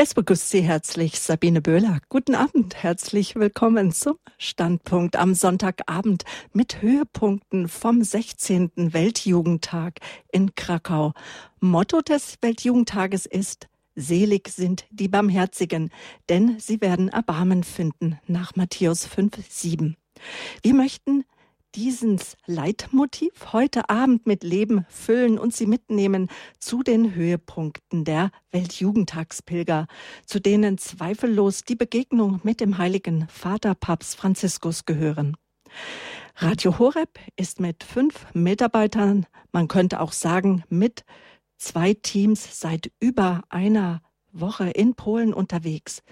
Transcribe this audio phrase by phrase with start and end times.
[0.00, 1.98] Es begrüßt Sie herzlich Sabine Böhler.
[2.08, 8.70] Guten Abend, herzlich willkommen zum Standpunkt am Sonntagabend mit Höhepunkten vom 16.
[8.76, 9.98] Weltjugendtag
[10.30, 11.14] in Krakau.
[11.58, 13.66] Motto des Weltjugendtages ist
[13.96, 15.90] Selig sind die Barmherzigen,
[16.28, 19.96] denn sie werden Erbarmen finden nach Matthäus 5, 7.
[20.62, 21.24] Wir möchten
[21.74, 26.28] dieses Leitmotiv heute Abend mit Leben füllen und Sie mitnehmen
[26.58, 29.86] zu den Höhepunkten der Weltjugendtagspilger,
[30.24, 35.36] zu denen zweifellos die Begegnung mit dem heiligen Vater Papst Franziskus gehören.
[36.36, 41.04] Radio Horeb ist mit fünf Mitarbeitern, man könnte auch sagen mit
[41.56, 46.02] zwei Teams seit über einer Woche in Polen unterwegs.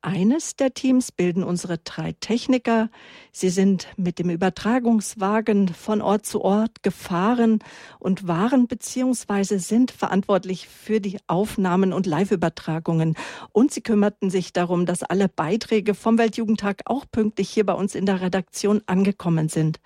[0.00, 2.88] Eines der Teams bilden unsere drei Techniker.
[3.32, 7.58] Sie sind mit dem Übertragungswagen von Ort zu Ort gefahren
[7.98, 13.16] und waren beziehungsweise sind verantwortlich für die Aufnahmen und Live-Übertragungen.
[13.50, 17.96] Und sie kümmerten sich darum, dass alle Beiträge vom Weltjugendtag auch pünktlich hier bei uns
[17.96, 19.80] in der Redaktion angekommen sind.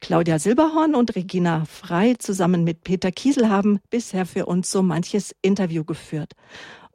[0.00, 5.34] Claudia Silberhorn und Regina Frei zusammen mit Peter Kiesel haben bisher für uns so manches
[5.42, 6.32] Interview geführt.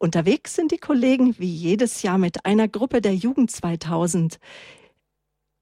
[0.02, 4.40] Unterwegs sind die Kollegen wie jedes Jahr mit einer Gruppe der Jugend 2000.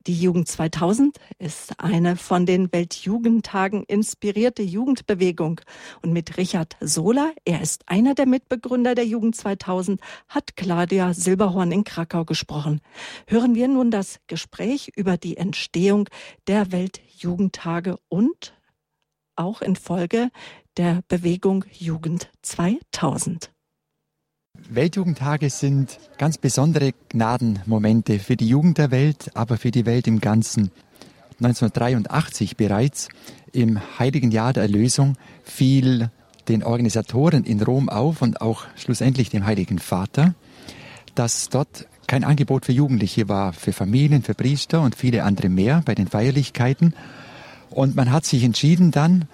[0.08, 5.60] Die Jugend 2000 ist eine von den Weltjugendtagen inspirierte Jugendbewegung.
[6.02, 11.74] Und mit Richard Sola, er ist einer der Mitbegründer der Jugend 2000, hat Claudia Silberhorn
[11.74, 12.80] in Krakau gesprochen.
[13.28, 16.08] Hören wir nun das Gespräch über die Entstehung
[16.48, 18.54] der Weltjugendtage und
[19.36, 20.30] auch in Folge
[20.78, 23.52] der Bewegung Jugend 2000.
[24.72, 30.22] Weltjugendtage sind ganz besondere Gnadenmomente für die Jugend der Welt, aber für die Welt im
[30.22, 30.70] Ganzen.
[31.42, 33.10] 1983 bereits,
[33.52, 36.12] im heiligen Jahr der Erlösung, fiel
[36.50, 40.36] den Organisatoren in Rom auf und auch schlussendlich dem Heiligen Vater,
[41.16, 45.82] dass dort kein Angebot für Jugendliche war, für Familien, für Priester und viele andere mehr
[45.84, 46.94] bei den Feierlichkeiten.
[47.72, 49.28] Und man hat sich entschieden dann,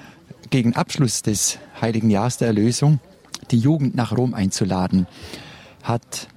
[0.49, 2.99] gegen Abschluss des heiligen Jahres der Erlösung,
[3.51, 5.07] die Jugend nach Rom einzuladen,
[5.83, 6.27] hat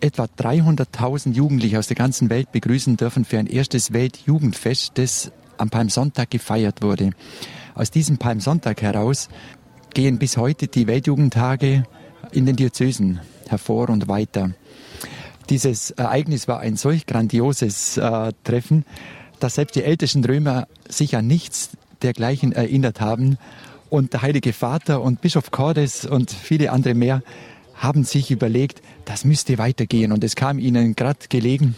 [0.00, 5.70] etwa 300.000 Jugendliche aus der ganzen Welt begrüßen dürfen für ein erstes Weltjugendfest, das am
[5.70, 7.10] Palmsonntag gefeiert wurde.
[7.74, 9.28] Aus diesem Palmsonntag heraus
[9.94, 11.84] gehen bis heute die Weltjugendtage
[12.32, 14.50] in den Diözesen hervor und weiter.
[15.50, 18.84] Dieses Ereignis war ein solch grandioses äh, Treffen,
[19.40, 21.70] dass selbst die ältesten Römer sich an nichts
[22.02, 23.38] dergleichen erinnert haben
[23.94, 27.22] und der Heilige Vater und Bischof Cordes und viele andere mehr
[27.76, 30.10] haben sich überlegt, das müsste weitergehen.
[30.10, 31.76] Und es kam ihnen gerade gelegen,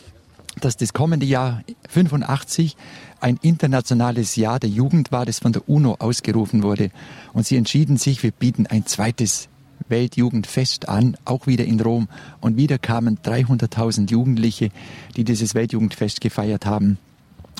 [0.58, 2.74] dass das kommende Jahr 85
[3.20, 6.90] ein internationales Jahr der Jugend war, das von der UNO ausgerufen wurde.
[7.34, 9.48] Und sie entschieden sich, wir bieten ein zweites
[9.90, 12.08] Weltjugendfest an, auch wieder in Rom.
[12.40, 14.70] Und wieder kamen 300.000 Jugendliche,
[15.16, 16.96] die dieses Weltjugendfest gefeiert haben.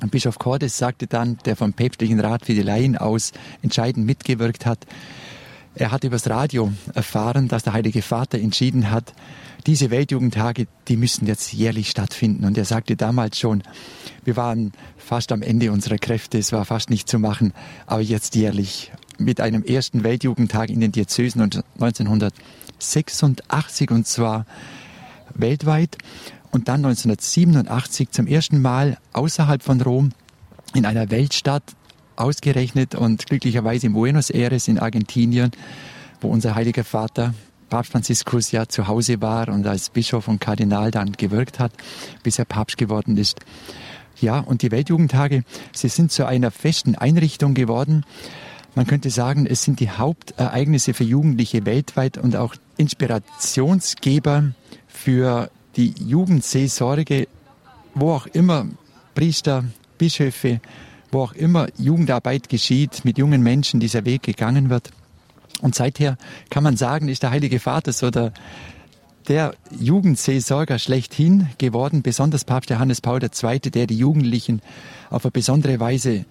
[0.03, 4.67] Und Bischof Cordes sagte dann, der vom päpstlichen Rat für die Laien aus entscheidend mitgewirkt
[4.67, 4.87] hat,
[5.75, 9.13] er hat übers Radio erfahren, dass der Heilige Vater entschieden hat,
[9.67, 12.47] diese Weltjugendtage, die müssen jetzt jährlich stattfinden.
[12.47, 13.63] Und er sagte damals schon,
[14.25, 17.53] wir waren fast am Ende unserer Kräfte, es war fast nicht zu machen,
[17.87, 24.47] aber jetzt jährlich mit einem ersten Weltjugendtag in den Diözesen 1986 und zwar
[25.35, 25.99] weltweit
[26.57, 30.13] und dann 1987 zum ersten Mal außerhalb von Rom
[30.75, 31.63] in einer Weltstadt
[32.17, 35.51] ausgerechnet und glücklicherweise in Buenos Aires in Argentinien,
[36.23, 37.35] wo unser heiliger Vater
[37.69, 41.73] Papst Franziskus ja zu Hause war und als Bischof und Kardinal dann gewirkt hat,
[42.23, 43.41] bis er Papst geworden ist.
[44.19, 48.07] Ja, und die Weltjugendtage, sie sind zu einer festen Einrichtung geworden.
[48.75, 54.53] Man könnte sagen, es sind die Hauptereignisse für Jugendliche weltweit und auch Inspirationsgeber
[54.87, 57.29] für die Jugendseelsorge,
[57.95, 58.67] wo auch immer
[59.15, 59.65] Priester,
[59.99, 60.61] Bischöfe,
[61.11, 64.91] wo auch immer Jugendarbeit geschieht, mit jungen Menschen dieser Weg gegangen wird.
[65.63, 66.19] Und seither
[66.51, 68.33] kann man sagen, ist der Heilige Vater so der,
[69.29, 74.61] der Jugendseelsorger schlechthin geworden, besonders Papst Johannes Paul II., der die Jugendlichen
[75.11, 76.27] auf eine besondere Weise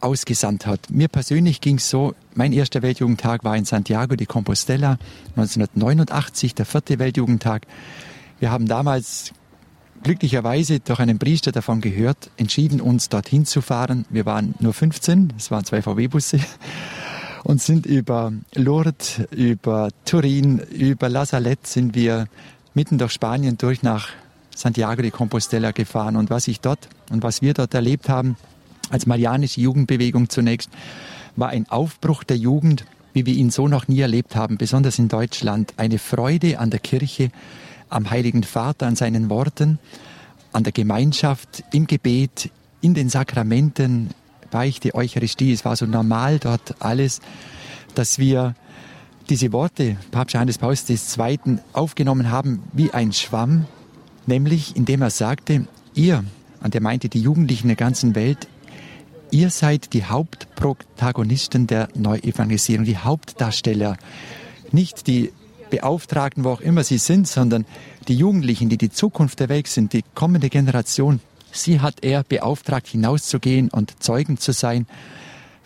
[0.00, 0.90] ausgesandt hat.
[0.90, 4.98] Mir persönlich ging es so, mein erster Weltjugendtag war in Santiago de Compostela
[5.36, 7.66] 1989, der vierte Weltjugendtag.
[8.40, 9.32] Wir haben damals
[10.02, 14.06] glücklicherweise durch einen Priester davon gehört, entschieden uns dorthin zu fahren.
[14.08, 16.40] Wir waren nur 15, es waren zwei VW-Busse
[17.44, 22.28] und sind über Lourdes, über Turin, über La Salette sind wir
[22.72, 24.08] mitten durch Spanien durch nach
[24.56, 26.16] Santiago de Compostela gefahren.
[26.16, 28.36] Und was ich dort und was wir dort erlebt haben,
[28.88, 30.70] als marianische Jugendbewegung zunächst,
[31.36, 35.08] war ein Aufbruch der Jugend wie wir ihn so noch nie erlebt haben, besonders in
[35.08, 35.74] Deutschland.
[35.76, 37.30] Eine Freude an der Kirche,
[37.90, 39.78] am Heiligen Vater, an seinen Worten,
[40.52, 42.50] an der Gemeinschaft, im Gebet,
[42.80, 44.10] in den Sakramenten,
[44.50, 45.52] Beichte, Eucharistie.
[45.52, 47.20] Es war so normal dort alles,
[47.94, 48.54] dass wir
[49.28, 51.58] diese Worte Papst Johannes Paus II.
[51.72, 53.66] aufgenommen haben wie ein Schwamm,
[54.26, 56.24] nämlich indem er sagte, ihr,
[56.62, 58.48] und er meinte die Jugendlichen der ganzen Welt,
[59.30, 63.96] ihr seid die Hauptprotagonisten der Neuevangelisierung, die Hauptdarsteller,
[64.72, 65.32] nicht die
[65.70, 67.64] Beauftragten, wo auch immer sie sind, sondern
[68.08, 71.20] die Jugendlichen, die die Zukunft der Welt sind, die kommende Generation.
[71.52, 74.86] Sie hat er beauftragt, hinauszugehen und Zeugen zu sein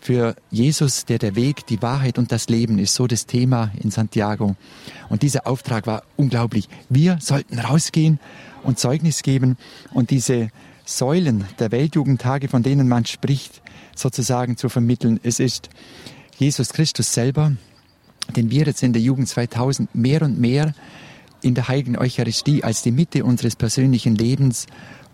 [0.05, 3.91] für Jesus, der der Weg, die Wahrheit und das Leben ist, so das Thema in
[3.91, 4.55] Santiago.
[5.09, 6.69] Und dieser Auftrag war unglaublich.
[6.91, 8.21] Wir sollten rausgehen
[8.62, 9.57] und Zeugnis geben
[9.95, 10.50] und diese
[10.85, 13.62] Säulen der Weltjugendtage, von denen man spricht,
[13.97, 15.21] sozusagen zu vermitteln.
[15.23, 15.71] Es ist
[16.39, 17.53] Jesus Christus selber,
[18.37, 20.75] den wir jetzt in der Jugend 2000 mehr und mehr
[21.43, 24.67] in der heiligen Eucharistie als die Mitte unseres persönlichen Lebens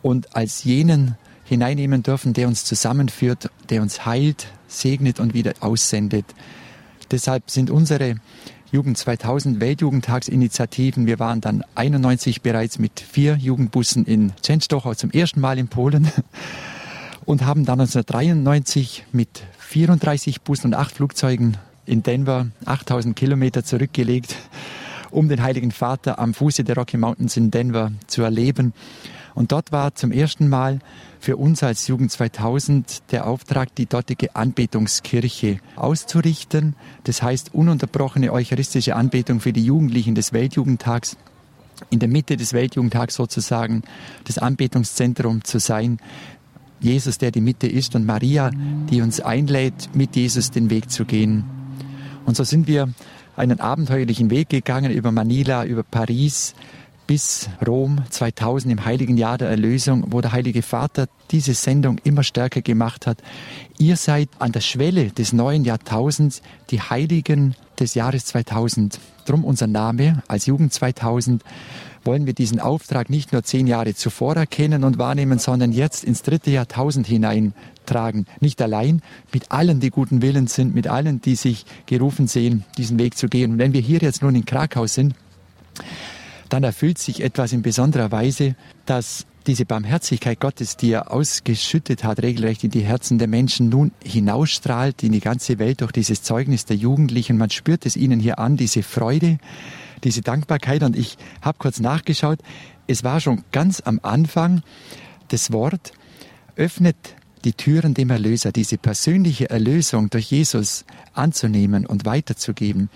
[0.02, 6.24] und als jenen hineinnehmen dürfen, der uns zusammenführt, der uns heilt, segnet und wieder aussendet.
[7.10, 8.16] Deshalb sind unsere
[8.70, 11.06] Jugend 2000 Weltjugendtagsinitiativen.
[11.06, 16.12] Wir waren dann 91 bereits mit vier Jugendbussen in Częstochow zum ersten Mal in Polen
[17.24, 24.36] und haben dann 1993 mit 34 Bussen und acht Flugzeugen in Denver 8000 Kilometer zurückgelegt,
[25.10, 28.72] um den Heiligen Vater am Fuße der Rocky Mountains in Denver zu erleben.
[29.34, 30.80] Und dort war zum ersten Mal
[31.20, 36.74] für uns als Jugend 2000 der Auftrag, die dortige Anbetungskirche auszurichten.
[37.04, 41.16] Das heißt, ununterbrochene eucharistische Anbetung für die Jugendlichen des Weltjugendtags.
[41.88, 43.82] In der Mitte des Weltjugendtags sozusagen
[44.24, 45.98] das Anbetungszentrum zu sein.
[46.80, 48.50] Jesus, der die Mitte ist und Maria,
[48.90, 51.59] die uns einlädt, mit Jesus den Weg zu gehen.
[52.24, 52.88] Und so sind wir
[53.36, 56.54] einen abenteuerlichen Weg gegangen über Manila, über Paris,
[57.10, 62.22] bis Rom 2000 im heiligen Jahr der Erlösung, wo der Heilige Vater diese Sendung immer
[62.22, 63.18] stärker gemacht hat.
[63.78, 66.40] Ihr seid an der Schwelle des neuen Jahrtausends
[66.70, 69.00] die Heiligen des Jahres 2000.
[69.24, 71.42] Drum unser Name als Jugend 2000
[72.04, 76.22] wollen wir diesen Auftrag nicht nur zehn Jahre zuvor erkennen und wahrnehmen, sondern jetzt ins
[76.22, 78.26] dritte Jahrtausend hineintragen.
[78.40, 79.02] Nicht allein,
[79.32, 83.28] mit allen, die guten Willens sind, mit allen, die sich gerufen sehen, diesen Weg zu
[83.28, 83.52] gehen.
[83.52, 85.14] Und wenn wir hier jetzt nun in Krakau sind,
[86.48, 88.56] dann erfüllt sich etwas in besonderer Weise,
[88.86, 93.92] dass diese Barmherzigkeit Gottes, die er ausgeschüttet hat, regelrecht in die Herzen der Menschen, nun
[94.04, 97.38] hinausstrahlt in die ganze Welt durch dieses Zeugnis der Jugendlichen.
[97.38, 99.38] Man spürt es ihnen hier an, diese Freude,
[100.04, 100.82] diese Dankbarkeit.
[100.82, 102.40] Und ich habe kurz nachgeschaut,
[102.86, 104.62] es war schon ganz am Anfang
[105.28, 105.92] das Wort,
[106.56, 106.96] öffnet
[107.44, 112.90] die Türen dem Erlöser, diese persönliche Erlösung durch Jesus anzunehmen und weiterzugeben.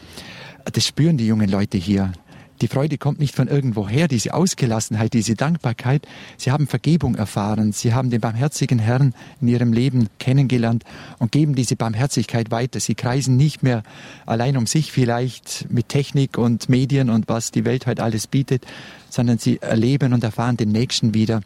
[0.72, 2.12] Das spüren die jungen Leute hier.
[2.60, 6.06] Die Freude kommt nicht von irgendwoher, diese Ausgelassenheit, diese Dankbarkeit.
[6.36, 10.84] Sie haben Vergebung erfahren, sie haben den barmherzigen Herrn in ihrem Leben kennengelernt
[11.18, 12.78] und geben diese Barmherzigkeit weiter.
[12.78, 13.82] Sie kreisen nicht mehr
[14.24, 18.64] allein um sich vielleicht mit Technik und Medien und was die Welt heute alles bietet,
[19.10, 21.40] sondern sie erleben und erfahren den Nächsten wieder,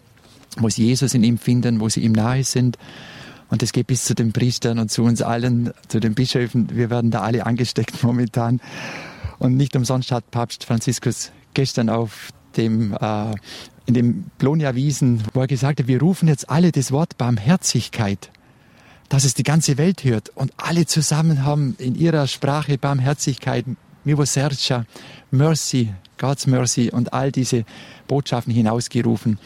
[0.59, 2.77] wo sie Jesus in ihm finden, wo sie ihm nahe sind.
[3.51, 6.69] Und es geht bis zu den Priestern und zu uns allen, zu den Bischöfen.
[6.71, 8.61] Wir werden da alle angesteckt momentan.
[9.39, 13.35] Und nicht umsonst hat Papst Franziskus gestern auf dem, äh,
[13.87, 18.31] in dem Blonia-Wiesen, wo er gesagt hat, wir rufen jetzt alle das Wort Barmherzigkeit,
[19.09, 23.65] dass es die ganze Welt hört und alle zusammen haben in ihrer Sprache Barmherzigkeit,
[24.05, 24.85] Miłosierdzia,
[25.31, 27.65] Mercy, God's Mercy und all diese
[28.09, 29.39] Botschaften hinausgerufen.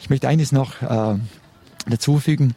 [0.00, 1.18] Ich möchte eines noch äh,
[1.86, 2.54] dazufügen.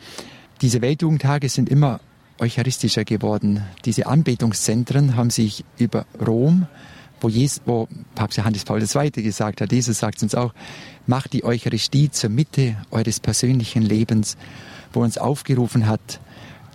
[0.62, 2.00] Diese Weltjugendtage sind immer
[2.42, 3.64] eucharistischer geworden.
[3.86, 6.68] Diese Anbetungszentren haben sich über Rom,
[7.22, 9.12] wo, Jesus, wo Papst Johannes Paul II.
[9.12, 10.54] gesagt hat, Jesus sagt uns auch,
[11.06, 14.38] macht die Eucharistie zur Mitte eures persönlichen Lebens,
[14.92, 16.20] wo uns aufgerufen hat,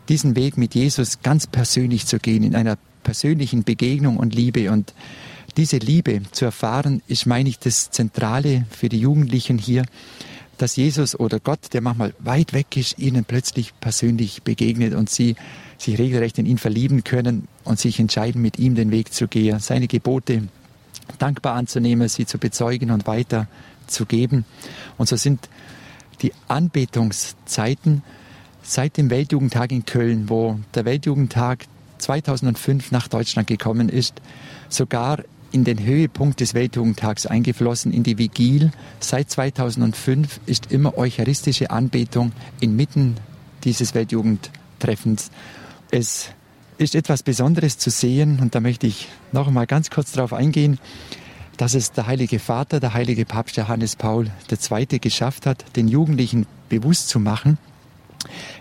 [0.08, 4.70] diesen Weg mit Jesus ganz persönlich zu gehen, in einer persönlichen Begegnung und Liebe.
[4.70, 4.94] Und
[5.56, 9.85] diese Liebe zu erfahren, ist, meine ich, das Zentrale für die Jugendlichen hier,
[10.59, 15.37] dass Jesus oder Gott, der manchmal weit weg ist, ihnen plötzlich persönlich begegnet und sie
[15.79, 19.59] sich regelrecht in ihn verlieben können und sich entscheiden, mit ihm den Weg zu gehen,
[19.59, 20.49] seine Gebote
[21.19, 24.45] dankbar anzunehmen, sie zu bezeugen und weiterzugeben.
[24.97, 25.49] Und so sind
[26.23, 28.03] die Anbetungszeiten
[28.63, 31.67] seit dem Weltjugendtag in Köln, wo der Weltjugendtag
[31.99, 34.21] 2005 nach Deutschland gekommen ist,
[34.69, 35.21] sogar
[35.53, 38.73] in den Höhepunkt des Weltjugendtags eingeflossen, in die Vigil.
[39.00, 43.17] Seit 2005 ist immer eucharistische Anbetung inmitten
[43.65, 45.31] dieses Weltjugendtreffens.
[45.91, 46.31] Es
[46.79, 50.79] ist etwas Besonderes zu sehen und da möchte ich noch einmal ganz kurz darauf eingehen,
[51.57, 54.99] dass es der Heilige Vater, der heilige Papst Johannes Paul II.
[54.99, 57.59] geschafft hat, den Jugendlichen bewusst zu machen,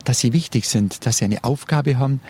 [0.05, 2.21] dass sie wichtig sind, dass sie eine Aufgabe haben,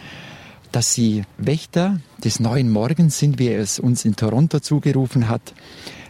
[0.75, 5.53] dass sie Wächter des neuen Morgens sind, wie er es uns in Toronto zugerufen hat,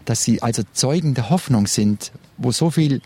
[0.05, 3.03] dass sie also Zeugen der Hoffnung sind, wo so viel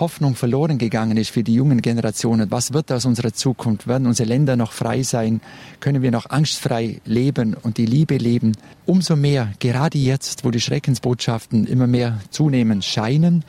[0.00, 2.50] Hoffnung verloren gegangen ist für die jungen Generationen.
[2.50, 3.86] Was wird aus unserer Zukunft?
[3.86, 5.42] Werden unsere Länder noch frei sein?
[5.80, 8.56] Können wir noch angstfrei leben und die Liebe leben?
[8.86, 13.44] Umso mehr, gerade jetzt, wo die Schreckensbotschaften immer mehr zunehmen scheinen,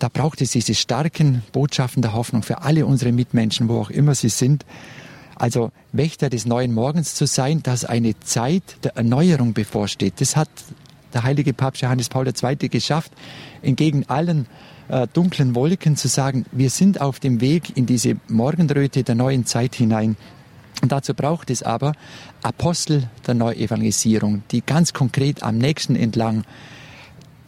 [0.00, 4.16] da braucht es diese starken Botschaften der Hoffnung für alle unsere Mitmenschen, wo auch immer
[4.16, 4.64] sie sind.
[5.38, 10.14] Also Wächter des neuen Morgens zu sein, dass eine Zeit der Erneuerung bevorsteht.
[10.20, 10.48] Das hat
[11.14, 12.68] der heilige Papst Johannes Paul II.
[12.68, 13.12] geschafft,
[13.62, 14.46] entgegen allen
[14.88, 19.46] äh, dunklen Wolken zu sagen, wir sind auf dem Weg in diese Morgenröte der neuen
[19.46, 20.16] Zeit hinein.
[20.82, 21.92] Und dazu braucht es aber
[22.42, 26.44] Apostel der Neuevangelisierung, die ganz konkret am nächsten entlang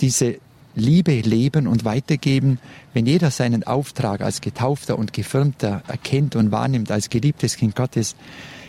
[0.01, 0.39] diese
[0.75, 2.59] Liebe leben und weitergeben,
[2.95, 8.17] wenn jeder seinen Auftrag als Getaufter und Gefirmter erkennt und wahrnimmt als geliebtes Kind Gottes,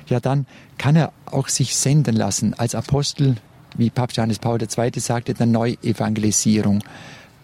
[0.07, 0.45] ja dann
[0.77, 3.35] kann er auch sich senden lassen als Apostel,
[3.77, 4.99] wie Papst Johannes Paul II.
[4.99, 6.83] sagte, der Neuevangelisierung.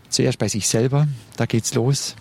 [0.10, 2.16] Zuerst bei sich selber, da geht's los.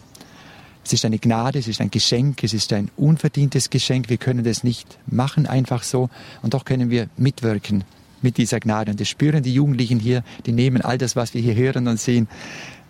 [0.84, 4.08] Es ist eine Gnade, es ist ein Geschenk, es ist ein unverdientes Geschenk.
[4.08, 6.10] Wir können das nicht machen einfach so
[6.42, 7.84] und doch können wir mitwirken
[8.22, 8.90] mit dieser Gnade.
[8.92, 12.00] Und das spüren die Jugendlichen hier, die nehmen all das, was wir hier hören und
[12.00, 12.28] sehen,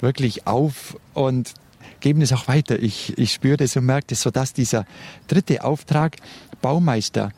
[0.00, 1.54] wirklich auf und
[2.00, 2.78] geben es auch weiter.
[2.80, 4.86] Ich, ich spüre das und merke das, sodass dieser
[5.28, 6.16] dritte Auftrag,
[6.62, 7.32] Baumeister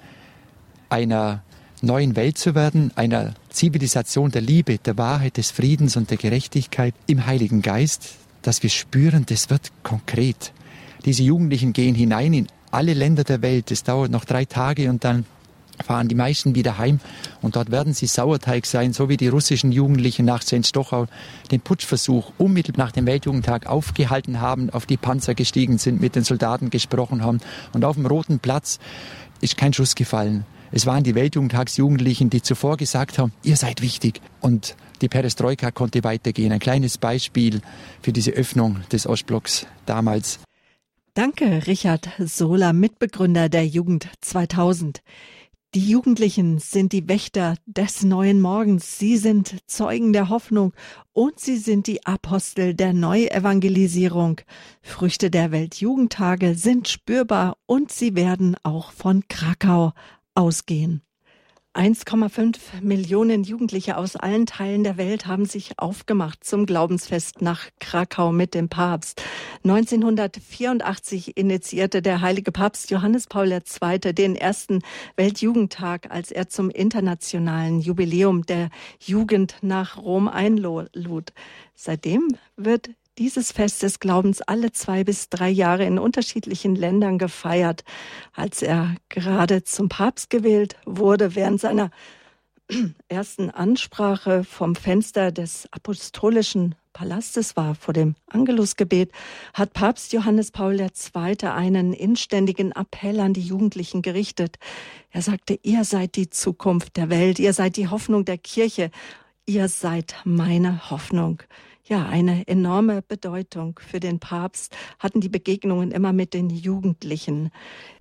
[0.88, 1.42] einer
[1.82, 6.94] neuen Welt zu werden, einer Zivilisation der Liebe, der Wahrheit, des Friedens und der Gerechtigkeit
[7.06, 10.52] im Heiligen Geist, dass wir spüren, das wird konkret.
[11.04, 13.70] Diese Jugendlichen gehen hinein in alle Länder der Welt.
[13.70, 15.24] Es dauert noch drei Tage und dann
[15.84, 17.00] fahren die meisten wieder heim
[17.42, 21.06] und dort werden sie Sauerteig sein, so wie die russischen Jugendlichen nach Stochau
[21.50, 26.22] den Putschversuch unmittelbar nach dem Weltjugendtag aufgehalten haben, auf die Panzer gestiegen sind, mit den
[26.22, 27.40] Soldaten gesprochen haben
[27.72, 28.78] und auf dem Roten Platz
[29.40, 30.46] ist kein Schuss gefallen.
[30.70, 34.20] Es waren die Weltjugendtagsjugendlichen, die zuvor gesagt haben, ihr seid wichtig.
[34.40, 36.52] Und die Perestroika konnte weitergehen.
[36.52, 37.62] Ein kleines Beispiel
[38.02, 40.40] für diese Öffnung des Ostblocks damals.
[41.14, 45.00] Danke, Richard Sola, Mitbegründer der Jugend 2000.
[45.74, 48.98] Die Jugendlichen sind die Wächter des neuen Morgens.
[48.98, 50.72] Sie sind Zeugen der Hoffnung
[51.12, 54.40] und sie sind die Apostel der Neuevangelisierung.
[54.80, 59.92] Früchte der Weltjugendtage sind spürbar und sie werden auch von Krakau
[60.34, 61.02] ausgehen.
[61.78, 68.32] 1,5 Millionen Jugendliche aus allen Teilen der Welt haben sich aufgemacht zum Glaubensfest nach Krakau
[68.32, 69.22] mit dem Papst.
[69.62, 74.12] 1984 initiierte der heilige Papst Johannes Paul II.
[74.12, 74.80] den ersten
[75.14, 81.32] Weltjugendtag, als er zum internationalen Jubiläum der Jugend nach Rom einlud.
[81.76, 87.84] Seitdem wird dieses Fest des Glaubens alle zwei bis drei Jahre in unterschiedlichen Ländern gefeiert.
[88.32, 91.90] Als er gerade zum Papst gewählt wurde, während seiner
[93.08, 99.12] ersten Ansprache vom Fenster des apostolischen Palastes war vor dem Angelusgebet,
[99.54, 101.36] hat Papst Johannes Paul II.
[101.46, 104.56] einen inständigen Appell an die Jugendlichen gerichtet.
[105.10, 108.90] Er sagte, ihr seid die Zukunft der Welt, ihr seid die Hoffnung der Kirche,
[109.46, 111.42] ihr seid meine Hoffnung
[111.88, 117.50] ja, eine enorme Bedeutung für den Papst hatten die Begegnungen immer mit den Jugendlichen.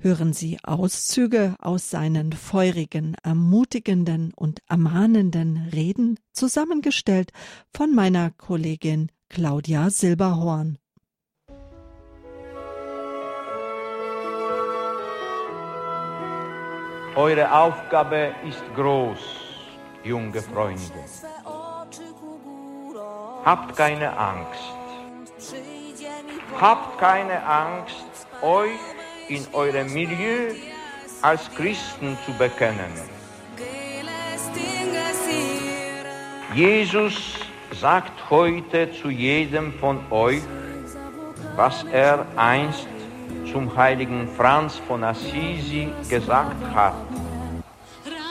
[0.01, 7.31] Hören Sie Auszüge aus seinen feurigen, ermutigenden und ermahnenden Reden, zusammengestellt
[7.73, 10.77] von meiner Kollegin Claudia Silberhorn.
[17.15, 19.17] Eure Aufgabe ist groß,
[20.03, 20.83] junge Freunde.
[23.47, 24.75] Habt keine Angst.
[26.59, 28.81] Habt keine Angst, euch
[29.29, 30.53] in eurem Milieu
[31.21, 32.91] als Christen zu bekennen.
[36.53, 37.35] Jesus
[37.71, 40.43] sagt heute zu jedem von euch,
[41.55, 42.89] was er einst
[43.49, 46.95] zum heiligen Franz von Assisi gesagt hat.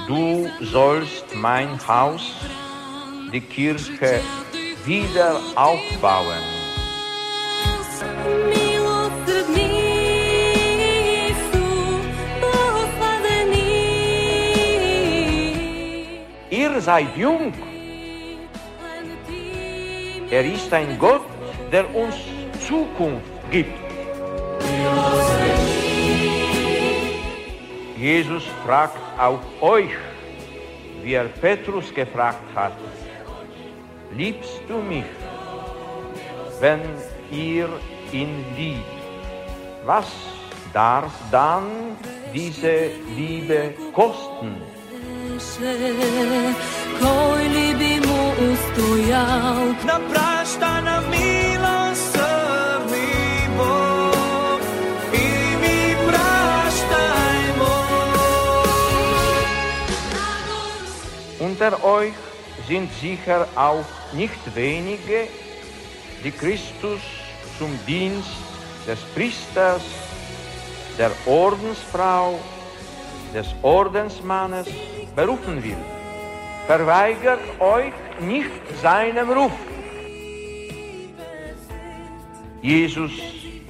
[0.06, 2.35] Du sollst mein Haus,
[3.32, 4.20] die Kirche
[4.87, 6.43] wieder aufbauen.
[16.50, 17.52] Ihr seid jung.
[20.31, 21.23] Er ist ein Gott,
[21.73, 22.14] der uns
[22.66, 23.75] Zukunft gibt.
[27.99, 29.90] Jesus fragt auch euch,
[31.02, 32.73] wie er Petrus gefragt hat,
[34.16, 35.04] liebst du mich,
[36.61, 36.80] wenn
[37.30, 37.68] ihr
[38.12, 38.96] ihn liebt?
[39.85, 40.06] Was
[40.73, 41.96] darf dann
[42.35, 44.56] diese Liebe kosten?
[49.85, 52.16] Napraštana milost
[52.90, 53.08] mi
[53.58, 54.62] Bog
[55.12, 55.28] i
[55.62, 57.75] mi praštajmo.
[61.38, 62.25] Unter euch
[62.68, 65.28] sind sicher auch nicht wenige,
[66.25, 67.00] die Christus
[67.58, 68.28] zum Dienst
[68.87, 69.82] des Priesters,
[70.99, 72.38] der Ordensfrau,
[73.35, 74.66] des Ordensmannes
[75.14, 75.76] berufen will.
[76.66, 78.50] Verweigert euch nicht
[78.82, 79.52] seinem Ruf.
[82.62, 83.12] Jesus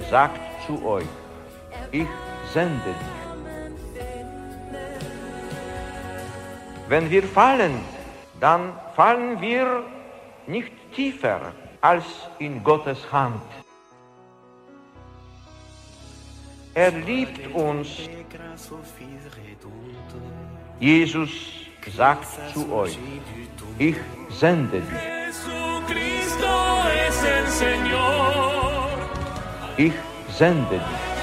[0.09, 1.05] sagt zu euch,
[1.91, 2.07] ich
[2.53, 3.17] sende dich.
[6.87, 7.79] Wenn wir fallen,
[8.39, 9.83] dann fallen wir
[10.45, 12.05] nicht tiefer als
[12.39, 13.41] in Gottes Hand.
[16.73, 17.87] Er liebt uns.
[20.79, 21.31] Jesus
[21.95, 22.97] sagt zu euch,
[23.79, 23.95] ich
[24.29, 25.17] sende dich.
[29.77, 29.93] Ich
[30.37, 31.16] sende dich.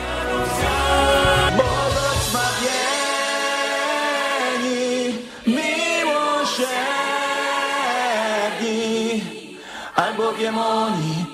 [9.97, 11.27] Albowiem oni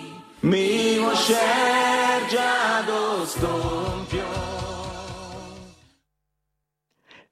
[0.43, 1.43] miłosierdzia
[2.87, 4.25] dostąpią.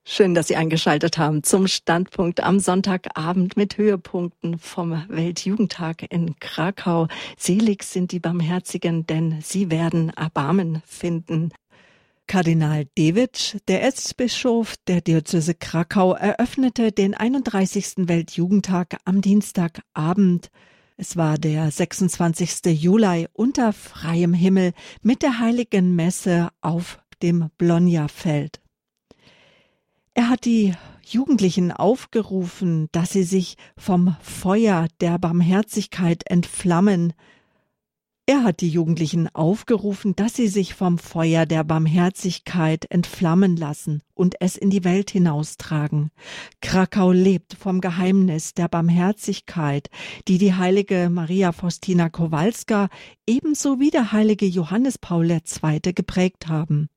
[0.05, 7.07] Schön, dass Sie eingeschaltet haben zum Standpunkt am Sonntagabend mit Höhepunkten vom Weltjugendtag in Krakau.
[7.37, 11.51] Selig sind die Barmherzigen, denn sie werden Erbarmen finden.
[12.25, 18.07] Kardinal Dewitsch, der Erzbischof der Diözese Krakau, eröffnete den 31.
[18.07, 20.49] Weltjugendtag am Dienstagabend.
[21.01, 22.77] Es war der 26.
[22.77, 28.59] Juli unter freiem Himmel mit der heiligen Messe auf dem Blonja-Feld.
[30.13, 30.73] Er hat die
[31.05, 37.13] Jugendlichen aufgerufen, dass sie sich vom Feuer der Barmherzigkeit entflammen.
[38.29, 44.35] Er hat die Jugendlichen aufgerufen, dass sie sich vom Feuer der Barmherzigkeit entflammen lassen und
[44.39, 46.11] es in die Welt hinaustragen.
[46.61, 49.89] Krakau lebt vom Geheimnis der Barmherzigkeit,
[50.27, 52.89] die die heilige Maria Faustina Kowalska
[53.25, 55.79] ebenso wie der heilige Johannes Paul II.
[55.95, 56.89] geprägt haben.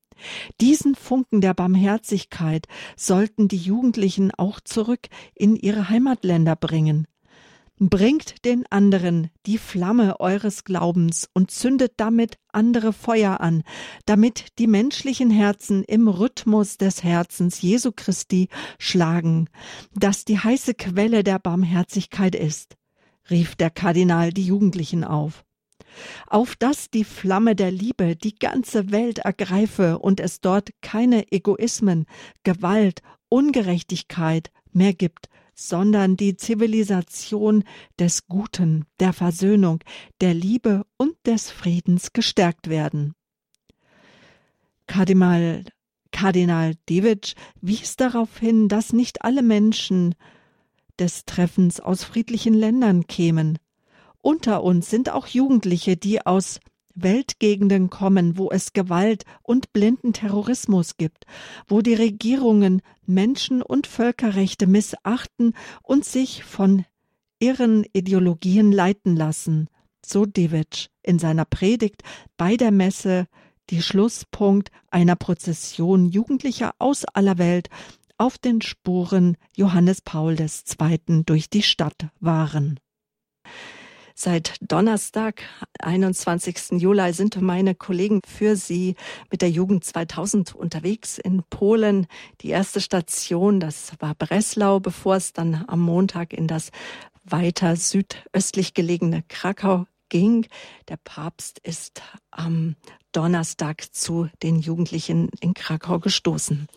[0.60, 7.06] Diesen Funken der Barmherzigkeit sollten die Jugendlichen auch zurück in ihre Heimatländer bringen.
[7.90, 13.64] Bringt den anderen die Flamme eures Glaubens und zündet damit andere Feuer an,
[14.06, 18.46] damit die menschlichen Herzen im Rhythmus des Herzens Jesu Christi
[18.78, 19.48] schlagen,
[19.96, 22.76] das die heiße Quelle der Barmherzigkeit ist,
[23.28, 25.44] rief der Kardinal die Jugendlichen auf.
[26.28, 32.06] Auf dass die Flamme der Liebe die ganze Welt ergreife und es dort keine Egoismen,
[32.44, 37.64] Gewalt, Ungerechtigkeit mehr gibt, sondern die Zivilisation
[37.98, 39.80] des Guten, der Versöhnung,
[40.20, 43.14] der Liebe und des Friedens gestärkt werden.
[44.86, 45.64] Kardinal,
[46.10, 50.14] Kardinal Dewitsch wies darauf hin, dass nicht alle Menschen
[50.98, 53.58] des Treffens aus friedlichen Ländern kämen,
[54.22, 56.60] unter uns sind auch Jugendliche, die aus
[56.94, 61.24] Weltgegenden kommen, wo es Gewalt und blinden Terrorismus gibt,
[61.66, 66.84] wo die Regierungen Menschen- und Völkerrechte missachten und sich von
[67.38, 69.68] irren Ideologien leiten lassen.
[70.04, 72.02] So Divic in seiner Predigt
[72.36, 73.26] bei der Messe,
[73.70, 77.68] die Schlusspunkt einer Prozession Jugendlicher aus aller Welt
[78.18, 81.24] auf den Spuren Johannes Paul II.
[81.24, 82.78] durch die Stadt waren.
[84.24, 85.42] Seit Donnerstag,
[85.80, 86.80] 21.
[86.80, 88.94] Juli, sind meine Kollegen für Sie
[89.32, 92.06] mit der Jugend 2000 unterwegs in Polen.
[92.40, 96.70] Die erste Station, das war Breslau, bevor es dann am Montag in das
[97.24, 100.46] weiter südöstlich gelegene Krakau ging.
[100.86, 102.76] Der Papst ist am
[103.10, 106.68] Donnerstag zu den Jugendlichen in Krakau gestoßen.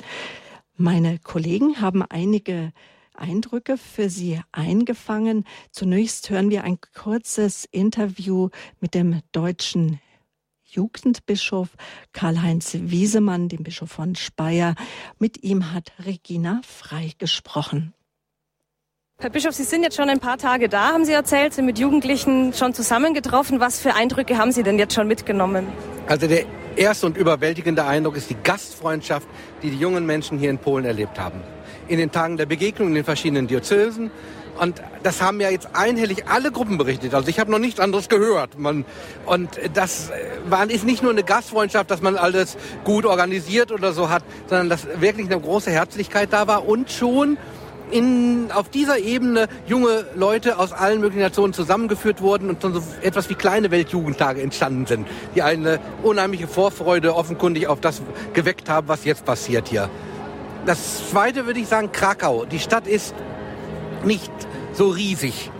[0.78, 2.74] Meine Kollegen haben einige
[3.18, 5.46] Eindrücke für Sie eingefangen.
[5.72, 8.50] Zunächst hören wir ein kurzes Interview
[8.80, 10.00] mit dem deutschen
[10.64, 11.70] Jugendbischof
[12.14, 14.76] Karl-Heinz Wiesemann, dem Bischof von Speyer.
[15.20, 17.94] Mit ihm hat Regina Frei gesprochen.
[19.18, 21.80] Herr Bischof, Sie sind jetzt schon ein paar Tage da, haben Sie erzählt, sind mit
[21.80, 23.62] Jugendlichen schon zusammengetroffen.
[23.62, 25.68] Was für Eindrücke haben Sie denn jetzt schon mitgenommen?
[26.08, 29.28] Also der erste und überwältigende Eindruck ist die Gastfreundschaft,
[29.64, 31.42] die die jungen Menschen hier in Polen erlebt haben.
[31.88, 34.12] In den Tagen der Begegnung in den verschiedenen Diözesen.
[34.60, 37.14] Und das haben ja jetzt einhellig alle Gruppen berichtet.
[37.14, 38.58] Also ich habe noch nichts anderes gehört.
[38.58, 38.86] Man,
[39.26, 40.12] und das
[40.50, 44.70] war, ist nicht nur eine Gastfreundschaft, dass man alles gut organisiert oder so hat, sondern
[44.70, 47.38] dass wirklich eine große Herzlichkeit da war und schon
[47.92, 53.30] in, auf dieser Ebene junge Leute aus allen möglichen Nationen zusammengeführt wurden und so etwas
[53.30, 58.02] wie kleine Weltjugendtage entstanden sind, die eine unheimliche Vorfreude offenkundig auf das
[58.34, 59.90] geweckt haben, was jetzt passiert hier.
[60.66, 62.46] Das zweite würde ich sagen, Krakau.
[62.46, 63.14] Die Stadt ist
[64.04, 64.32] nicht
[64.74, 65.52] so riesig.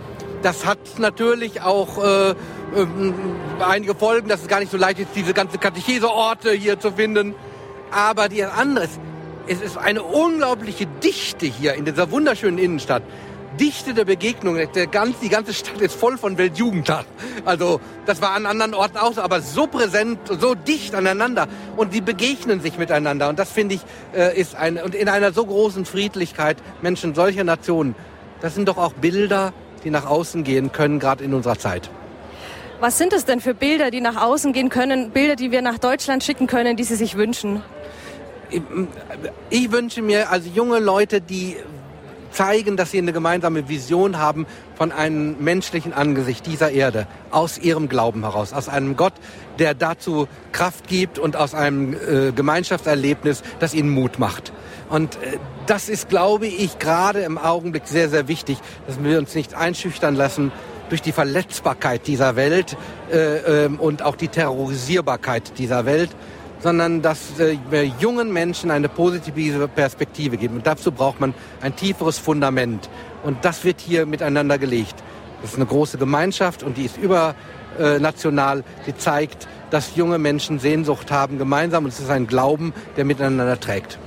[0.42, 2.36] Das hat natürlich auch äh, äh,
[3.60, 7.36] einige Folgen, dass es gar nicht so leicht ist, diese ganze Katecheseorte hier zu finden.
[7.92, 8.88] Aber die andere
[9.48, 13.04] es ist eine unglaubliche Dichte hier in dieser wunderschönen Innenstadt.
[13.60, 14.58] Dichte der Begegnung.
[14.74, 17.06] Der ganz, die ganze Stadt ist voll von Weltjugendtag.
[17.46, 21.48] Also das war an anderen Orten auch so, aber so präsent, so dicht aneinander.
[21.76, 23.30] Und die begegnen sich miteinander.
[23.30, 23.82] Und das finde ich
[24.14, 27.96] äh, ist eine, und in einer so großen Friedlichkeit Menschen solcher Nationen.
[28.42, 31.90] Das sind doch auch Bilder, die nach außen gehen können, gerade in unserer Zeit.
[32.80, 35.12] Was sind es denn für Bilder, die nach außen gehen können?
[35.12, 37.62] Bilder, die wir nach Deutschland schicken können, die Sie sich wünschen?
[39.50, 41.58] ich wünsche mir also junge Leute, die
[42.36, 44.46] zeigen, dass sie eine gemeinsame Vision haben
[44.76, 49.14] von einem menschlichen Angesicht dieser Erde, aus ihrem Glauben heraus, aus einem Gott,
[49.58, 54.52] der dazu Kraft gibt und aus einem äh, Gemeinschaftserlebnis, das ihnen Mut macht.
[54.90, 59.34] Und äh, das ist, glaube ich, gerade im Augenblick sehr, sehr wichtig, dass wir uns
[59.34, 60.52] nicht einschüchtern lassen
[60.90, 62.78] durch die Verletzbarkeit dieser Welt
[63.12, 66.10] äh, ähm, und auch die Terrorisierbarkeit dieser Welt,
[66.60, 67.58] sondern dass äh,
[68.00, 70.56] jungen Menschen eine positive Perspektive geben.
[70.58, 72.90] Und dazu braucht man ein tieferes Fundament.
[73.24, 74.96] Und das wird hier miteinander gelegt.
[75.42, 78.64] Das ist eine große Gemeinschaft und die ist übernational.
[78.88, 83.60] Die zeigt, dass junge Menschen Sehnsucht haben gemeinsam und es ist ein Glauben, der miteinander
[83.60, 84.00] trägt.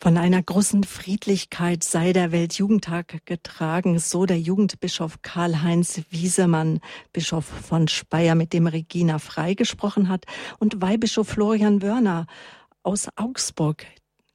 [0.00, 6.80] Von einer großen Friedlichkeit sei der Weltjugendtag getragen, so der Jugendbischof Karl-Heinz Wiesemann,
[7.12, 10.24] Bischof von Speyer, mit dem Regina Frei gesprochen hat,
[10.58, 12.26] und Weihbischof Florian Wörner
[12.82, 13.86] aus Augsburg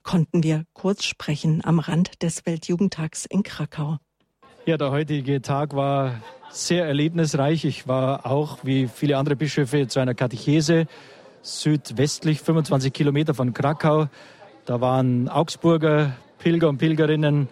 [0.02, 3.98] konnten wir kurz sprechen am Rand des Weltjugendtags in Krakau.
[4.66, 7.64] Ja, der heutige Tag war sehr erlebnisreich.
[7.66, 10.88] Ich war auch, wie viele andere Bischöfe, zu einer Katechese
[11.42, 14.08] südwestlich, 25 Kilometer von Krakau.
[14.70, 17.48] Da waren Augsburger Pilger und Pilgerinnen,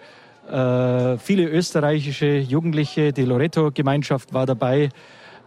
[0.47, 4.89] äh, viele österreichische Jugendliche, die Loreto-Gemeinschaft war dabei.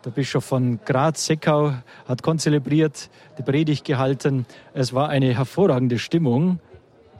[0.04, 1.72] Der Bischof von Graz, Seckau,
[2.08, 4.46] hat konzelebriert, die Predigt gehalten.
[4.74, 6.58] Es war eine hervorragende Stimmung,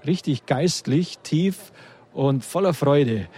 [0.05, 1.71] richtig geistlich, tief
[2.13, 3.29] und voller Freude.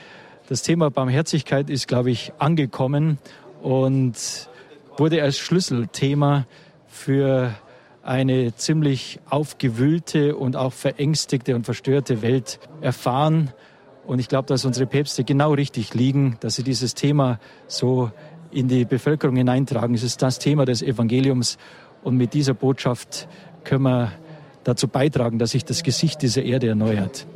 [0.48, 3.18] Das Thema Barmherzigkeit ist, glaube ich, angekommen
[3.60, 4.48] und
[4.96, 6.46] wurde als Schlüsselthema
[6.88, 7.54] für
[8.02, 13.52] eine ziemlich aufgewühlte und auch verängstigte und verstörte Welt erfahren.
[14.06, 17.38] Und ich glaube, dass unsere Päpste genau richtig liegen, dass sie dieses Thema
[17.68, 18.10] so
[18.50, 19.94] in die Bevölkerung hineintragen.
[19.94, 21.58] Es ist das Thema des Evangeliums.
[22.02, 23.28] Und mit dieser Botschaft
[23.64, 24.12] können wir
[24.64, 27.26] dazu beitragen, dass sich das Gesicht dieser Erde erneuert.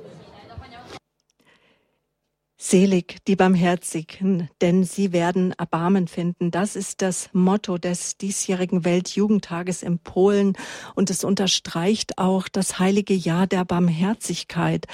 [2.58, 6.50] Selig die Barmherzigen, denn sie werden Erbarmen finden.
[6.50, 10.56] Das ist das Motto des diesjährigen Weltjugendtages in Polen
[10.94, 14.86] und es unterstreicht auch das heilige Jahr der Barmherzigkeit.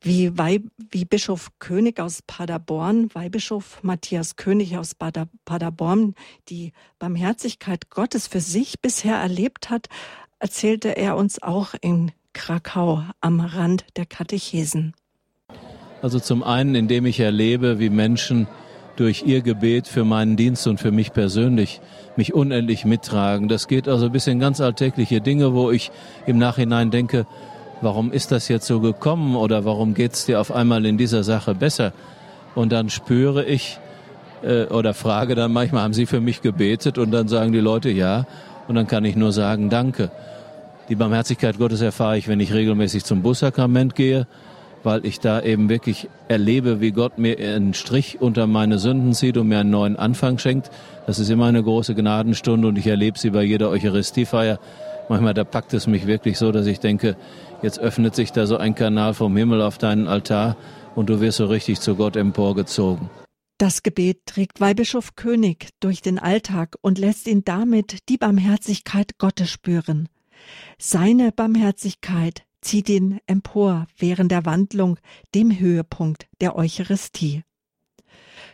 [0.00, 6.14] Wie, Weih, wie Bischof König aus Paderborn, Weihbischof Matthias König aus Paderborn,
[6.48, 9.88] die Barmherzigkeit Gottes für sich bisher erlebt hat,
[10.40, 14.94] erzählte er uns auch in Krakau am Rand der Katechesen.
[16.02, 18.46] Also zum einen, indem ich erlebe, wie Menschen
[18.96, 21.80] durch ihr Gebet für meinen Dienst und für mich persönlich
[22.16, 23.48] mich unendlich mittragen.
[23.48, 25.90] Das geht also bis in ganz alltägliche Dinge, wo ich
[26.26, 27.26] im Nachhinein denke,
[27.80, 31.54] warum ist das jetzt so gekommen oder warum geht's dir auf einmal in dieser Sache
[31.54, 31.92] besser?
[32.54, 33.78] Und dann spüre ich
[34.42, 36.98] äh, oder frage dann manchmal, haben Sie für mich gebetet?
[36.98, 38.26] Und dann sagen die Leute ja.
[38.68, 40.10] Und dann kann ich nur sagen, danke.
[40.88, 44.26] Die Barmherzigkeit Gottes erfahre ich, wenn ich regelmäßig zum Bussakrament gehe
[44.82, 49.36] weil ich da eben wirklich erlebe, wie Gott mir einen Strich unter meine Sünden zieht
[49.36, 50.70] und mir einen neuen Anfang schenkt.
[51.06, 54.58] Das ist immer eine große Gnadenstunde und ich erlebe sie bei jeder Eucharistiefeier.
[55.08, 57.16] Manchmal da packt es mich wirklich so, dass ich denke,
[57.62, 60.56] jetzt öffnet sich da so ein Kanal vom Himmel auf deinen Altar
[60.94, 63.10] und du wirst so richtig zu Gott emporgezogen.
[63.58, 69.50] Das Gebet trägt Weihbischof König durch den Alltag und lässt ihn damit die Barmherzigkeit Gottes
[69.50, 70.08] spüren.
[70.78, 74.98] Seine Barmherzigkeit zieht ihn empor während der Wandlung,
[75.34, 77.42] dem Höhepunkt der Eucharistie.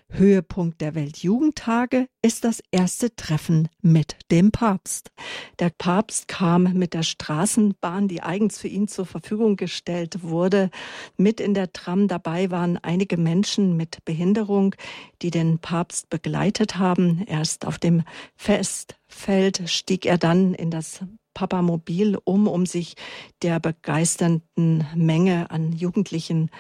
[0.08, 5.10] Höhepunkt der Weltjugendtage ist das erste Treffen mit dem Papst.
[5.58, 10.70] Der Papst kam mit der Straßenbahn, die eigens für ihn zur Verfügung gestellt wurde,
[11.16, 12.06] mit in der Tram.
[12.06, 14.76] Dabei waren einige Menschen mit Behinderung,
[15.22, 17.24] die den Papst begleitet haben.
[17.26, 18.04] Erst auf dem
[18.36, 21.00] Festfeld stieg er dann in das
[21.36, 22.94] Papamobil um, um sich
[23.42, 26.50] der begeisternden Menge an Jugendlichen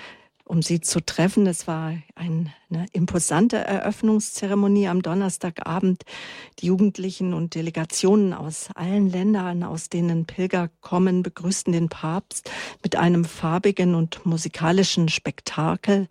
[0.44, 1.46] um sie zu treffen.
[1.48, 6.02] Es war eine imposante Eröffnungszeremonie am Donnerstagabend.
[6.60, 12.48] Die Jugendlichen und Delegationen aus allen Ländern, aus denen Pilger kommen, begrüßten den Papst
[12.84, 16.06] mit einem farbigen und musikalischen Spektakel.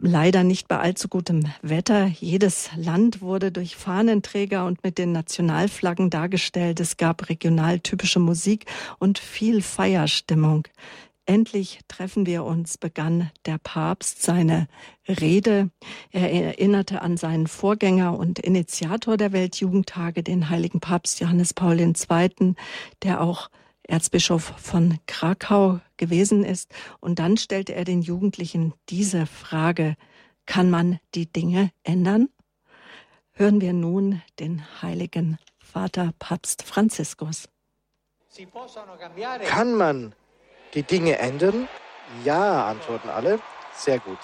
[0.00, 2.06] Leider nicht bei allzu gutem Wetter.
[2.06, 6.80] Jedes Land wurde durch Fahnenträger und mit den Nationalflaggen dargestellt.
[6.80, 8.66] Es gab regional typische Musik
[8.98, 10.66] und viel Feierstimmung.
[11.26, 14.66] Endlich treffen wir uns, begann der Papst seine
[15.08, 15.70] Rede.
[16.10, 22.54] Er erinnerte an seinen Vorgänger und Initiator der Weltjugendtage, den heiligen Papst Johannes Paul II.,
[23.02, 23.48] der auch
[23.84, 26.72] Erzbischof von Krakau gewesen ist.
[27.00, 29.96] Und dann stellte er den Jugendlichen diese Frage,
[30.46, 32.28] kann man die Dinge ändern?
[33.32, 37.48] Hören wir nun den heiligen Vater Papst Franziskus.
[39.46, 40.14] Kann man
[40.74, 41.68] die Dinge ändern?
[42.24, 43.40] Ja, antworten alle.
[43.76, 44.18] Sehr gut.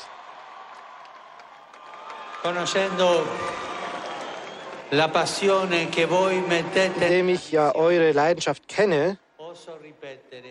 [6.97, 9.19] Indem ich ja eure Leidenschaft kenne,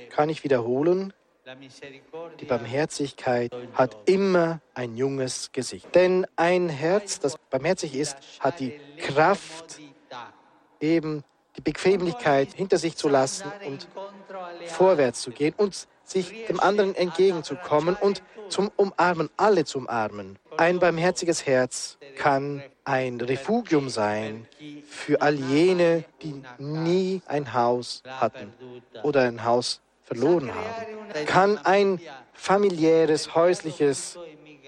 [0.09, 1.13] kann ich wiederholen,
[2.39, 5.95] die Barmherzigkeit hat immer ein junges Gesicht.
[5.95, 9.79] Denn ein Herz, das barmherzig ist, hat die Kraft,
[10.79, 11.23] eben
[11.57, 13.87] die Bequemlichkeit hinter sich zu lassen und
[14.67, 20.37] vorwärts zu gehen und sich dem anderen entgegenzukommen und zum Umarmen, alle zu umarmen.
[20.59, 24.45] Ein barmherziges Herz kann ein Refugium sein
[24.89, 28.51] für all jene, die nie ein Haus hatten
[29.01, 31.25] oder ein Haus verloren haben.
[31.27, 32.01] Kann ein
[32.33, 34.19] familiäres, häusliches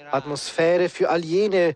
[0.10, 1.76] Atmosphäre für all jene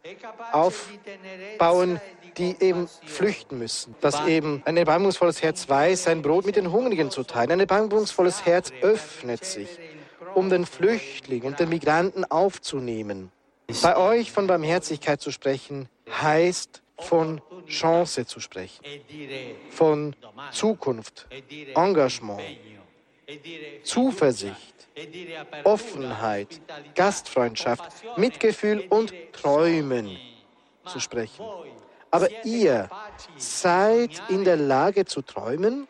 [0.53, 1.99] aufbauen,
[2.37, 3.95] die eben flüchten müssen.
[3.99, 7.51] Dass eben ein erbarmungsvolles Herz weiß, sein Brot mit den Hungrigen zu teilen.
[7.51, 9.77] Ein erbarmungsvolles Herz öffnet sich,
[10.35, 13.29] um den Flüchtling und den Migranten aufzunehmen.
[13.81, 18.83] Bei euch von Barmherzigkeit zu sprechen, heißt von Chance zu sprechen,
[19.69, 20.15] von
[20.51, 21.27] Zukunft,
[21.73, 22.41] Engagement,
[23.83, 24.87] Zuversicht,
[25.63, 26.61] Offenheit,
[26.93, 27.83] Gastfreundschaft,
[28.17, 30.19] Mitgefühl und Träumen
[30.85, 31.45] zu sprechen.
[32.11, 32.89] Aber ihr
[33.35, 35.87] seid in der Lage zu träumen?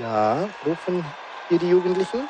[0.00, 1.04] Ja, rufen
[1.48, 2.28] hier die Jugendlichen.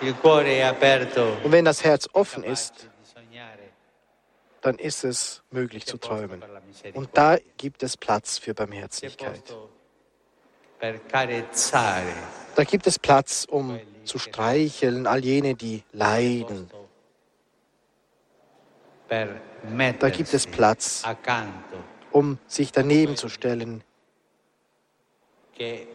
[0.00, 2.88] Und wenn das Herz offen ist,
[4.60, 6.44] dann ist es möglich zu träumen.
[6.94, 9.42] Und da gibt es Platz für Barmherzigkeit.
[12.54, 16.70] Da gibt es Platz, um zu streicheln all jene, die leiden,
[19.08, 21.02] da gibt es Platz,
[22.10, 23.82] um sich daneben zu stellen,
[25.58, 25.86] die,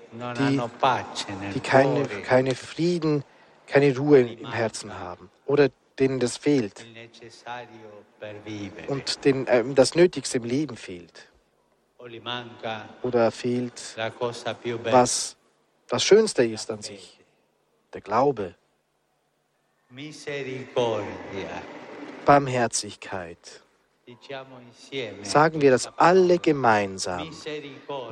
[1.54, 3.24] die keine, keine Frieden,
[3.74, 6.86] keine Ruhe im Herzen haben oder denen das fehlt
[8.88, 11.32] und denen äh, das Nötigste im Leben fehlt
[13.02, 13.98] oder fehlt,
[14.84, 15.36] was
[15.88, 17.20] das Schönste ist an sich,
[17.92, 18.54] der Glaube.
[22.26, 23.64] Barmherzigkeit.
[25.24, 27.30] Sagen wir das alle gemeinsam.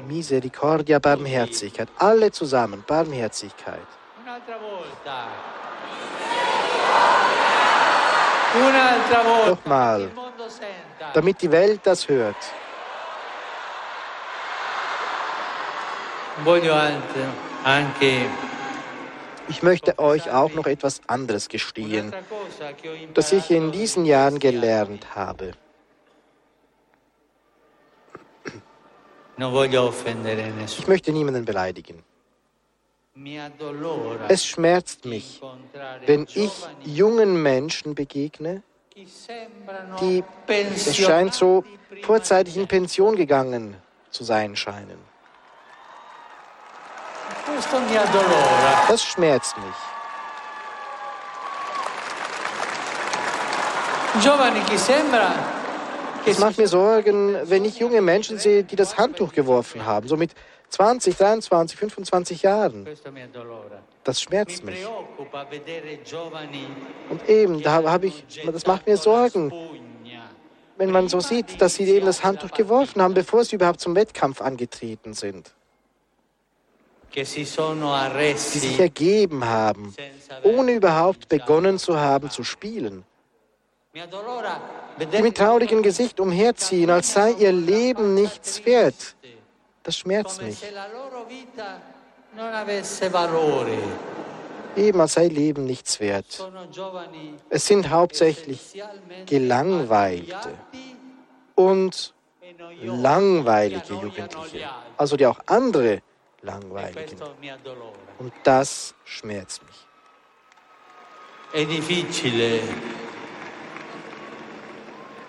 [0.08, 1.89] Misericordia, Barmherzigkeit.
[1.97, 4.01] Alle zusammen, Barmherzigkeit.
[9.48, 10.12] Nochmal,
[11.13, 12.36] damit die Welt das hört.
[19.50, 22.13] Ich möchte euch auch noch etwas anderes gestehen,
[23.13, 25.52] das ich in diesen Jahren gelernt habe.
[30.78, 32.04] Ich möchte niemanden beleidigen.
[34.30, 35.41] Es schmerzt mich,
[36.06, 36.52] wenn ich
[36.84, 38.63] jungen Menschen begegne,
[40.00, 41.63] die, es scheint so,
[42.02, 43.76] vorzeitig in Pension gegangen
[44.10, 44.97] zu sein scheinen.
[48.88, 49.76] Das schmerzt mich.
[56.26, 60.17] Es macht mir Sorgen, wenn ich junge Menschen sehe, die das Handtuch geworfen haben, so
[60.17, 60.32] mit
[60.72, 62.88] 20, 23, 25 Jahren.
[64.04, 64.86] Das schmerzt mich.
[67.10, 69.52] Und eben, da habe ich, das macht mir Sorgen,
[70.78, 73.96] wenn man so sieht, dass sie eben das Handtuch geworfen haben, bevor sie überhaupt zum
[73.96, 75.54] Wettkampf angetreten sind.
[77.14, 79.94] Die sich ergeben haben,
[80.44, 83.04] ohne überhaupt begonnen zu haben zu spielen.
[83.94, 89.16] Die mit traurigem Gesicht umherziehen, als sei ihr Leben nichts wert.
[89.84, 90.63] Das schmerzt mich.
[94.76, 96.50] Eben als sei Leben nichts wert.
[97.50, 98.82] Es sind hauptsächlich
[99.26, 100.58] Gelangweilte
[101.56, 102.13] und
[102.82, 106.02] langweilige Jugendliche, also die auch andere
[106.41, 107.17] langweiligen.
[108.20, 109.88] Und das schmerzt mich.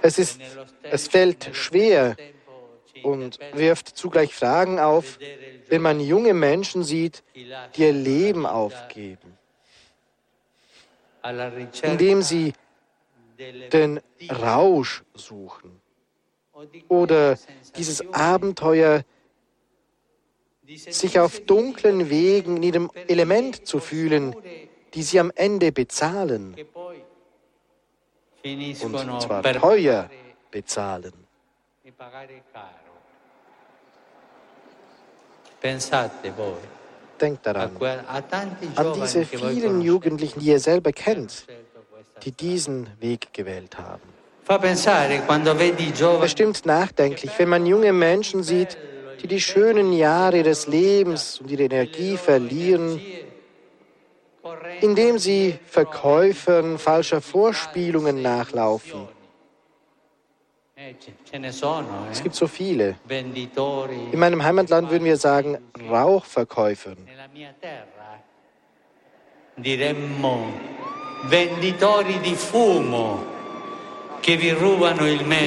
[0.02, 0.40] Es, ist,
[0.82, 2.16] es fällt schwer
[3.02, 5.18] und wirft zugleich Fragen auf,
[5.68, 7.22] wenn man junge Menschen sieht,
[7.76, 9.38] die ihr Leben aufgeben,
[11.82, 12.52] indem sie
[13.72, 15.80] den Rausch suchen
[16.88, 17.38] oder
[17.76, 19.04] dieses Abenteuer,
[20.66, 24.34] sich auf dunklen Wegen in ihrem Element zu fühlen,
[24.94, 26.56] die sie am Ende bezahlen.
[28.44, 30.10] Und zwar teuer
[30.50, 31.12] bezahlen.
[37.20, 37.70] Denkt daran,
[38.74, 41.46] an diese vielen Jugendlichen, die ihr selber kennt,
[42.24, 44.02] die diesen Weg gewählt haben.
[46.20, 48.76] Bestimmt nachdenklich, wenn man junge Menschen sieht,
[49.22, 53.00] die die schönen Jahre ihres Lebens und ihre Energie verlieren,
[54.80, 59.06] indem sie Verkäufern falscher Vorspielungen nachlaufen.
[62.10, 62.96] Es gibt so viele.
[63.08, 66.22] In meinem Heimatland würden wir sagen meglio.
[69.56, 69.76] Die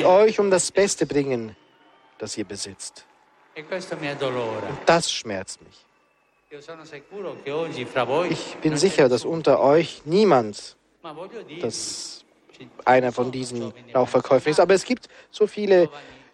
[0.06, 1.56] euch um das Beste bringen,
[2.18, 3.06] das ihr besitzt.
[3.56, 3.66] Und
[4.86, 5.86] das schmerzt mich.
[8.30, 10.78] Ich bin sicher, dass unter euch niemand
[11.62, 12.25] das
[12.86, 14.60] einer von diesen Rauchverkäufern ist.
[14.60, 15.90] Aber es gibt so viele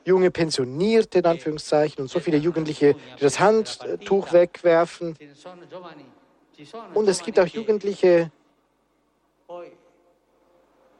[0.05, 5.15] junge Pensionierte, in Anführungszeichen, und so viele Jugendliche, die das Handtuch wegwerfen.
[6.93, 8.31] Und es gibt auch Jugendliche,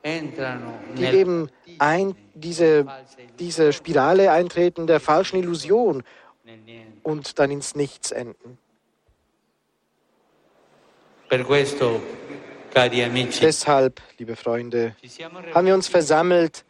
[0.04, 2.88] die eben ein, diese,
[3.40, 6.04] diese Spirale eintreten der falschen Illusion
[7.04, 8.58] und dann ins Nichts enden.
[12.76, 14.96] Deshalb, liebe Freunde,
[15.54, 16.64] haben wir uns versammelt,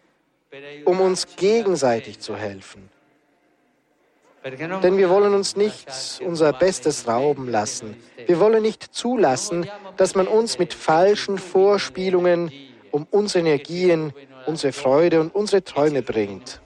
[0.85, 2.89] um uns gegenseitig zu helfen.
[4.43, 5.87] Denn wir wollen uns nicht
[6.25, 7.95] unser Bestes rauben lassen.
[8.25, 12.51] Wir wollen nicht zulassen, dass man uns mit falschen Vorspielungen
[12.89, 14.13] um unsere Energien,
[14.47, 16.59] unsere Freude und unsere Träume bringt.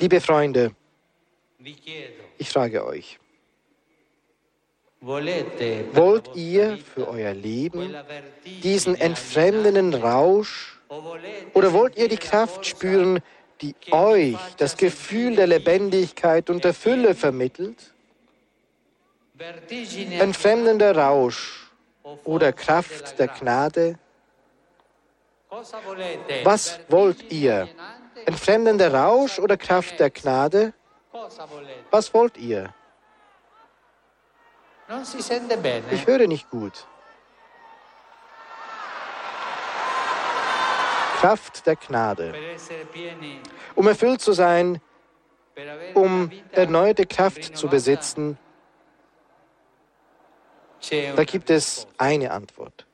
[0.00, 0.70] Liebe Freunde,
[2.38, 3.18] ich frage euch,
[5.00, 7.96] wollt ihr für euer Leben
[8.62, 10.80] diesen entfremdenden Rausch
[11.54, 13.20] oder wollt ihr die Kraft spüren,
[13.60, 17.92] die euch das Gefühl der Lebendigkeit und der Fülle vermittelt?
[20.18, 21.70] Entfremdender Rausch
[22.24, 23.98] oder Kraft der Gnade?
[26.44, 27.68] Was wollt ihr?
[28.26, 30.72] Entfremdender Rausch oder Kraft der Gnade?
[31.90, 32.72] Was wollt ihr?
[35.90, 36.86] Ich höre nicht gut.
[41.18, 42.34] Kraft der Gnade.
[43.74, 44.80] Um erfüllt zu sein,
[45.94, 48.38] um erneute Kraft zu besitzen,
[51.16, 52.86] da gibt es eine Antwort.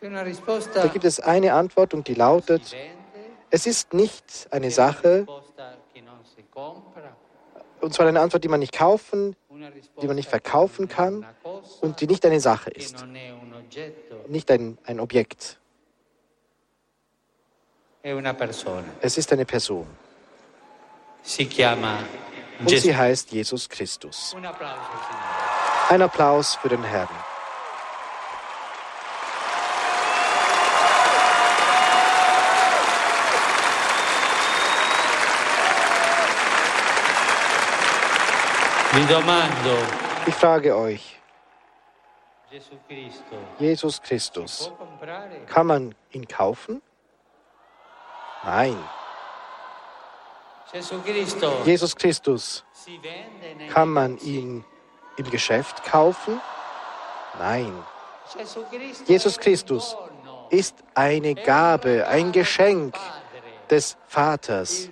[0.00, 2.76] Da gibt es eine Antwort und die lautet,
[3.50, 5.26] es ist nicht eine Sache,
[7.80, 9.36] und zwar eine Antwort, die man nicht kaufen,
[10.00, 11.26] die man nicht verkaufen kann
[11.80, 13.04] und die nicht eine Sache ist,
[14.28, 15.58] nicht ein, ein Objekt.
[19.00, 19.86] Es ist eine Person.
[22.60, 24.34] Und sie heißt Jesus Christus.
[25.88, 27.08] Ein Applaus für den Herrn.
[40.26, 41.20] Ich frage euch,
[43.60, 44.72] Jesus Christus.
[45.46, 46.82] Kann man ihn kaufen?
[48.42, 48.76] Nein.
[51.64, 52.64] Jesus Christus.
[53.72, 54.64] Kann man ihn
[55.16, 56.40] im Geschäft kaufen?
[57.38, 57.72] Nein.
[59.06, 59.96] Jesus Christus
[60.50, 62.96] ist eine Gabe, ein Geschenk
[63.70, 64.88] des Vaters.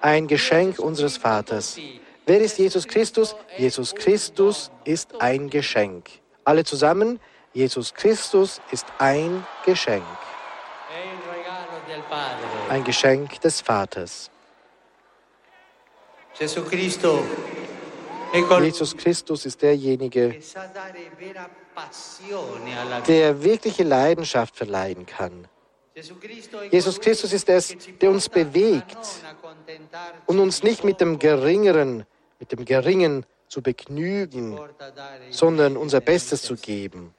[0.00, 1.78] Ein Geschenk unseres Vaters.
[2.26, 3.36] Wer ist Jesus Christus?
[3.56, 6.08] Jesus Christus ist ein Geschenk.
[6.44, 7.20] Alle zusammen,
[7.52, 10.04] Jesus Christus ist ein Geschenk.
[12.68, 14.30] Ein Geschenk des Vaters.
[18.60, 20.36] Jesus Christus ist derjenige,
[23.06, 25.48] der wirkliche Leidenschaft verleihen kann.
[26.70, 28.98] Jesus Christus ist es, der uns bewegt
[30.26, 32.04] und uns nicht mit dem Geringeren,
[32.38, 34.60] mit dem Geringen zu begnügen,
[35.30, 37.14] sondern unser Bestes zu geben,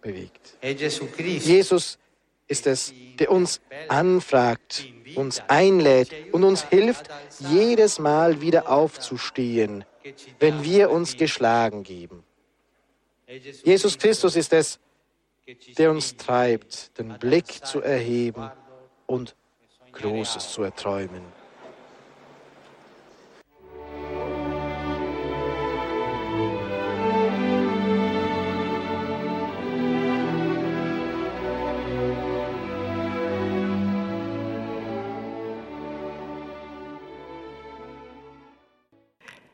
[0.00, 0.58] bewegt.
[0.62, 1.98] Jesus
[2.46, 4.86] ist es, der uns anfragt,
[5.16, 7.08] uns einlädt und uns hilft,
[7.40, 9.84] jedes Mal wieder aufzustehen,
[10.38, 12.22] wenn wir uns geschlagen geben.
[13.64, 14.89] Jesus Christus ist es, der
[15.90, 18.50] uns treibt, den Blick zu erheben
[19.06, 19.34] und
[19.92, 21.39] Großes zu erträumen.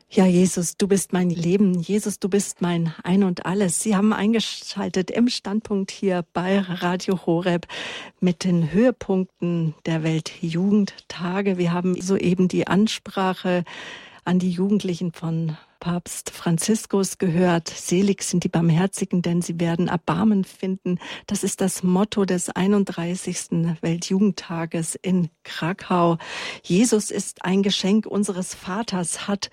[0.08, 1.80] Ja, Jesus, du bist mein Leben.
[1.80, 3.80] Jesus, du bist mein Ein und Alles.
[3.80, 7.66] Sie haben eingeschaltet im Standpunkt hier bei Radio Horeb
[8.20, 11.58] mit den Höhepunkten der Weltjugendtage.
[11.58, 13.64] Wir haben soeben die Ansprache
[14.24, 17.68] an die Jugendlichen von Papst Franziskus gehört.
[17.68, 20.98] Selig sind die Barmherzigen, denn sie werden Erbarmen finden.
[21.26, 23.76] Das ist das Motto des 31.
[23.80, 26.16] Weltjugendtages in Krakau.
[26.62, 29.50] Jesus ist ein Geschenk unseres Vaters, hat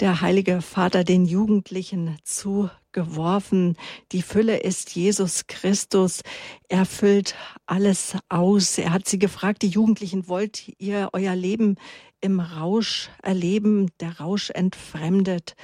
[0.00, 3.76] der Heilige Vater den Jugendlichen zugeworfen.
[4.12, 6.22] Die Fülle ist Jesus Christus.
[6.68, 7.34] Er füllt
[7.66, 8.78] alles aus.
[8.78, 11.76] Er hat sie gefragt, die Jugendlichen, wollt ihr euer Leben
[12.20, 13.90] im Rausch erleben?
[14.00, 15.56] Der Rausch entfremdet.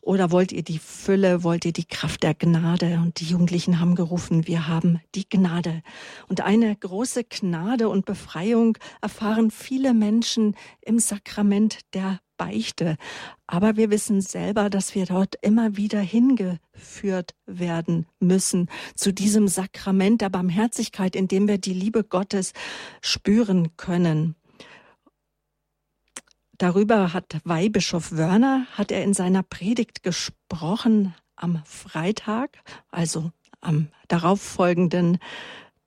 [0.00, 3.00] Oder wollt ihr die Fülle, wollt ihr die Kraft der Gnade?
[3.02, 5.82] Und die Jugendlichen haben gerufen, wir haben die Gnade.
[6.28, 12.96] Und eine große Gnade und Befreiung erfahren viele Menschen im Sakrament der Beichte.
[13.46, 20.20] Aber wir wissen selber, dass wir dort immer wieder hingeführt werden müssen zu diesem Sakrament
[20.20, 22.52] der Barmherzigkeit, in dem wir die Liebe Gottes
[23.00, 24.36] spüren können.
[26.58, 32.58] Darüber hat Weihbischof Wörner, hat er in seiner Predigt gesprochen am Freitag,
[32.90, 35.18] also am darauffolgenden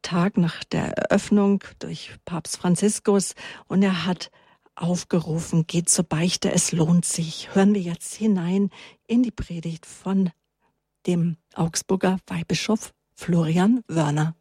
[0.02, 3.34] Tag nach der Eröffnung durch Papst Franziskus.
[3.68, 4.30] Und er hat
[4.78, 7.54] aufgerufen, geht zur Beichte, es lohnt sich.
[7.54, 8.70] Hören wir jetzt hinein
[9.08, 10.32] in die Predigt von
[11.06, 14.36] dem Augsburger Weihbischof Florian Wörner.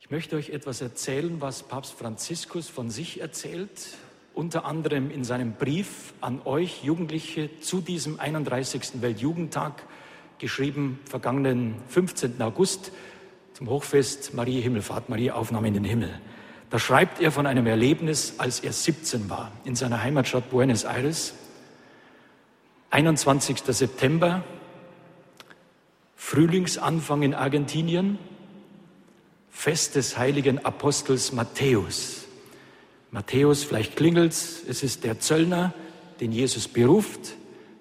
[0.00, 3.96] Ich möchte euch etwas erzählen, was Papst Franziskus von sich erzählt,
[4.34, 9.00] unter anderem in seinem Brief an euch Jugendliche zu diesem 31.
[9.02, 9.82] Weltjugendtag,
[10.38, 12.40] geschrieben vergangenen 15.
[12.42, 12.92] August
[13.54, 16.20] zum Hochfest Marie Himmelfahrt, Marie Aufnahme in den Himmel.
[16.76, 21.32] Da schreibt er von einem Erlebnis, als er 17 war, in seiner Heimatstadt Buenos Aires.
[22.90, 23.62] 21.
[23.68, 24.44] September,
[26.16, 28.18] Frühlingsanfang in Argentinien,
[29.48, 32.26] Fest des heiligen Apostels Matthäus.
[33.10, 35.72] Matthäus, vielleicht klingelt's, es ist der Zöllner,
[36.20, 37.36] den Jesus beruft.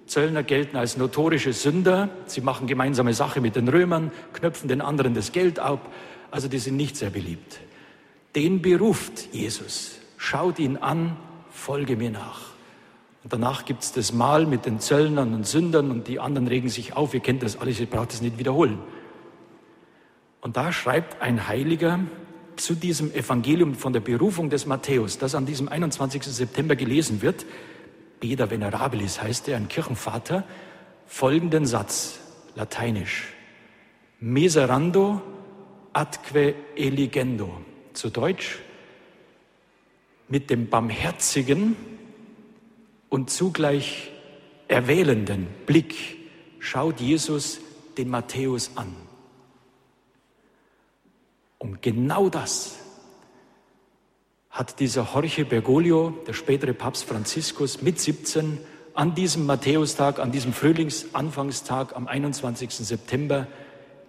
[0.07, 2.07] Zöllner gelten als notorische Sünder.
[2.27, 5.91] Sie machen gemeinsame Sache mit den Römern, knöpfen den anderen das Geld ab.
[6.31, 7.59] Also die sind nicht sehr beliebt
[8.35, 9.99] den beruft Jesus.
[10.17, 11.17] Schaut ihn an,
[11.49, 12.41] folge mir nach.
[13.23, 16.69] Und danach gibt es das Mahl mit den Zöllnern und Sündern und die anderen regen
[16.69, 17.13] sich auf.
[17.13, 18.77] Ihr kennt das alles, ihr braucht es nicht wiederholen.
[20.41, 22.01] Und da schreibt ein Heiliger
[22.55, 26.23] zu diesem Evangelium von der Berufung des Matthäus, das an diesem 21.
[26.23, 27.45] September gelesen wird,
[28.19, 30.43] Beda Venerabilis heißt er, ein Kirchenvater,
[31.05, 32.19] folgenden Satz,
[32.55, 33.33] lateinisch.
[34.19, 35.21] Miserando
[35.93, 37.59] atque eligendo
[37.95, 38.59] zu Deutsch,
[40.27, 41.75] mit dem barmherzigen
[43.09, 44.11] und zugleich
[44.67, 46.17] erwählenden Blick
[46.59, 47.59] schaut Jesus
[47.97, 48.95] den Matthäus an.
[51.59, 52.79] Und genau das
[54.49, 58.59] hat dieser Jorge Bergoglio, der spätere Papst Franziskus, mit 17
[58.93, 62.71] an diesem Matthäustag, an diesem Frühlingsanfangstag am 21.
[62.71, 63.47] September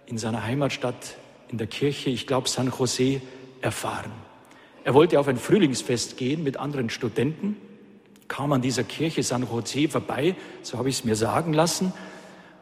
[0.05, 1.17] in seiner Heimatstadt
[1.49, 3.21] in der Kirche, ich glaube San José,
[3.61, 4.11] erfahren.
[4.83, 7.57] Er wollte auf ein Frühlingsfest gehen mit anderen Studenten,
[8.27, 11.93] kam an dieser Kirche San José vorbei, so habe ich es mir sagen lassen,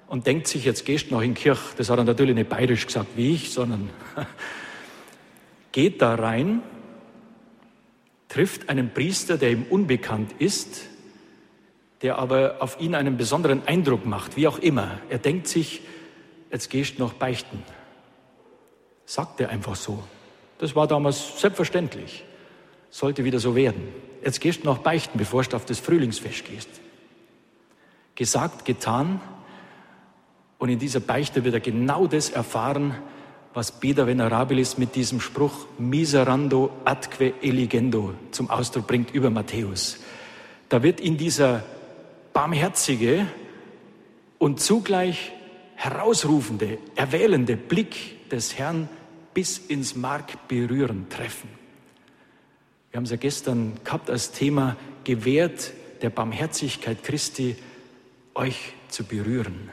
[0.07, 1.61] und denkt sich, jetzt gehst du noch in die Kirche.
[1.77, 3.89] Das hat er natürlich nicht bayerisch gesagt wie ich, sondern
[5.71, 6.61] geht da rein,
[8.27, 10.87] trifft einen Priester, der ihm unbekannt ist,
[12.01, 14.99] der aber auf ihn einen besonderen Eindruck macht, wie auch immer.
[15.09, 15.81] Er denkt sich,
[16.51, 17.63] jetzt gehst du noch beichten.
[19.05, 20.03] Sagt er einfach so.
[20.57, 22.23] Das war damals selbstverständlich.
[22.89, 23.89] Sollte wieder so werden.
[24.23, 26.69] Jetzt gehst du noch beichten, bevor du auf das Frühlingsfest gehst.
[28.15, 29.19] Gesagt, getan.
[30.57, 32.95] Und in dieser Beichte wird er genau das erfahren,
[33.53, 39.97] was Beda Venerabilis mit diesem Spruch miserando atque eligendo zum Ausdruck bringt über Matthäus.
[40.69, 41.63] Da wird in dieser
[42.33, 43.27] barmherzige
[44.39, 45.31] und zugleich
[45.75, 48.89] herausrufende, erwählende Blick des Herrn
[49.35, 51.49] bis ins Mark berühren, treffen.
[52.89, 57.55] Wir haben es ja gestern gehabt als Thema, gewährt der Barmherzigkeit Christi,
[58.33, 59.69] euch zu berühren.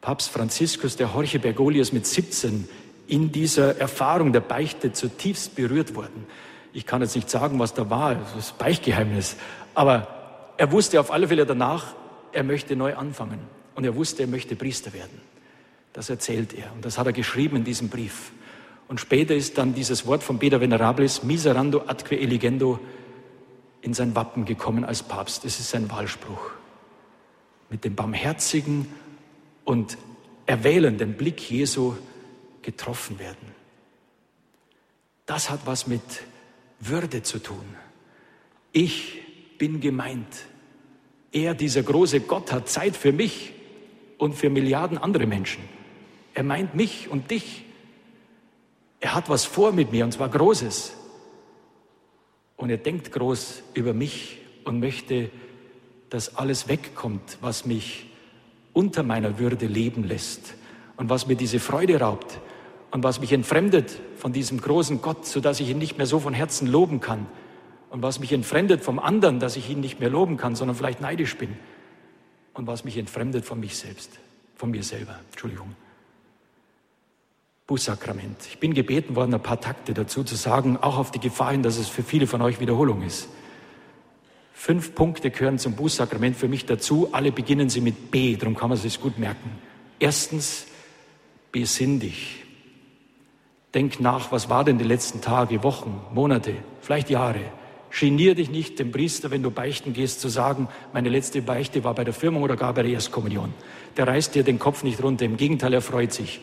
[0.00, 2.66] Papst Franziskus, der Horche Bergoglio, mit 17
[3.06, 6.26] in dieser Erfahrung der Beichte zutiefst berührt worden.
[6.72, 9.36] Ich kann jetzt nicht sagen, was da war, das Beichtgeheimnis,
[9.74, 11.94] aber er wusste auf alle Fälle danach,
[12.32, 13.40] er möchte neu anfangen.
[13.74, 15.20] Und er wusste, er möchte Priester werden.
[15.92, 16.72] Das erzählt er.
[16.72, 18.32] Und das hat er geschrieben in diesem Brief.
[18.88, 22.80] Und später ist dann dieses Wort von Beda Venerabilis, miserando atque eligendo,
[23.80, 25.44] in sein Wappen gekommen als Papst.
[25.44, 26.50] Das ist sein Wahlspruch.
[27.68, 28.86] Mit dem barmherzigen
[29.64, 29.98] und
[30.46, 31.94] erwählenden Blick Jesu
[32.62, 33.54] getroffen werden.
[35.26, 36.02] Das hat was mit
[36.80, 37.64] Würde zu tun.
[38.72, 39.22] Ich
[39.58, 40.46] bin gemeint.
[41.32, 43.52] Er, dieser große Gott, hat Zeit für mich
[44.18, 45.62] und für Milliarden andere Menschen.
[46.34, 47.63] Er meint mich und dich.
[49.04, 50.94] Er hat was vor mit mir und zwar Großes.
[52.56, 55.30] Und er denkt groß über mich und möchte,
[56.08, 58.06] dass alles wegkommt, was mich
[58.72, 60.54] unter meiner Würde leben lässt
[60.96, 62.40] und was mir diese Freude raubt
[62.92, 66.32] und was mich entfremdet von diesem großen Gott, sodass ich ihn nicht mehr so von
[66.32, 67.26] Herzen loben kann
[67.90, 71.02] und was mich entfremdet vom anderen, dass ich ihn nicht mehr loben kann, sondern vielleicht
[71.02, 71.58] neidisch bin
[72.54, 74.12] und was mich entfremdet von mich selbst,
[74.54, 75.20] von mir selber.
[75.30, 75.76] Entschuldigung.
[77.66, 78.36] Bußsakrament.
[78.50, 81.62] Ich bin gebeten worden, ein paar Takte dazu zu sagen, auch auf die Gefahr hin,
[81.62, 83.28] dass es für viele von euch Wiederholung ist.
[84.52, 87.08] Fünf Punkte gehören zum Bußsakrament für mich dazu.
[87.12, 89.50] Alle beginnen sie mit B, darum kann man sich gut merken.
[89.98, 90.66] Erstens,
[91.52, 92.44] besinn dich.
[93.72, 97.40] Denk nach, was war denn die letzten Tage, Wochen, Monate, vielleicht Jahre.
[97.98, 101.94] Genier dich nicht, dem Priester, wenn du beichten gehst, zu sagen, meine letzte Beichte war
[101.94, 103.54] bei der Firmung oder gar bei der Erstkommunion.
[103.96, 105.24] Der reißt dir den Kopf nicht runter.
[105.24, 106.40] Im Gegenteil, er freut sich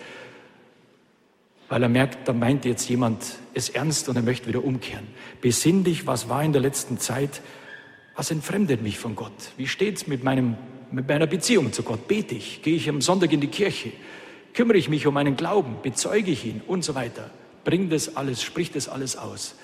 [1.72, 5.08] weil er merkt, da meint jetzt jemand es ernst und er möchte wieder umkehren.
[5.40, 7.42] Besinn dich, was war in der letzten Zeit,
[8.14, 9.32] was entfremdet mich von Gott?
[9.56, 10.58] Wie steht's mit meinem,
[10.92, 12.10] mit meiner Beziehung zu Gott?
[12.10, 12.62] Bete ich?
[12.62, 13.94] Gehe ich am Sonntag in die Kirche?
[14.54, 15.78] Kümmere ich mich um meinen Glauben?
[15.82, 16.62] Bezeuge ich ihn?
[16.68, 17.30] Und so weiter.
[17.64, 19.56] Bring das alles, sprich das alles aus.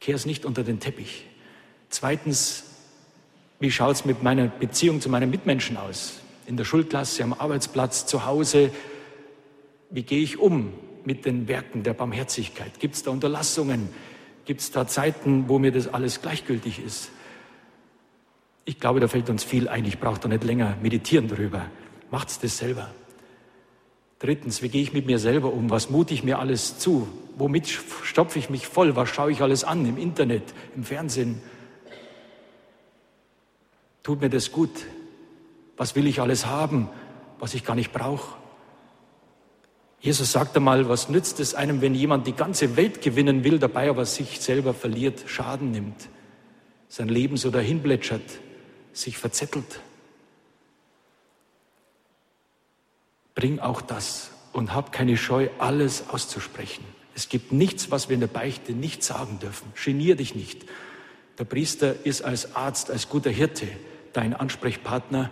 [0.00, 1.26] Kehr es nicht unter den Teppich.
[1.90, 2.64] Zweitens,
[3.58, 6.14] wie schaut's mit meiner Beziehung zu meinen Mitmenschen aus?
[6.46, 8.70] In der Schulklasse, am Arbeitsplatz, zu Hause,
[9.90, 10.72] wie gehe ich um
[11.04, 12.78] mit den Werken der Barmherzigkeit?
[12.78, 13.88] Gibt es da Unterlassungen?
[14.44, 17.10] Gibt es da Zeiten, wo mir das alles gleichgültig ist?
[18.64, 19.84] Ich glaube, da fällt uns viel ein.
[19.84, 21.66] Ich brauche da nicht länger meditieren darüber.
[22.10, 22.90] Macht's das selber.
[24.20, 25.70] Drittens, wie gehe ich mit mir selber um?
[25.70, 27.08] Was mute ich mir alles zu?
[27.36, 28.94] Womit stopfe ich mich voll?
[28.94, 30.42] Was schaue ich alles an im Internet,
[30.76, 31.40] im Fernsehen?
[34.02, 34.70] Tut mir das gut?
[35.76, 36.90] Was will ich alles haben,
[37.38, 38.39] was ich gar nicht brauche?
[40.00, 43.90] Jesus sagte mal, was nützt es einem, wenn jemand die ganze Welt gewinnen will, dabei
[43.90, 46.08] aber sich selber verliert, Schaden nimmt,
[46.88, 48.22] sein Leben so dahin plätschert,
[48.94, 49.80] sich verzettelt.
[53.34, 56.84] Bring auch das und hab keine Scheu, alles auszusprechen.
[57.14, 59.72] Es gibt nichts, was wir in der Beichte nicht sagen dürfen.
[59.84, 60.64] Genier dich nicht.
[61.38, 63.66] Der Priester ist als Arzt, als guter Hirte
[64.12, 65.30] dein Ansprechpartner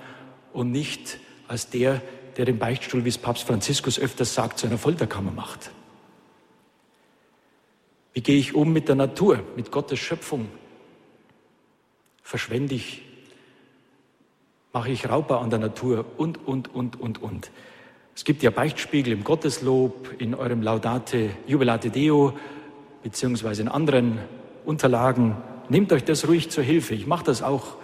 [0.52, 2.02] und nicht als der,
[2.38, 5.72] der den Beichtstuhl, wie es Papst Franziskus öfters sagt, zu einer Folterkammer macht.
[8.12, 10.48] Wie gehe ich um mit der Natur, mit Gottes Schöpfung?
[12.22, 13.02] Verschwende ich?
[14.72, 16.04] Mache ich Raubbau an der Natur?
[16.16, 17.50] Und, und, und, und, und.
[18.14, 22.38] Es gibt ja Beichtspiegel im Gotteslob, in eurem Laudate, Jubilate Deo,
[23.02, 24.18] beziehungsweise in anderen
[24.64, 25.36] Unterlagen.
[25.68, 26.94] Nehmt euch das ruhig zur Hilfe.
[26.94, 27.78] Ich mache das auch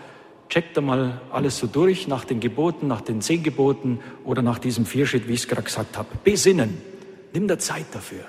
[0.55, 4.87] checkt einmal alles so durch nach den Geboten, nach den zehn Geboten oder nach diesem
[4.87, 6.07] Vierschritt, wie ich es gerade gesagt habe.
[6.23, 6.81] Besinnen.
[7.33, 8.23] Nimm dir Zeit dafür.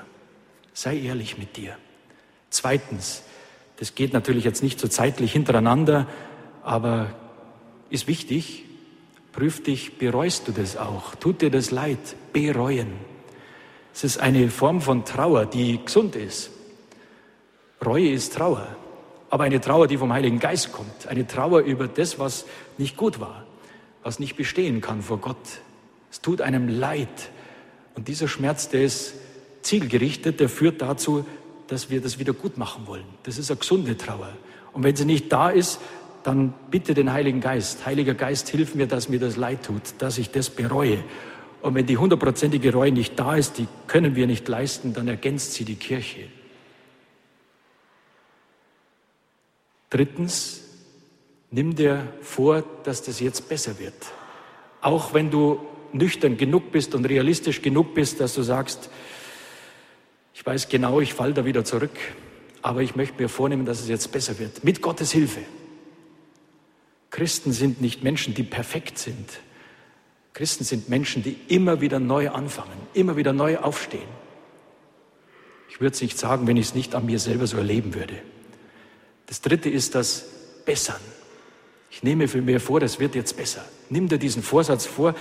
[0.73, 1.77] Sei ehrlich mit dir.
[2.49, 3.21] Zweitens,
[3.77, 6.07] das geht natürlich jetzt nicht so zeitlich hintereinander,
[6.63, 7.13] aber
[7.91, 8.63] ist wichtig.
[9.31, 11.13] Prüf dich, bereust du das auch?
[11.13, 11.99] Tut dir das leid?
[12.33, 12.93] Bereuen.
[13.93, 16.49] Es ist eine Form von Trauer, die gesund ist.
[17.85, 18.75] Reue ist Trauer,
[19.35, 21.07] aber eine Trauer, die vom Heiligen Geist kommt.
[21.09, 22.45] Eine Trauer über das, was
[22.77, 23.43] nicht gut war,
[24.01, 25.35] was nicht bestehen kann vor Gott.
[26.09, 27.09] Es tut einem leid.
[27.95, 29.13] Und dieser Schmerz, der ist
[29.61, 31.25] zielgerichtet, der führt dazu,
[31.67, 33.03] dass wir das wieder gut machen wollen.
[33.23, 34.29] Das ist eine gesunde Trauer.
[34.71, 35.81] Und wenn sie nicht da ist,
[36.23, 37.85] dann bitte den Heiligen Geist.
[37.85, 41.03] Heiliger Geist, hilf mir, dass mir das leid tut, dass ich das bereue.
[41.61, 45.55] Und wenn die hundertprozentige Reue nicht da ist, die können wir nicht leisten, dann ergänzt
[45.55, 46.21] sie die Kirche.
[49.95, 50.59] Drittens,
[51.51, 53.93] nimm dir vor, dass das jetzt besser wird.
[54.81, 55.61] Auch wenn du
[55.93, 58.89] nüchtern genug bist und realistisch genug bist, dass du sagst,
[60.33, 61.97] ich weiß genau, ich falle da wieder zurück,
[62.61, 64.65] aber ich möchte mir vornehmen, dass es jetzt besser wird.
[64.65, 65.39] Mit Gottes Hilfe.
[67.09, 69.39] Christen sind nicht Menschen, die perfekt sind.
[70.33, 74.09] Christen sind Menschen, die immer wieder neu anfangen, immer wieder neu aufstehen.
[75.69, 78.21] Ich würde es nicht sagen, wenn ich es nicht an mir selber so erleben würde.
[79.27, 80.25] Das dritte ist das
[80.65, 81.01] Bessern.
[81.91, 83.63] Ich nehme für mir vor, das wird jetzt besser.
[83.89, 85.15] Nimm dir diesen Vorsatz vor,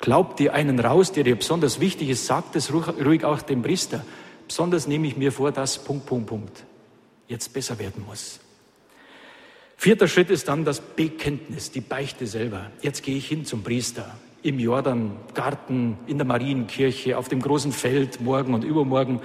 [0.00, 4.04] glaub dir einen raus, der dir besonders wichtig ist, sag das ruhig auch dem Priester.
[4.46, 6.64] Besonders nehme ich mir vor, dass Punkt, Punkt, Punkt
[7.26, 8.40] jetzt besser werden muss.
[9.76, 12.70] Vierter Schritt ist dann das Bekenntnis, die Beichte selber.
[12.80, 18.20] Jetzt gehe ich hin zum Priester im Jordangarten, in der Marienkirche, auf dem großen Feld,
[18.20, 19.20] morgen und übermorgen,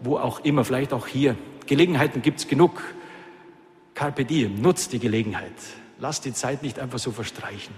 [0.00, 1.36] wo auch immer, vielleicht auch hier.
[1.66, 2.82] Gelegenheiten gibt es genug.
[3.94, 5.52] Carpe diem, nutzt die Gelegenheit.
[5.98, 7.74] Lass die Zeit nicht einfach so verstreichen.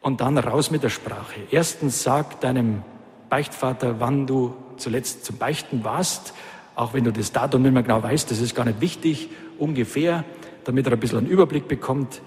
[0.00, 1.40] Und dann raus mit der Sprache.
[1.50, 2.82] Erstens sag deinem
[3.28, 6.34] Beichtvater, wann du zuletzt zum Beichten warst,
[6.74, 10.24] auch wenn du das Datum nicht mehr genau weißt, das ist gar nicht wichtig, ungefähr,
[10.64, 12.20] damit er ein bisschen einen Überblick bekommt.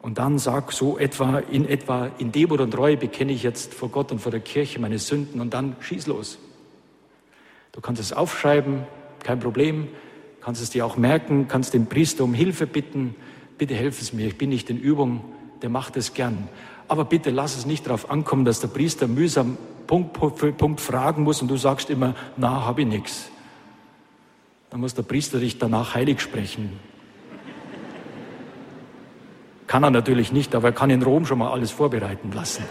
[0.00, 3.88] Und dann sag so etwa, in etwa, in Demut und Reue bekenne ich jetzt vor
[3.88, 6.38] Gott und vor der Kirche meine Sünden und dann schieß los.
[7.72, 8.84] Du kannst es aufschreiben,
[9.22, 9.88] kein Problem,
[10.46, 13.16] kannst es dir auch merken, kannst den Priester um Hilfe bitten,
[13.58, 15.24] bitte helf es mir, ich bin nicht in Übung,
[15.60, 16.46] der macht es gern.
[16.86, 21.24] Aber bitte lass es nicht darauf ankommen, dass der Priester mühsam Punkt für Punkt fragen
[21.24, 23.28] muss und du sagst immer, na, habe ich nichts.
[24.70, 26.78] Dann muss der Priester dich danach heilig sprechen.
[29.66, 32.62] Kann er natürlich nicht, aber er kann in Rom schon mal alles vorbereiten lassen.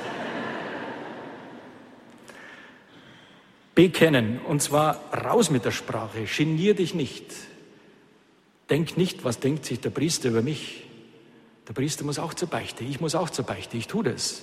[3.75, 7.25] Bekennen, und zwar raus mit der Sprache, genier dich nicht.
[8.69, 10.83] Denk nicht, was denkt sich der Priester über mich.
[11.67, 14.41] Der Priester muss auch zur Beichte, ich muss auch zur Beichte, ich tue das.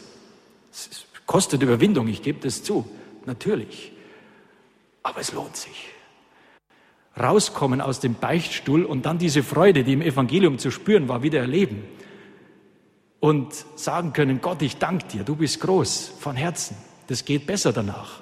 [0.72, 2.88] Es kostet Überwindung, ich gebe das zu,
[3.26, 3.92] natürlich.
[5.02, 5.88] Aber es lohnt sich.
[7.18, 11.40] Rauskommen aus dem Beichtstuhl und dann diese Freude, die im Evangelium zu spüren war, wieder
[11.40, 11.84] erleben
[13.20, 16.76] und sagen können, Gott, ich danke dir, du bist groß von Herzen.
[17.06, 18.20] Das geht besser danach.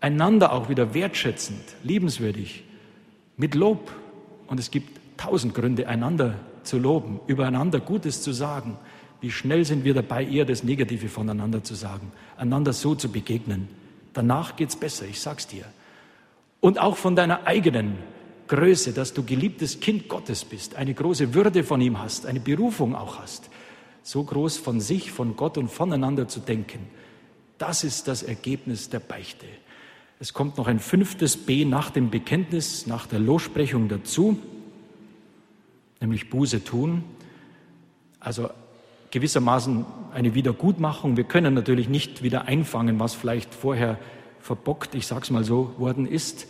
[0.00, 2.64] Einander auch wieder wertschätzend, liebenswürdig,
[3.36, 3.90] mit Lob.
[4.46, 8.76] Und es gibt tausend Gründe, einander zu loben, übereinander Gutes zu sagen.
[9.20, 13.68] Wie schnell sind wir dabei, eher das Negative voneinander zu sagen, einander so zu begegnen.
[14.12, 15.64] Danach geht's besser, ich sag's dir.
[16.60, 17.98] Und auch von deiner eigenen
[18.48, 22.94] Größe, dass du geliebtes Kind Gottes bist, eine große Würde von ihm hast, eine Berufung
[22.94, 23.50] auch hast
[24.06, 26.78] so groß von sich, von Gott und voneinander zu denken.
[27.58, 29.46] Das ist das Ergebnis der Beichte.
[30.18, 34.38] Es kommt noch ein fünftes B nach dem Bekenntnis, nach der Lossprechung dazu,
[36.00, 37.04] nämlich Buße tun.
[38.18, 38.48] Also
[39.10, 41.18] gewissermaßen eine Wiedergutmachung.
[41.18, 43.98] Wir können natürlich nicht wieder einfangen, was vielleicht vorher
[44.40, 46.46] verbockt, ich sage es mal so, worden ist,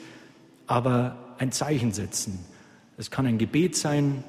[0.69, 2.39] aber ein Zeichen setzen.
[2.97, 4.23] Es kann ein Gebet sein,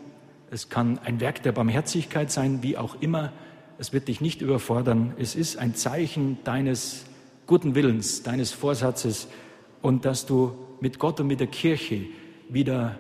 [0.50, 3.34] es kann ein Werk der Barmherzigkeit sein, wie auch immer.
[3.78, 5.14] Es wird dich nicht überfordern.
[5.20, 7.07] Es ist ein Zeichen deines
[7.48, 9.30] guten Willens, deines Vorsatzes
[9.82, 12.06] und dass du mit Gott und mit der Kirche
[12.50, 13.00] wieder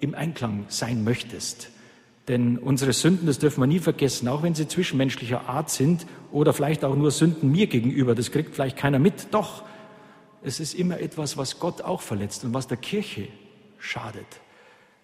[0.00, 1.70] im Einklang sein möchtest.
[2.26, 6.52] Denn unsere Sünden, das dürfen wir nie vergessen, auch wenn sie zwischenmenschlicher Art sind oder
[6.52, 9.28] vielleicht auch nur Sünden mir gegenüber, das kriegt vielleicht keiner mit.
[9.30, 9.62] Doch,
[10.42, 13.28] es ist immer etwas, was Gott auch verletzt und was der Kirche
[13.78, 14.26] schadet.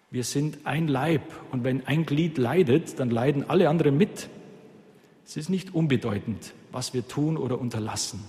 [0.09, 1.21] Wir sind ein Leib
[1.51, 4.27] und wenn ein Glied leidet, dann leiden alle anderen mit.
[5.25, 8.19] Es ist nicht unbedeutend, was wir tun oder unterlassen.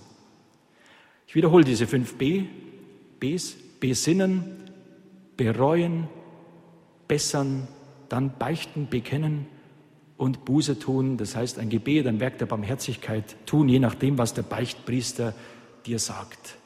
[1.32, 2.44] Ich wiederhole diese fünf B.
[3.18, 3.56] Bs.
[3.80, 4.44] Besinnen,
[5.38, 6.06] bereuen,
[7.08, 7.68] bessern,
[8.10, 9.46] dann beichten, bekennen
[10.18, 14.34] und Buße tun, das heißt ein Gebet, ein Werk der Barmherzigkeit tun, je nachdem, was
[14.34, 15.32] der Beichtpriester
[15.86, 16.58] dir sagt.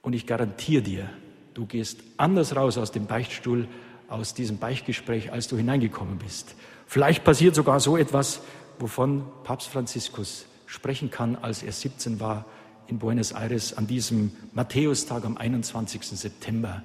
[0.00, 1.10] Und ich garantiere dir,
[1.54, 3.66] du gehst anders raus aus dem Beichtstuhl,
[4.06, 6.54] aus diesem Beichtgespräch, als du hineingekommen bist.
[6.86, 8.42] Vielleicht passiert sogar so etwas,
[8.78, 12.44] wovon Papst Franziskus sprechen kann, als er 17 war
[12.90, 16.02] in Buenos Aires an diesem Matthäustag am 21.
[16.02, 16.82] September,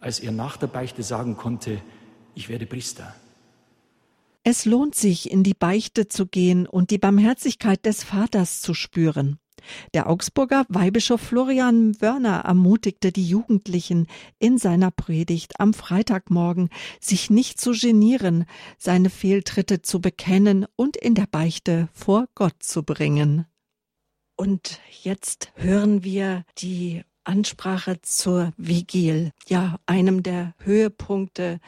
[0.00, 1.80] als er nach der Beichte sagen konnte,
[2.34, 3.14] ich werde Priester.
[4.42, 9.38] Es lohnt sich, in die Beichte zu gehen und die Barmherzigkeit des Vaters zu spüren.
[9.94, 14.06] Der Augsburger Weihbischof Florian Wörner ermutigte die Jugendlichen
[14.38, 16.68] in seiner Predigt am Freitagmorgen,
[17.00, 18.44] sich nicht zu genieren,
[18.76, 23.46] seine Fehltritte zu bekennen und in der Beichte vor Gott zu bringen.
[24.36, 31.60] Und jetzt hören wir die Ansprache zur Vigil, ja, einem der Höhepunkte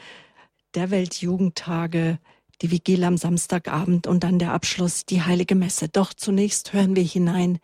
[0.75, 2.19] der Weltjugendtage,
[2.61, 5.89] die Vigil am Samstagabend und dann der Abschluss, die heilige Messe.
[5.89, 7.59] Doch zunächst hören wir hinein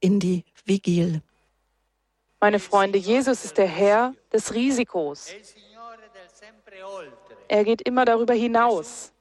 [0.00, 1.20] in die Vigil.
[2.40, 5.28] Meine Freunde, Jesus ist der Herr des Risikos.
[7.48, 9.12] Er geht immer darüber hinaus.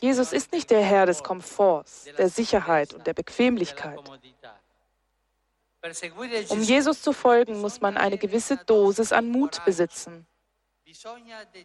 [0.00, 4.00] Jesus ist nicht der Herr des Komforts, der Sicherheit und der Bequemlichkeit.
[6.48, 10.26] Um Jesus zu folgen, muss man eine gewisse Dosis an Mut besitzen.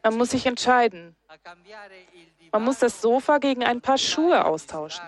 [0.03, 1.15] Man muss sich entscheiden.
[2.51, 5.03] Man muss das Sofa gegen ein paar Schuhe austauschen.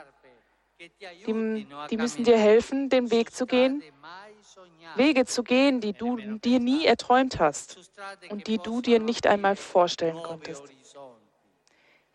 [0.79, 3.83] Die, die müssen dir helfen, den Weg zu gehen,
[4.95, 7.91] Wege zu gehen, die du dir nie erträumt hast
[8.29, 10.63] und die du dir nicht einmal vorstellen konntest.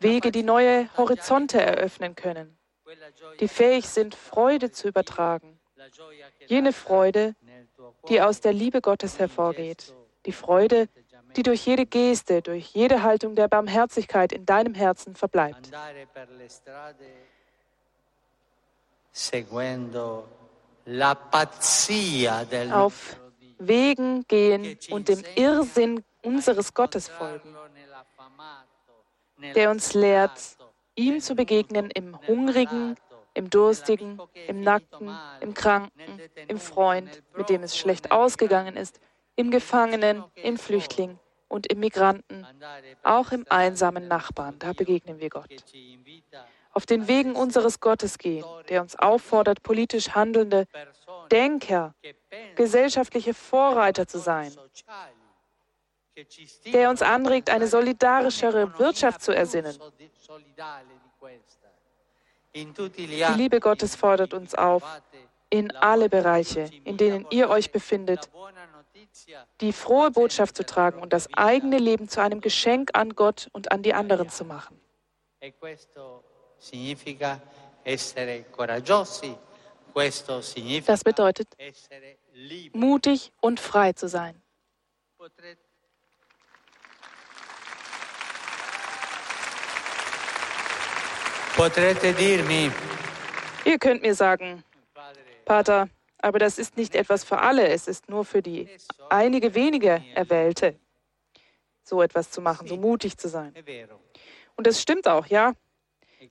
[0.01, 2.57] Wege, die neue Horizonte eröffnen können,
[3.39, 5.59] die fähig sind, Freude zu übertragen.
[6.47, 7.35] Jene Freude,
[8.09, 9.93] die aus der Liebe Gottes hervorgeht.
[10.25, 10.87] Die Freude,
[11.35, 15.71] die durch jede Geste, durch jede Haltung der Barmherzigkeit in deinem Herzen verbleibt.
[22.71, 23.17] Auf
[23.59, 27.55] Wegen gehen und dem Irrsinn unseres Gottes folgen,
[29.55, 30.39] der uns lehrt,
[30.95, 32.95] ihm zu begegnen im Hungrigen,
[33.33, 38.99] im Durstigen, im Nackten, im Kranken, im Freund, mit dem es schlecht ausgegangen ist,
[39.35, 41.17] im Gefangenen, im Flüchtling
[41.47, 42.45] und im Migranten,
[43.03, 44.59] auch im einsamen Nachbarn.
[44.59, 45.49] Da begegnen wir Gott.
[46.73, 50.67] Auf den Wegen unseres Gottes gehen, der uns auffordert, politisch handelnde
[51.31, 51.93] Denker,
[52.55, 54.53] gesellschaftliche Vorreiter zu sein,
[56.65, 59.77] der uns anregt, eine solidarischere Wirtschaft zu ersinnen.
[62.53, 64.83] Die Liebe Gottes fordert uns auf,
[65.49, 68.29] in alle Bereiche, in denen ihr euch befindet,
[69.59, 73.71] die frohe Botschaft zu tragen und das eigene Leben zu einem Geschenk an Gott und
[73.71, 74.79] an die anderen zu machen.
[80.85, 81.47] Das bedeutet,
[82.73, 84.41] mutig und frei zu sein.
[93.65, 94.63] Ihr könnt mir sagen,
[95.45, 95.89] Pater,
[96.19, 98.67] aber das ist nicht etwas für alle, es ist nur für die
[99.09, 100.79] einige wenige Erwählte,
[101.83, 103.53] so etwas zu machen, so mutig zu sein.
[104.55, 105.53] Und das stimmt auch, ja.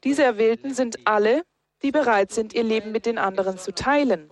[0.05, 1.43] Diese Erwählten sind alle,
[1.83, 4.31] die bereit sind, ihr Leben mit den anderen zu teilen.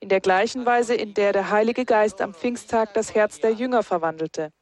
[0.00, 3.82] In der gleichen Weise, in der der Heilige Geist am Pfingsttag das Herz der Jünger
[3.82, 4.52] verwandelte.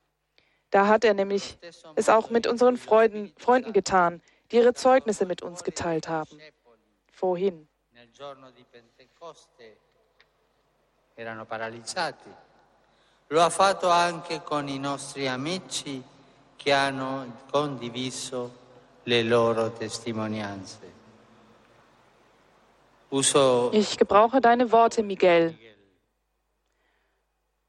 [0.70, 1.59] Da hat er nämlich
[1.94, 6.38] es auch mit unseren Freunden, Freunden getan, die ihre Zeugnisse mit uns geteilt haben.
[7.12, 7.66] Vorhin
[11.14, 12.30] erano paralizzati.
[13.28, 16.03] Lo ha fatto anche con i nostri amici
[16.57, 18.64] che hanno condiviso
[19.05, 20.94] le loro testimonianze.
[23.72, 25.65] Ich gebrauche deine Worte, Miguel.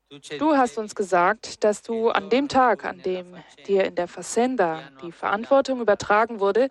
[0.09, 3.35] Du hast uns gesagt, dass du an dem Tag, an dem
[3.67, 6.69] dir in der Facenda die Verantwortung übertragen wurde,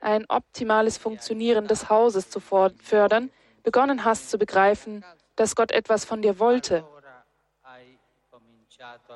[0.00, 3.30] ein optimales Funktionieren des Hauses zu fördern,
[3.64, 6.84] begonnen hast zu begreifen, dass Gott etwas von dir wollte.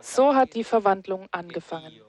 [0.01, 2.01] So hat die Verwandlung angefangen.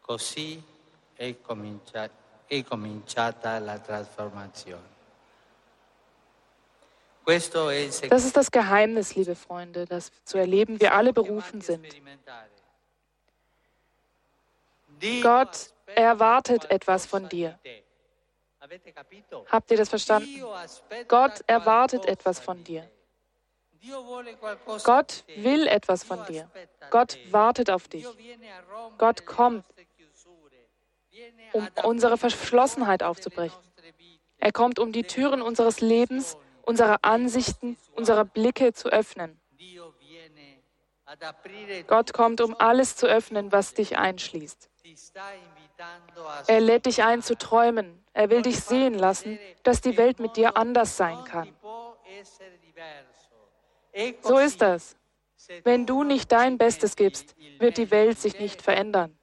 [0.00, 0.62] Così
[1.16, 1.34] è
[2.62, 4.95] cominciata la trasformazione.
[7.26, 11.84] Das ist das Geheimnis, liebe Freunde, das zu erleben wir alle berufen sind.
[15.22, 17.58] Gott erwartet etwas von dir.
[19.50, 20.42] Habt ihr das verstanden?
[21.08, 22.88] Gott erwartet etwas von dir.
[24.84, 26.48] Gott will etwas von dir.
[26.90, 28.06] Gott wartet auf dich.
[28.98, 29.64] Gott kommt.
[31.52, 33.58] um unsere Verschlossenheit aufzubrechen.
[34.38, 36.36] Er kommt, um die Türen unseres Lebens,
[36.66, 39.40] unserer Ansichten, unserer Blicke zu öffnen.
[41.86, 44.68] Gott kommt, um alles zu öffnen, was dich einschließt.
[46.46, 48.04] Er lädt dich ein zu träumen.
[48.12, 51.54] Er will dich sehen lassen, dass die Welt mit dir anders sein kann.
[54.22, 54.96] So ist das.
[55.62, 59.16] Wenn du nicht dein Bestes gibst, wird die Welt sich nicht verändern.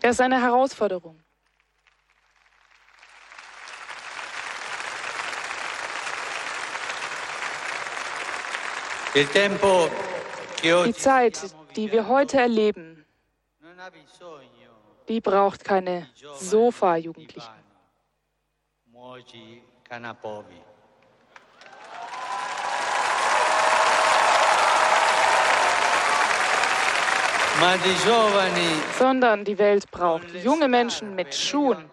[0.00, 1.22] Es ist eine Herausforderung.
[9.14, 11.38] Die Zeit,
[11.76, 13.04] die wir heute erleben,
[15.08, 16.08] die braucht keine
[16.38, 17.50] Sofa-Jugendlichen.
[28.98, 31.90] Sondern die Welt braucht junge Menschen mit Schuhen.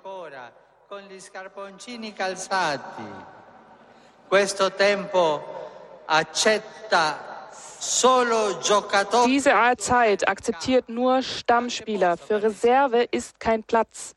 [4.29, 5.43] Questo tempo
[9.25, 12.17] diese Zeit akzeptiert nur Stammspieler.
[12.17, 14.15] Für Reserve ist kein Platz.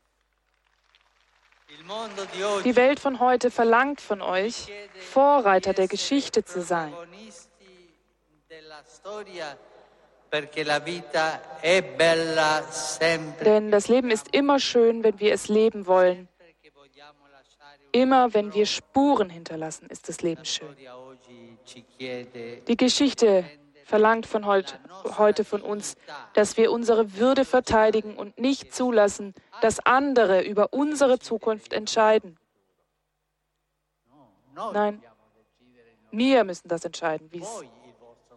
[2.63, 4.71] Die Welt von heute verlangt von euch,
[5.11, 6.93] Vorreiter der Geschichte zu sein.
[13.45, 16.27] Denn das Leben ist immer schön, wenn wir es leben wollen.
[17.93, 20.75] Immer wenn wir Spuren hinterlassen, ist das Leben schön.
[22.67, 23.45] Die Geschichte
[23.85, 24.79] verlangt von heut,
[25.17, 25.95] heute von uns,
[26.33, 32.37] dass wir unsere Würde verteidigen und nicht zulassen, dass andere über unsere Zukunft entscheiden.
[34.55, 35.01] Nein,
[36.11, 37.63] wir müssen das entscheiden, wie es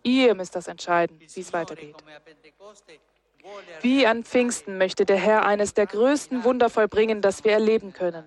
[0.03, 1.97] Ihr müsst das entscheiden, wie es weitergeht.
[3.81, 8.25] Wie an Pfingsten möchte der Herr eines der größten Wunder vollbringen, das wir erleben können.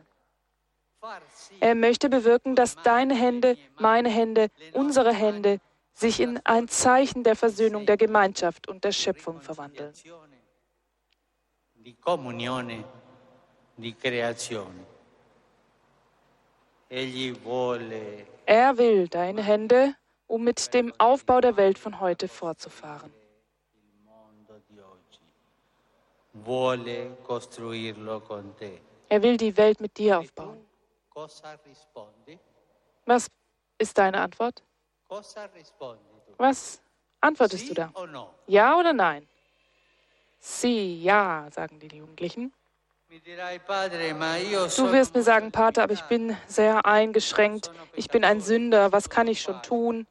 [1.60, 5.60] Er möchte bewirken, dass deine Hände, meine Hände, unsere Hände
[5.94, 9.94] sich in ein Zeichen der Versöhnung der Gemeinschaft und der Schöpfung verwandeln.
[18.46, 19.96] Er will deine Hände,
[20.28, 23.14] um mit dem Aufbau der Welt von heute fortzufahren.
[29.10, 30.69] Er will die Welt mit dir aufbauen.
[33.06, 33.28] Was
[33.78, 34.64] ist deine Antwort?
[36.38, 36.82] Was
[37.22, 37.92] antwortest du da?
[38.48, 39.28] Ja oder nein?
[40.40, 42.54] Sie, ja, sagen die Jugendlichen.
[43.10, 47.72] Du wirst mir sagen, Pater, aber ich bin sehr eingeschränkt.
[47.96, 48.92] Ich bin ein Sünder.
[48.92, 50.08] Was kann ich schon tun?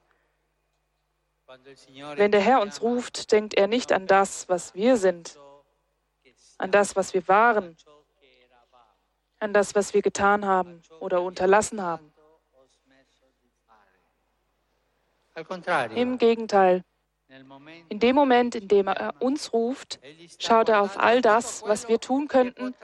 [2.17, 5.39] Wenn der Herr uns ruft, denkt er nicht an das, was wir sind,
[6.59, 7.77] an das, was wir waren,
[9.41, 12.12] an das, was wir getan haben oder unterlassen haben.
[15.95, 16.84] Im Gegenteil,
[17.89, 20.01] in dem Moment, in dem er uns ruft,
[20.39, 22.74] schaut er auf all das, was wir tun könnten,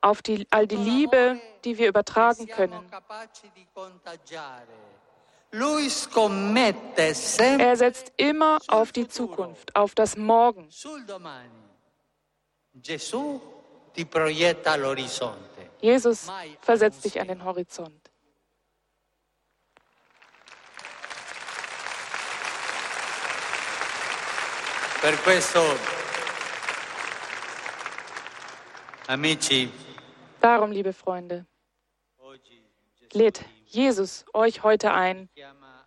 [0.00, 2.78] auf die, all die Liebe, die wir übertragen können.
[7.58, 10.68] Er setzt immer auf die Zukunft, auf das Morgen.
[15.80, 16.26] Jesus
[16.60, 18.10] versetzt dich an den Horizont.
[25.00, 25.60] Per questo,
[29.06, 29.70] amici,
[30.40, 31.46] Darum, liebe Freunde,
[33.12, 35.28] lädt Jesus euch heute ein.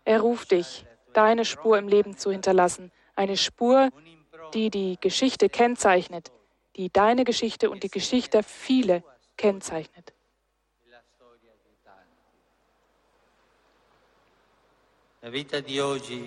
[0.03, 2.91] Er ruft dich, deine Spur im Leben zu hinterlassen.
[3.15, 3.89] Eine Spur,
[4.53, 6.31] die die Geschichte kennzeichnet,
[6.77, 9.03] die deine Geschichte und die Geschichte viele
[9.35, 10.13] kennzeichnet.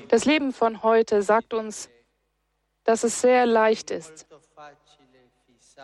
[0.09, 1.89] Das Leben von heute sagt uns,
[2.85, 4.27] dass es sehr leicht ist,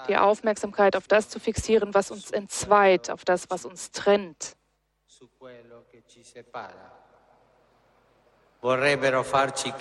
[0.09, 4.57] die Aufmerksamkeit auf das zu fixieren, was uns entzweit, auf das, was uns trennt.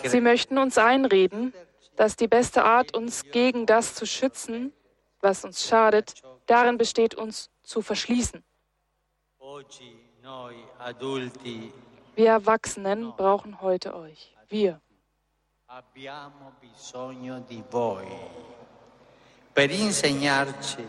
[0.04, 1.54] Sie möchten uns einreden,
[1.96, 4.74] dass die beste Art, uns gegen das zu schützen,
[5.22, 8.44] was uns schadet, darin besteht, uns zu verschließen.
[12.16, 14.36] Wir Erwachsenen brauchen heute euch.
[14.48, 14.82] Wir.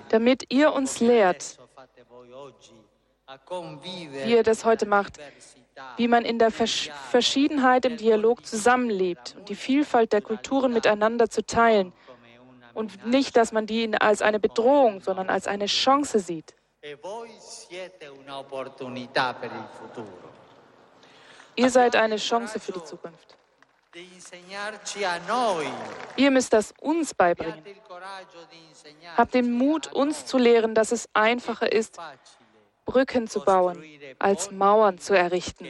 [0.08, 1.58] Damit ihr uns lehrt,
[3.82, 5.18] wie er das heute macht,
[5.96, 11.28] wie man in der Versch Verschiedenheit im Dialog zusammenlebt und die Vielfalt der Kulturen miteinander
[11.28, 11.92] zu teilen
[12.74, 16.54] und nicht, dass man die als eine Bedrohung, sondern als eine Chance sieht.
[21.56, 23.36] Ihr seid eine Chance für die Zukunft.
[26.16, 27.62] Ihr müsst das uns beibringen.
[29.16, 31.98] Habt den Mut, uns zu lehren, dass es einfacher ist,
[32.86, 33.84] Brücken zu bauen,
[34.18, 35.66] als Mauern zu errichten.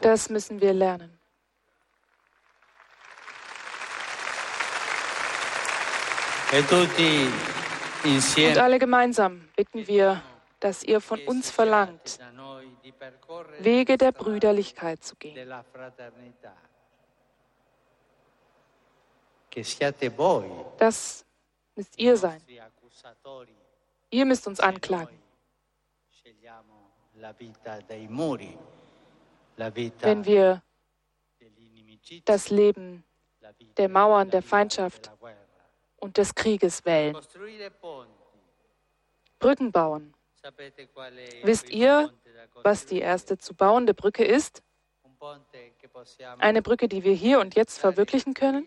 [0.00, 1.18] Das müssen wir lernen.
[8.36, 10.22] Und alle gemeinsam bitten wir,
[10.60, 12.20] dass ihr von uns verlangt,
[13.58, 15.52] Wege der Brüderlichkeit zu gehen.
[20.78, 21.25] Das
[21.76, 22.40] müsst ihr sein.
[24.10, 25.18] Ihr müsst uns anklagen.
[30.00, 30.62] Wenn wir
[32.24, 33.04] das Leben
[33.76, 35.10] der Mauern der Feindschaft
[35.96, 37.16] und des Krieges wählen.
[39.38, 40.14] Brücken bauen.
[41.42, 42.12] Wisst ihr,
[42.62, 44.62] was die erste zu bauende Brücke ist?
[46.38, 48.66] Eine Brücke, die wir hier und jetzt verwirklichen können?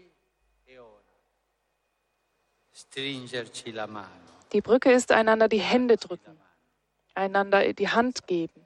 [4.51, 6.37] Die Brücke ist einander die Hände drücken,
[7.13, 8.65] einander die Hand geben.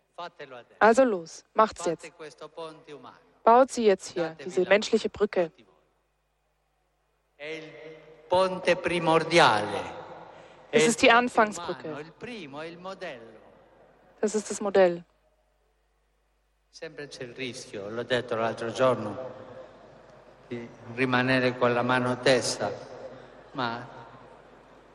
[0.79, 2.11] Also los, macht's jetzt.
[3.43, 5.51] Baut sie jetzt hier, diese menschliche Brücke.
[10.71, 12.05] Es ist die Anfangsbrücke.
[14.21, 15.03] Das ist das Modell.
[16.73, 19.15] Sempre c'è il rischio, l'ho detto l'altro giorno,
[20.47, 22.71] di rimanere con la mano testa,
[23.53, 23.85] ma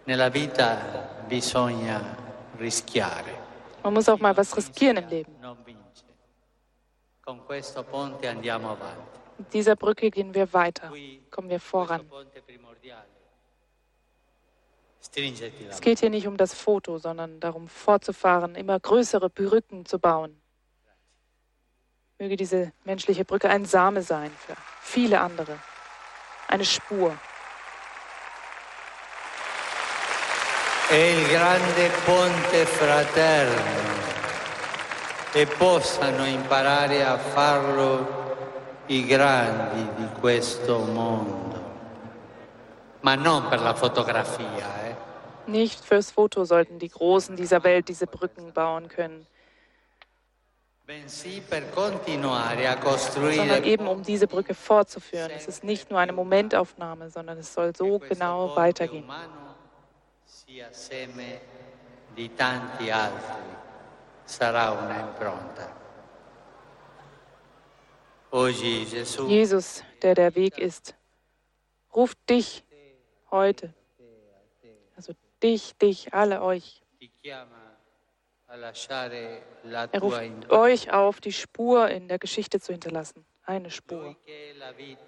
[0.05, 2.17] nella vita bisogna
[2.59, 3.47] rischiare.
[3.83, 5.35] Man muss auch mal was riskieren im Leben.
[7.21, 9.19] Con questo ponte andiamo avanti.
[9.37, 10.91] Mit dieser Brücke gehen wir weiter,
[11.31, 12.11] kommen wir voran.
[15.71, 20.41] Es geht hier nicht um das Foto, sondern darum fortzufahren, immer größere Brücken zu bauen.
[22.19, 25.59] Möge diese menschliche Brücke ein Same sein für viele andere,
[26.49, 27.17] eine Spur.
[30.91, 33.93] È il grande ponte fraterno
[35.35, 38.07] e possano imparare a farlo
[38.87, 41.61] i grandi di questo mondo,
[43.01, 44.87] ma non per la fotografia.
[44.87, 44.97] Eh?
[45.45, 49.27] Nicht fürs Foto sollten die Großen dieser Welt diese Brücken bauen können,
[50.87, 55.31] sondern eben um diese Brücke fortzuführen.
[55.37, 59.05] Es ist nicht nur eine Momentaufnahme, sondern es soll so genau weitergehen.
[62.15, 63.43] Di tanti altri
[64.25, 65.77] sarà una impronta.
[69.29, 70.95] Jesus, der der Weg ist,
[71.95, 72.65] ruft dich
[73.31, 73.75] heute,
[74.97, 76.83] also dich, dich, alle euch.
[78.47, 84.17] Er ruft euch auf, die Spur in der Geschichte zu hinterlassen, eine Spur.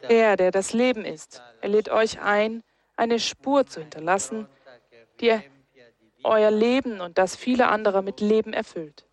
[0.03, 2.63] Er, der das Leben ist, er lädt euch ein,
[2.97, 4.47] eine Spur zu hinterlassen,
[5.21, 5.41] die
[6.23, 9.07] euer Leben und das viele anderer mit Leben erfüllt.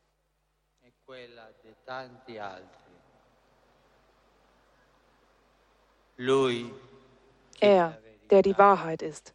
[7.59, 9.33] Er, der die Wahrheit ist,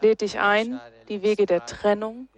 [0.00, 2.28] lädt dich ein, die Wege der Trennung,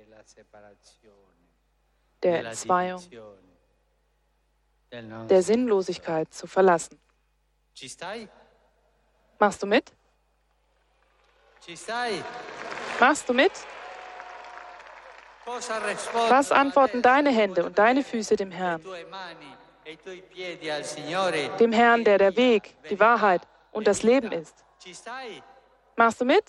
[2.23, 3.03] der Entzweiung,
[4.91, 6.99] der Sinnlosigkeit zu verlassen.
[9.39, 9.93] Machst du mit?
[12.99, 13.53] Machst du mit?
[16.29, 18.83] Was antworten deine Hände und deine Füße dem Herrn?
[21.59, 23.43] Dem Herrn, der der Weg, die Wahrheit
[23.73, 24.55] und das Leben ist.
[25.97, 26.45] Machst du mit?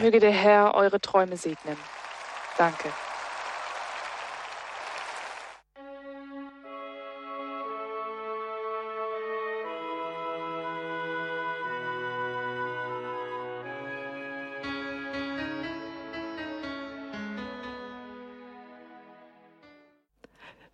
[0.00, 1.76] Möge der Herr eure Träume segnen.
[2.58, 2.90] Danke.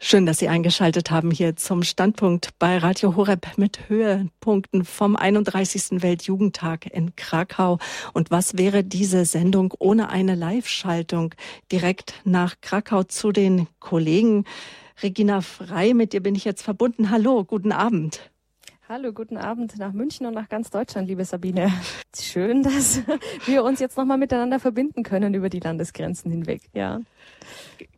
[0.03, 6.03] Schön, dass Sie eingeschaltet haben hier zum Standpunkt bei Radio Horeb mit Höhepunkten vom 31.
[6.03, 7.79] Weltjugendtag in Krakau.
[8.15, 11.35] Und was wäre diese Sendung ohne eine Live-Schaltung
[11.71, 14.47] direkt nach Krakau zu den Kollegen?
[15.03, 17.11] Regina Frei, mit dir bin ich jetzt verbunden.
[17.11, 18.30] Hallo, guten Abend.
[18.93, 21.73] Hallo, guten Abend nach München und nach ganz Deutschland, liebe Sabine.
[22.13, 23.03] Schön, dass
[23.47, 26.63] wir uns jetzt nochmal miteinander verbinden können über die Landesgrenzen hinweg.
[26.73, 27.01] Ja.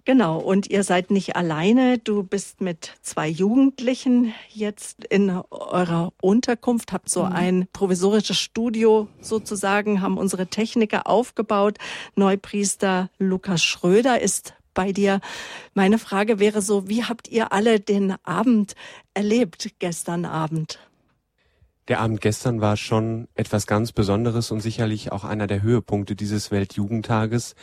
[0.04, 1.96] Genau, und ihr seid nicht alleine.
[1.96, 7.32] Du bist mit zwei Jugendlichen jetzt in eurer Unterkunft, habt so mhm.
[7.32, 11.78] ein provisorisches Studio sozusagen, haben unsere Techniker aufgebaut.
[12.16, 15.20] Neupriester Lukas Schröder ist bei dir.
[15.74, 18.74] Meine Frage wäre so, wie habt ihr alle den Abend
[19.14, 20.78] erlebt gestern Abend?
[21.88, 26.52] Der Abend gestern war schon etwas ganz Besonderes und sicherlich auch einer der Höhepunkte dieses
[26.52, 27.56] Weltjugendtages.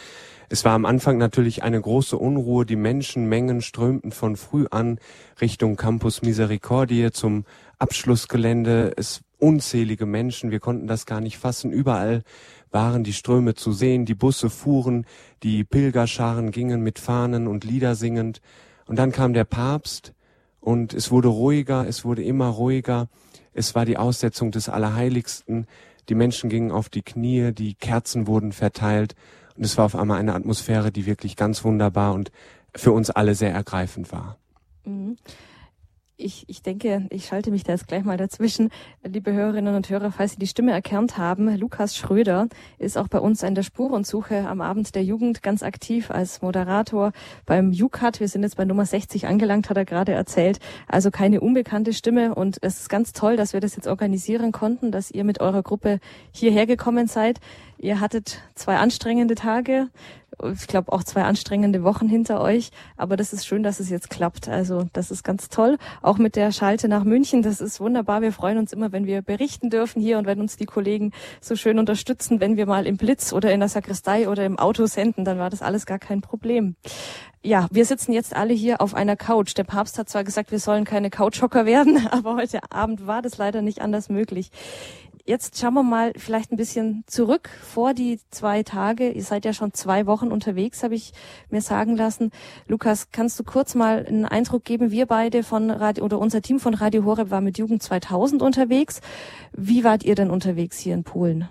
[0.49, 2.65] Es war am Anfang natürlich eine große Unruhe.
[2.65, 4.99] Die Menschenmengen strömten von früh an
[5.39, 7.45] Richtung Campus Misericordie zum
[7.77, 8.91] Abschlussgelände.
[8.97, 10.51] Es unzählige Menschen.
[10.51, 11.71] Wir konnten das gar nicht fassen.
[11.71, 12.23] Überall
[12.71, 14.05] waren die Ströme zu sehen.
[14.05, 15.05] Die Busse fuhren.
[15.43, 18.41] Die Pilgerscharen gingen mit Fahnen und Lieder singend.
[18.85, 20.13] Und dann kam der Papst
[20.59, 21.87] und es wurde ruhiger.
[21.87, 23.07] Es wurde immer ruhiger.
[23.53, 25.65] Es war die Aussetzung des Allerheiligsten.
[26.09, 29.15] Die Menschen gingen auf die Knie, die Kerzen wurden verteilt
[29.55, 32.31] und es war auf einmal eine Atmosphäre, die wirklich ganz wunderbar und
[32.75, 34.37] für uns alle sehr ergreifend war.
[34.85, 35.17] Mhm
[36.19, 38.69] ich, ich denke, ich schalte mich da jetzt gleich mal dazwischen.
[39.03, 42.47] Liebe Hörerinnen und Hörer, falls Sie die Stimme erkannt haben, Lukas Schröder
[42.77, 47.13] ist auch bei uns in der Spurensuche am Abend der Jugend ganz aktiv als Moderator
[47.45, 48.19] beim UCAT.
[48.19, 50.59] Wir sind jetzt bei Nummer 60 angelangt, hat er gerade erzählt.
[50.87, 54.91] Also keine unbekannte Stimme und es ist ganz toll, dass wir das jetzt organisieren konnten,
[54.91, 55.99] dass ihr mit eurer Gruppe
[56.31, 57.39] hierher gekommen seid.
[57.81, 59.87] Ihr hattet zwei anstrengende Tage
[60.53, 64.09] ich glaube auch zwei anstrengende Wochen hinter euch, aber das ist schön, dass es jetzt
[64.09, 64.47] klappt.
[64.47, 65.77] Also das ist ganz toll.
[66.01, 68.21] Auch mit der Schalte nach München, das ist wunderbar.
[68.21, 71.11] Wir freuen uns immer, wenn wir berichten dürfen hier und wenn uns die Kollegen
[71.41, 74.85] so schön unterstützen, wenn wir mal im Blitz oder in der Sakristei oder im Auto
[74.85, 76.75] senden, dann war das alles gar kein Problem.
[77.41, 79.57] Ja, wir sitzen jetzt alle hier auf einer Couch.
[79.57, 83.37] Der Papst hat zwar gesagt, wir sollen keine Couchhocker werden, aber heute Abend war das
[83.37, 84.51] leider nicht anders möglich.
[85.29, 89.11] Jetzt schauen wir mal vielleicht ein bisschen zurück vor die zwei Tage.
[89.11, 91.13] Ihr seid ja schon zwei Wochen unterwegs, habe ich
[91.51, 92.31] mir sagen lassen.
[92.67, 94.89] Lukas, kannst du kurz mal einen Eindruck geben?
[94.89, 99.01] Wir beide von Radio oder unser Team von Radio Horeb war mit Jugend 2000 unterwegs.
[99.55, 101.47] Wie wart ihr denn unterwegs hier in Polen?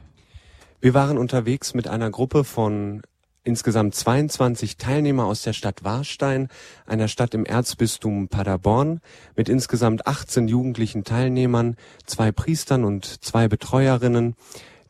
[0.81, 3.03] Wir waren unterwegs mit einer Gruppe von
[3.49, 6.49] insgesamt 22 Teilnehmer aus der Stadt Warstein,
[6.87, 9.01] einer Stadt im Erzbistum Paderborn,
[9.37, 14.37] mit insgesamt 18 jugendlichen Teilnehmern, zwei Priestern und zwei Betreuerinnen,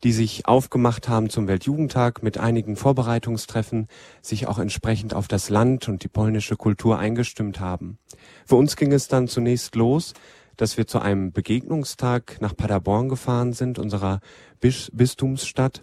[0.03, 3.87] die sich aufgemacht haben zum Weltjugendtag mit einigen Vorbereitungstreffen,
[4.23, 7.99] sich auch entsprechend auf das Land und die polnische Kultur eingestimmt haben.
[8.45, 10.15] Für uns ging es dann zunächst los,
[10.57, 14.21] dass wir zu einem Begegnungstag nach Paderborn gefahren sind, unserer
[14.61, 15.81] Bistumsstadt,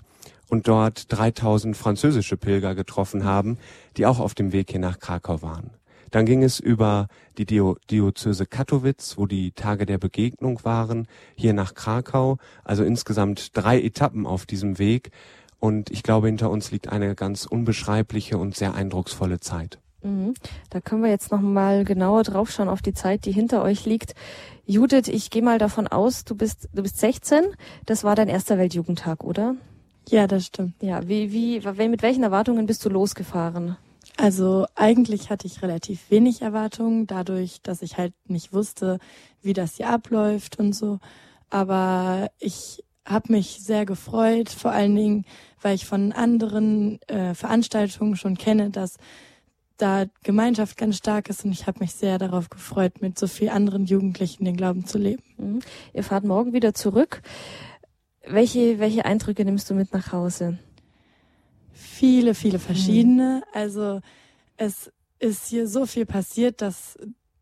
[0.50, 3.58] und dort 3000 französische Pilger getroffen haben,
[3.98, 5.72] die auch auf dem Weg hier nach Krakau waren.
[6.12, 11.54] Dann ging es über die Dio Diözese Katowice, wo die Tage der Begegnung waren, hier
[11.54, 12.38] nach Krakau.
[12.64, 15.12] Also insgesamt drei Etappen auf diesem Weg.
[15.60, 19.80] Und ich glaube, hinter uns liegt eine ganz unbeschreibliche und sehr eindrucksvolle Zeit.
[20.04, 20.36] Mhm.
[20.70, 24.14] Da können wir jetzt noch mal genauer draufschauen auf die Zeit, die hinter euch liegt.
[24.66, 27.44] Judith, ich gehe mal davon aus, du bist, du bist 16.
[27.86, 29.56] Das war dein erster Weltjugendtag, oder?
[30.10, 30.76] Ja, das stimmt.
[30.82, 33.78] Ja, wie, wie, mit welchen Erwartungen bist du losgefahren?
[34.18, 39.00] Also eigentlich hatte ich relativ wenig Erwartungen, dadurch, dass ich halt nicht wusste,
[39.42, 41.00] wie das hier abläuft und so.
[41.50, 45.26] Aber ich habe mich sehr gefreut, vor allen Dingen,
[45.62, 48.98] weil ich von anderen äh, Veranstaltungen schon kenne, dass
[49.78, 53.52] da Gemeinschaft ganz stark ist und ich habe mich sehr darauf gefreut, mit so vielen
[53.52, 55.24] anderen Jugendlichen den Glauben zu leben.
[55.38, 55.60] Mhm.
[55.94, 57.22] Ihr fahrt morgen wieder zurück.
[58.28, 60.58] Welche, welche Eindrücke nimmst du mit nach Hause?
[61.74, 63.44] Viele, viele verschiedene.
[63.46, 63.52] Mhm.
[63.54, 64.02] Also
[64.58, 66.98] es ist hier so viel passiert, dass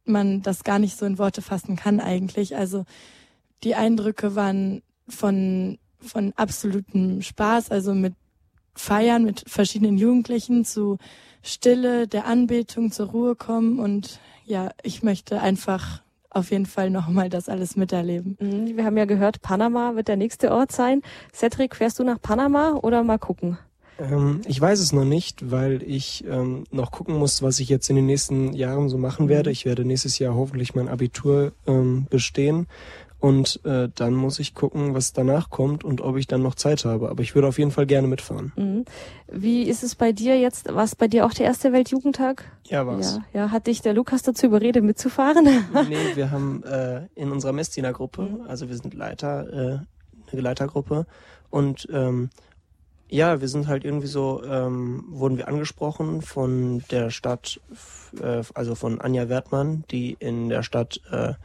[0.05, 2.55] man das gar nicht so in Worte fassen kann eigentlich.
[2.55, 2.85] Also
[3.63, 8.13] die Eindrücke waren von, von absolutem Spaß, also mit
[8.75, 10.97] Feiern mit verschiedenen Jugendlichen zu
[11.41, 16.02] Stille, der Anbetung, zur Ruhe kommen und ja, ich möchte einfach
[16.33, 18.37] auf jeden Fall nochmal das alles miterleben.
[18.39, 21.01] Mhm, wir haben ja gehört, Panama wird der nächste Ort sein.
[21.33, 23.57] Cedric, fährst du nach Panama oder mal gucken?
[23.99, 27.89] Ähm, ich weiß es noch nicht, weil ich ähm, noch gucken muss, was ich jetzt
[27.89, 29.49] in den nächsten Jahren so machen werde.
[29.49, 29.53] Mhm.
[29.53, 32.67] Ich werde nächstes Jahr hoffentlich mein Abitur ähm, bestehen
[33.23, 36.83] und äh, dann muss ich gucken, was danach kommt und ob ich dann noch Zeit
[36.83, 37.09] habe.
[37.09, 38.51] Aber ich würde auf jeden Fall gerne mitfahren.
[38.57, 38.83] Mhm.
[39.31, 40.75] Wie ist es bei dir jetzt?
[40.75, 42.43] War es bei dir auch der erste Weltjugendtag?
[42.65, 43.21] Ja, war's.
[43.31, 43.51] Ja, ja.
[43.51, 45.45] Hat dich der Lukas dazu überredet, mitzufahren?
[45.87, 48.41] nee, wir haben äh, in unserer Messdienergruppe, mhm.
[48.49, 49.79] also wir sind Leiter, äh,
[50.33, 51.05] eine Leitergruppe
[51.49, 52.29] und ähm,
[53.07, 57.61] ja, wir sind halt irgendwie so, ähm, wurden wir angesprochen von der Stadt,
[58.19, 61.35] äh, also von Anja Wertmann, die in der Stadt äh,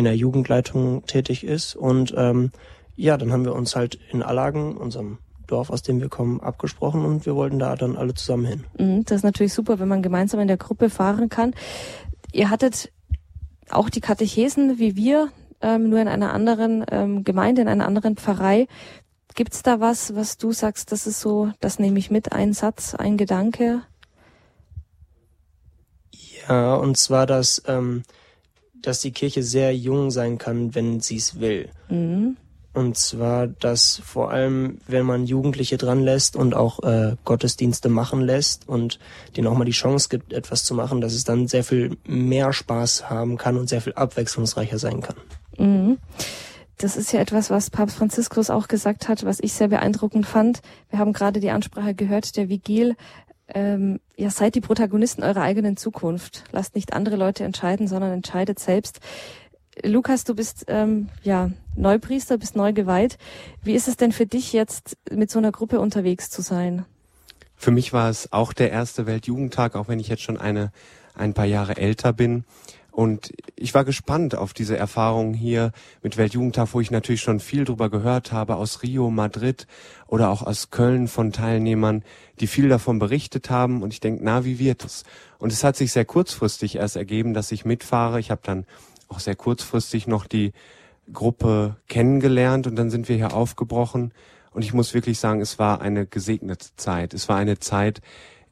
[0.00, 1.76] in der Jugendleitung tätig ist.
[1.76, 2.50] Und ähm,
[2.96, 7.04] ja, dann haben wir uns halt in Allagen, unserem Dorf, aus dem wir kommen, abgesprochen
[7.04, 8.64] und wir wollten da dann alle zusammen hin.
[8.78, 11.54] Mhm, das ist natürlich super, wenn man gemeinsam in der Gruppe fahren kann.
[12.32, 12.92] Ihr hattet
[13.68, 15.28] auch die Katechesen wie wir,
[15.60, 18.66] ähm, nur in einer anderen ähm, Gemeinde, in einer anderen Pfarrei.
[19.34, 22.94] Gibt's da was, was du sagst, das ist so, das nehme ich mit, ein Satz,
[22.94, 23.82] ein Gedanke?
[26.48, 28.02] Ja, und zwar, dass, ähm,
[28.82, 31.68] dass die Kirche sehr jung sein kann, wenn sie es will.
[31.88, 32.36] Mhm.
[32.72, 38.20] Und zwar, dass vor allem, wenn man Jugendliche dran lässt und auch äh, Gottesdienste machen
[38.20, 39.00] lässt und
[39.36, 42.52] denen auch mal die Chance gibt, etwas zu machen, dass es dann sehr viel mehr
[42.52, 45.16] Spaß haben kann und sehr viel abwechslungsreicher sein kann.
[45.58, 45.98] Mhm.
[46.78, 50.62] Das ist ja etwas, was Papst Franziskus auch gesagt hat, was ich sehr beeindruckend fand.
[50.88, 52.96] Wir haben gerade die Ansprache gehört, der Vigil.
[53.54, 56.44] Ähm, ja, seid die Protagonisten eurer eigenen Zukunft.
[56.52, 59.00] Lasst nicht andere Leute entscheiden, sondern entscheidet selbst.
[59.82, 63.18] Lukas, du bist ähm, ja Neupriester, bist neu geweiht.
[63.62, 66.84] Wie ist es denn für dich jetzt mit so einer Gruppe unterwegs zu sein?
[67.56, 70.72] Für mich war es auch der erste Weltjugendtag, auch wenn ich jetzt schon eine
[71.14, 72.44] ein paar Jahre älter bin.
[72.90, 75.72] Und ich war gespannt auf diese Erfahrung hier
[76.02, 79.66] mit Weltjugendtag, wo ich natürlich schon viel drüber gehört habe aus Rio, Madrid
[80.06, 82.02] oder auch aus Köln von Teilnehmern,
[82.40, 83.82] die viel davon berichtet haben.
[83.82, 85.04] Und ich denke, na, wie wird es?
[85.38, 88.18] Und es hat sich sehr kurzfristig erst ergeben, dass ich mitfahre.
[88.18, 88.66] Ich habe dann
[89.08, 90.52] auch sehr kurzfristig noch die
[91.12, 94.12] Gruppe kennengelernt und dann sind wir hier aufgebrochen.
[94.52, 97.14] Und ich muss wirklich sagen, es war eine gesegnete Zeit.
[97.14, 98.00] Es war eine Zeit,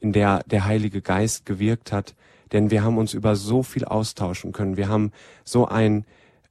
[0.01, 2.15] in der der Heilige Geist gewirkt hat,
[2.53, 4.77] denn wir haben uns über so viel austauschen können.
[4.77, 5.13] Wir haben
[5.45, 6.05] so einen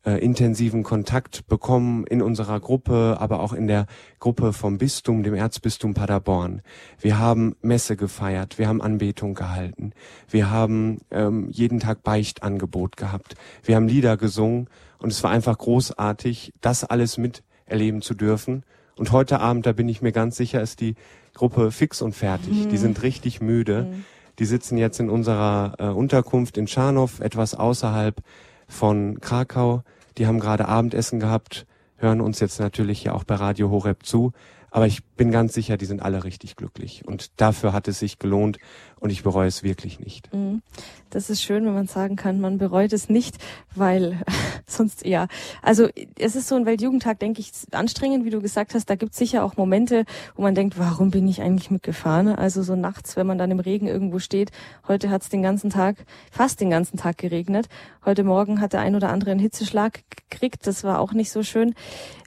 [0.07, 3.87] äh, intensiven Kontakt bekommen in unserer Gruppe, aber auch in der
[4.19, 6.61] Gruppe vom Bistum, dem Erzbistum Paderborn.
[6.99, 9.91] Wir haben Messe gefeiert, wir haben Anbetung gehalten,
[10.29, 14.69] wir haben ähm, jeden Tag Beichtangebot gehabt, wir haben Lieder gesungen
[14.99, 18.63] und es war einfach großartig, das alles miterleben zu dürfen.
[18.95, 20.95] Und heute Abend, da bin ich mir ganz sicher, ist die
[21.33, 22.65] Gruppe fix und fertig.
[22.65, 22.69] Mhm.
[22.69, 23.89] Die sind richtig müde.
[23.91, 24.05] Mhm.
[24.39, 28.21] Die sitzen jetzt in unserer äh, Unterkunft in Scharnow, etwas außerhalb
[28.67, 29.83] von Krakau.
[30.17, 31.65] Die haben gerade Abendessen gehabt,
[31.97, 34.33] hören uns jetzt natürlich hier auch bei Radio Horeb zu.
[34.77, 37.01] Aber ich bin ganz sicher, die sind alle richtig glücklich.
[37.03, 38.59] Und dafür hat es sich gelohnt
[38.99, 40.31] und ich bereue es wirklich nicht.
[40.31, 40.61] Mhm.
[41.09, 43.37] Das ist schön, wenn man sagen kann, man bereut es nicht,
[43.73, 44.21] weil
[44.67, 45.29] sonst ja.
[45.63, 45.89] Also
[46.19, 48.87] es ist so ein Weltjugendtag, denke ich, anstrengend, wie du gesagt hast.
[48.87, 50.05] Da gibt es sicher auch Momente,
[50.35, 52.27] wo man denkt, warum bin ich eigentlich mitgefahren?
[52.27, 54.51] Also so nachts, wenn man dann im Regen irgendwo steht.
[54.87, 57.67] Heute hat es den ganzen Tag, fast den ganzen Tag geregnet.
[58.05, 60.67] Heute Morgen hat der ein oder andere einen Hitzeschlag gekriegt.
[60.67, 61.73] Das war auch nicht so schön.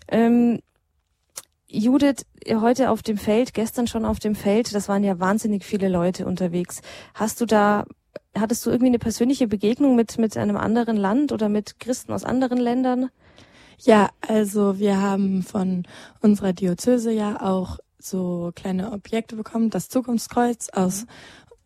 [0.08, 0.58] Ähm,
[1.72, 5.88] Judith, heute auf dem Feld, gestern schon auf dem Feld, das waren ja wahnsinnig viele
[5.88, 6.82] Leute unterwegs.
[7.14, 7.84] Hast du da,
[8.36, 12.24] hattest du irgendwie eine persönliche Begegnung mit, mit einem anderen Land oder mit Christen aus
[12.24, 13.10] anderen Ländern?
[13.78, 15.84] Ja, also wir haben von
[16.20, 21.06] unserer Diözese ja auch so kleine Objekte bekommen, das Zukunftskreuz aus,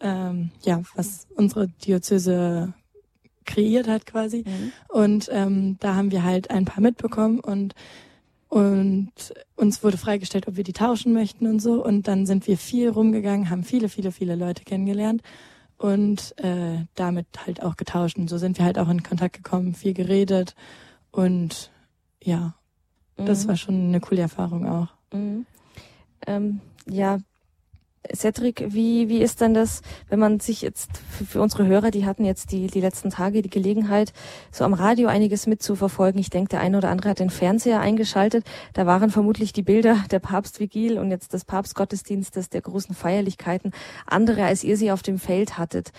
[0.00, 2.74] ähm, ja, was unsere Diözese
[3.46, 4.44] kreiert hat quasi.
[4.46, 4.72] Mhm.
[4.88, 7.74] Und ähm, da haben wir halt ein paar mitbekommen und
[8.54, 9.10] und
[9.56, 11.84] uns wurde freigestellt, ob wir die tauschen möchten und so.
[11.84, 15.22] Und dann sind wir viel rumgegangen, haben viele, viele, viele Leute kennengelernt
[15.76, 18.16] und äh, damit halt auch getauscht.
[18.16, 20.54] Und so sind wir halt auch in Kontakt gekommen, viel geredet
[21.10, 21.72] und
[22.22, 22.54] ja,
[23.18, 23.26] mhm.
[23.26, 24.86] das war schon eine coole Erfahrung auch.
[25.12, 25.46] Mhm.
[26.24, 27.18] Ähm, ja,
[28.12, 32.24] Cedric, wie, wie ist denn das, wenn man sich jetzt für, unsere Hörer, die hatten
[32.24, 34.12] jetzt die, die letzten Tage die Gelegenheit,
[34.52, 36.20] so am Radio einiges mitzuverfolgen.
[36.20, 38.44] Ich denke, der eine oder andere hat den Fernseher eingeschaltet.
[38.74, 43.72] Da waren vermutlich die Bilder der Papstvigil und jetzt des Papstgottesdienstes, der großen Feierlichkeiten,
[44.06, 45.92] andere, als ihr sie auf dem Feld hattet.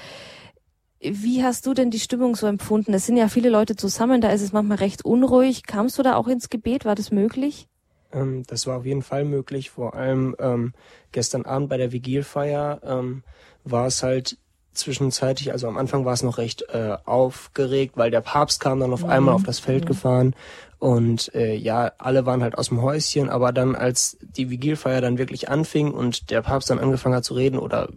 [1.02, 2.94] Wie hast du denn die Stimmung so empfunden?
[2.94, 5.64] Es sind ja viele Leute zusammen, da ist es manchmal recht unruhig.
[5.64, 6.86] Kamst du da auch ins Gebet?
[6.86, 7.68] War das möglich?
[8.16, 9.70] Ähm, das war auf jeden Fall möglich.
[9.70, 10.74] Vor allem ähm,
[11.12, 13.24] gestern Abend bei der Vigilfeier ähm,
[13.64, 14.38] war es halt
[14.74, 18.92] zwischenzeitlich, also am Anfang war es noch recht äh, aufgeregt, weil der Papst kam dann
[18.92, 19.10] auf mhm.
[19.10, 19.88] einmal auf das Feld mhm.
[19.88, 20.36] gefahren
[20.80, 25.18] und äh, ja, alle waren halt aus dem Häuschen, aber dann als die Vigilfeier dann
[25.18, 27.90] wirklich anfing und der Papst dann angefangen hat zu reden oder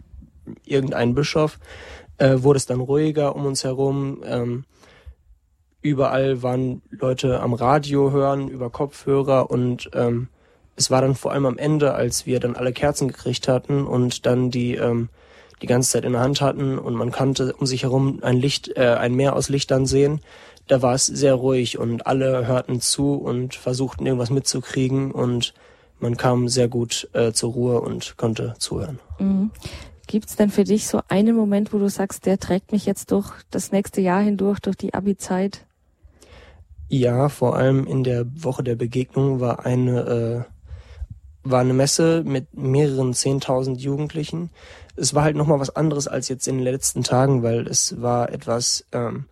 [0.63, 1.59] irgendein Bischof,
[2.17, 4.23] äh, wurde es dann ruhiger um uns herum.
[4.25, 4.65] Ähm,
[5.81, 10.27] überall waren Leute am Radio hören, über Kopfhörer und ähm,
[10.75, 14.25] es war dann vor allem am Ende, als wir dann alle Kerzen gekriegt hatten und
[14.25, 15.09] dann die ähm,
[15.61, 18.75] die ganze Zeit in der Hand hatten und man konnte um sich herum ein Licht,
[18.77, 20.21] äh, ein Meer aus Lichtern sehen.
[20.67, 25.53] Da war es sehr ruhig und alle hörten zu und versuchten irgendwas mitzukriegen und
[25.99, 28.99] man kam sehr gut äh, zur Ruhe und konnte zuhören.
[29.19, 29.51] Mhm.
[30.07, 33.11] Gibt es denn für dich so einen Moment, wo du sagst, der trägt mich jetzt
[33.11, 35.65] durch das nächste Jahr hindurch, durch die Abi-Zeit?
[36.89, 40.53] Ja, vor allem in der Woche der Begegnung war eine äh,
[41.43, 44.49] war eine Messe mit mehreren zehntausend Jugendlichen.
[44.95, 48.31] Es war halt nochmal was anderes als jetzt in den letzten Tagen, weil es war
[48.31, 49.25] etwas ähm,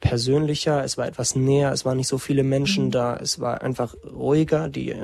[0.00, 2.90] persönlicher, es war etwas näher, es waren nicht so viele Menschen mhm.
[2.90, 4.94] da, es war einfach ruhiger, die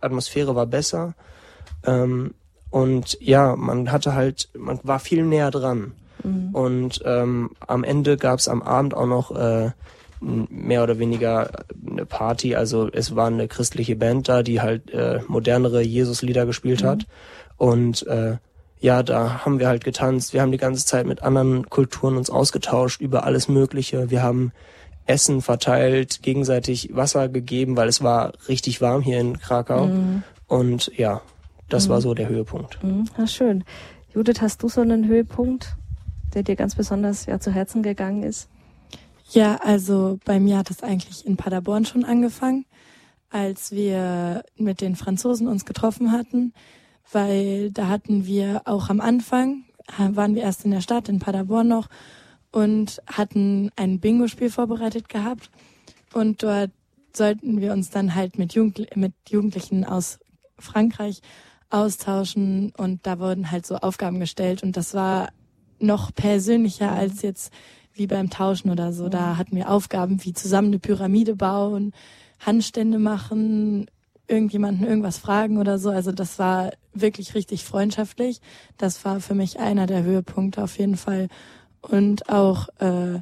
[0.00, 1.14] Atmosphäre war besser.
[1.84, 2.34] Ähm,
[2.70, 5.92] und ja, man hatte halt, man war viel näher dran.
[6.22, 6.54] Mhm.
[6.54, 9.70] Und ähm, am Ende gab es am Abend auch noch äh,
[10.24, 11.50] mehr oder weniger
[11.88, 12.56] eine Party.
[12.56, 16.86] Also es war eine christliche Band da, die halt äh, modernere Jesus-Lieder gespielt mhm.
[16.86, 17.06] hat.
[17.56, 18.36] Und äh,
[18.80, 20.32] ja, da haben wir halt getanzt.
[20.32, 24.10] Wir haben die ganze Zeit mit anderen Kulturen uns ausgetauscht über alles Mögliche.
[24.10, 24.52] Wir haben
[25.06, 29.86] Essen verteilt, gegenseitig Wasser gegeben, weil es war richtig warm hier in Krakau.
[29.86, 30.22] Mhm.
[30.46, 31.20] Und ja,
[31.68, 31.92] das mhm.
[31.92, 32.82] war so der Höhepunkt.
[32.82, 33.06] Mhm.
[33.16, 33.64] Ja, schön.
[34.14, 35.76] Judith, hast du so einen Höhepunkt,
[36.34, 38.48] der dir ganz besonders ja, zu Herzen gegangen ist?
[39.30, 42.66] Ja, also bei mir hat es eigentlich in Paderborn schon angefangen,
[43.30, 46.52] als wir mit den Franzosen uns getroffen hatten,
[47.10, 49.64] weil da hatten wir auch am Anfang,
[49.98, 51.88] waren wir erst in der Stadt, in Paderborn noch,
[52.52, 55.50] und hatten ein Bingo-Spiel vorbereitet gehabt.
[56.12, 56.70] Und dort
[57.12, 60.20] sollten wir uns dann halt mit, Jugend mit Jugendlichen aus
[60.58, 61.20] Frankreich
[61.70, 65.30] austauschen und da wurden halt so Aufgaben gestellt und das war
[65.80, 67.52] noch persönlicher als jetzt
[67.94, 69.08] wie beim Tauschen oder so.
[69.08, 71.92] Da hatten wir Aufgaben wie zusammen eine Pyramide bauen,
[72.40, 73.86] Handstände machen,
[74.26, 75.90] irgendjemanden irgendwas fragen oder so.
[75.90, 78.40] Also das war wirklich richtig freundschaftlich.
[78.78, 81.28] Das war für mich einer der Höhepunkte auf jeden Fall.
[81.80, 83.20] Und auch äh,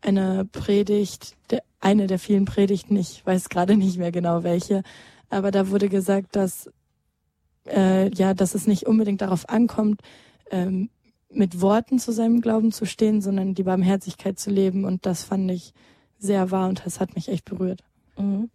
[0.00, 4.82] eine Predigt, der, eine der vielen Predigten, ich weiß gerade nicht mehr genau welche,
[5.28, 6.70] aber da wurde gesagt, dass
[7.66, 10.00] äh, ja, dass es nicht unbedingt darauf ankommt,
[10.50, 10.90] ähm,
[11.32, 14.84] mit Worten zu seinem Glauben zu stehen, sondern die Barmherzigkeit zu leben.
[14.84, 15.72] Und das fand ich
[16.18, 17.82] sehr wahr und das hat mich echt berührt.
[18.18, 18.50] Mhm.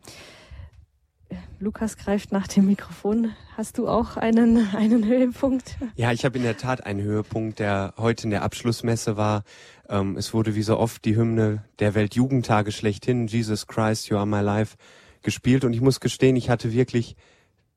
[1.60, 3.32] Lukas greift nach dem Mikrofon.
[3.56, 5.78] Hast du auch einen, einen Höhepunkt?
[5.96, 9.44] Ja, ich habe in der Tat einen Höhepunkt, der heute in der Abschlussmesse war.
[9.90, 14.28] Ähm, es wurde wie so oft die Hymne der Weltjugendtage schlechthin, Jesus Christ, You Are
[14.28, 14.76] My Life,
[15.24, 15.64] gespielt.
[15.64, 17.16] Und ich muss gestehen, ich hatte wirklich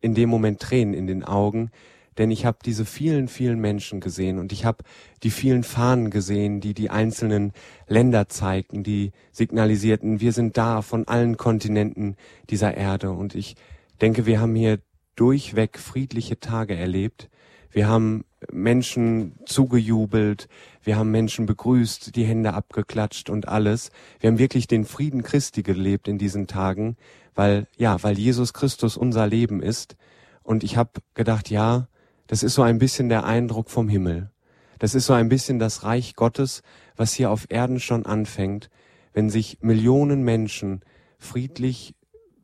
[0.00, 1.70] in dem Moment Tränen in den Augen,
[2.18, 4.84] denn ich habe diese vielen, vielen Menschen gesehen und ich habe
[5.22, 7.52] die vielen Fahnen gesehen, die die einzelnen
[7.86, 12.16] Länder zeigten, die signalisierten, wir sind da von allen Kontinenten
[12.50, 13.12] dieser Erde.
[13.12, 13.54] Und ich
[14.00, 14.80] denke, wir haben hier
[15.14, 17.28] durchweg friedliche Tage erlebt.
[17.70, 20.48] Wir haben Menschen zugejubelt,
[20.82, 23.90] wir haben Menschen begrüßt, die Hände abgeklatscht und alles.
[24.20, 26.96] Wir haben wirklich den Frieden Christi gelebt in diesen Tagen,
[27.34, 29.96] weil ja, weil Jesus Christus unser Leben ist.
[30.42, 31.88] Und ich habe gedacht, ja,
[32.28, 34.30] das ist so ein bisschen der Eindruck vom Himmel.
[34.78, 36.62] Das ist so ein bisschen das Reich Gottes,
[36.94, 38.70] was hier auf Erden schon anfängt,
[39.12, 40.82] wenn sich Millionen Menschen
[41.18, 41.96] friedlich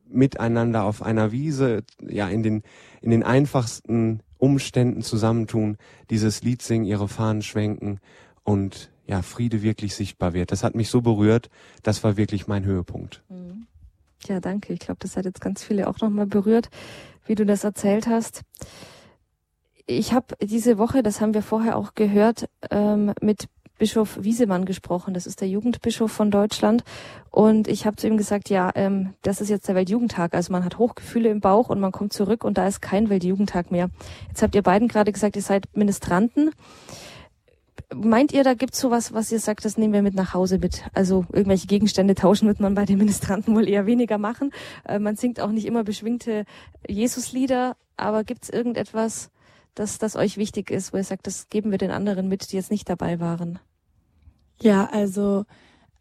[0.07, 2.63] miteinander auf einer Wiese, ja, in den,
[3.01, 5.77] in den einfachsten Umständen zusammentun,
[6.09, 7.99] dieses Lied singen, ihre Fahnen schwenken
[8.43, 10.51] und ja, Friede wirklich sichtbar wird.
[10.51, 11.49] Das hat mich so berührt,
[11.83, 13.23] das war wirklich mein Höhepunkt.
[13.29, 13.67] Mhm.
[14.27, 14.73] Ja, danke.
[14.73, 16.69] Ich glaube, das hat jetzt ganz viele auch nochmal berührt,
[17.27, 18.41] wie du das erzählt hast
[19.87, 23.47] ich habe diese Woche, das haben wir vorher auch gehört, ähm, mit
[23.77, 25.13] Bischof Wiesemann gesprochen.
[25.13, 26.83] Das ist der Jugendbischof von Deutschland.
[27.29, 30.33] Und ich habe zu ihm gesagt, ja, ähm, das ist jetzt der Weltjugendtag.
[30.33, 33.71] Also man hat Hochgefühle im Bauch und man kommt zurück und da ist kein Weltjugendtag
[33.71, 33.89] mehr.
[34.29, 36.51] Jetzt habt ihr beiden gerade gesagt, ihr seid Ministranten.
[37.93, 40.83] Meint ihr, da gibt's sowas, was ihr sagt, das nehmen wir mit nach Hause mit?
[40.93, 44.51] Also irgendwelche Gegenstände tauschen wird man bei den Ministranten wohl eher weniger machen.
[44.87, 46.45] Äh, man singt auch nicht immer beschwingte
[46.87, 49.29] Jesuslieder, aber gibt's irgendetwas,
[49.75, 52.55] dass das euch wichtig ist, wo ihr sagt, das geben wir den anderen mit, die
[52.55, 53.59] jetzt nicht dabei waren?
[54.61, 55.45] Ja, also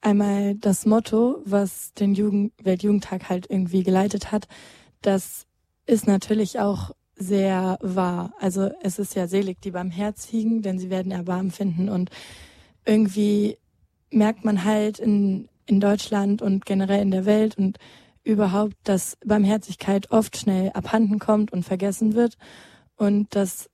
[0.00, 4.46] einmal das Motto, was den Jugend Weltjugendtag halt irgendwie geleitet hat,
[5.02, 5.46] das
[5.86, 8.32] ist natürlich auch sehr wahr.
[8.38, 12.10] Also es ist ja selig, die beim Herz wiegen, denn sie werden Erbarmen finden und
[12.84, 13.58] irgendwie
[14.10, 17.78] merkt man halt in, in Deutschland und generell in der Welt und
[18.22, 22.36] überhaupt, dass Barmherzigkeit oft schnell abhanden kommt und vergessen wird
[23.04, 23.70] und dass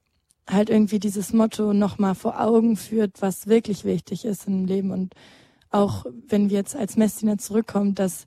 [0.48, 5.14] halt irgendwie dieses Motto nochmal vor Augen führt, was wirklich wichtig ist im Leben und
[5.70, 8.26] auch wenn wir jetzt als Messdiener zurückkommen, dass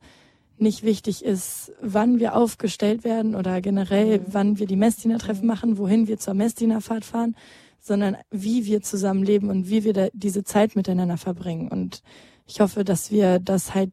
[0.58, 4.26] nicht wichtig ist, wann wir aufgestellt werden oder generell, mhm.
[4.28, 7.36] wann wir die Messdienertreffen machen, wohin wir zur Messdienerfahrt fahren,
[7.80, 11.68] sondern wie wir zusammen leben und wie wir diese Zeit miteinander verbringen.
[11.68, 12.02] Und
[12.48, 13.92] ich hoffe, dass wir das halt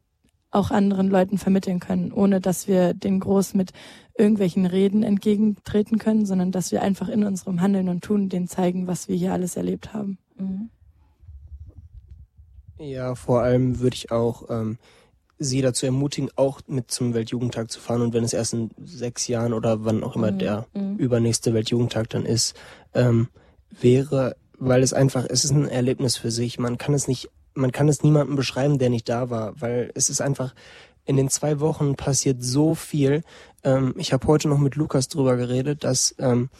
[0.52, 3.72] auch anderen Leuten vermitteln können, ohne dass wir den groß mit
[4.20, 8.86] irgendwelchen Reden entgegentreten können, sondern dass wir einfach in unserem Handeln und Tun denen zeigen,
[8.86, 10.18] was wir hier alles erlebt haben.
[10.38, 10.70] Mhm.
[12.78, 14.78] Ja, vor allem würde ich auch ähm,
[15.38, 19.26] sie dazu ermutigen, auch mit zum Weltjugendtag zu fahren und wenn es erst in sechs
[19.26, 20.38] Jahren oder wann auch immer mhm.
[20.38, 20.96] der mhm.
[20.96, 22.54] übernächste Weltjugendtag dann ist,
[22.94, 23.28] ähm,
[23.80, 26.58] wäre, weil es einfach, es ist ein Erlebnis für sich.
[26.58, 30.10] Man kann es nicht, man kann es niemandem beschreiben, der nicht da war, weil es
[30.10, 30.54] ist einfach,
[31.06, 33.22] in den zwei Wochen passiert so viel.
[33.64, 36.50] Ähm, ich habe heute noch mit Lukas drüber geredet, dass ähm,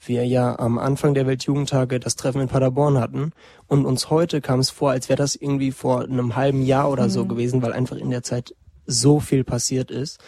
[0.00, 3.32] wir ja am Anfang der Weltjugendtage das Treffen in Paderborn hatten
[3.66, 7.04] und uns heute kam es vor, als wäre das irgendwie vor einem halben Jahr oder
[7.04, 7.10] mhm.
[7.10, 8.54] so gewesen, weil einfach in der Zeit
[8.86, 10.18] so viel passiert ist.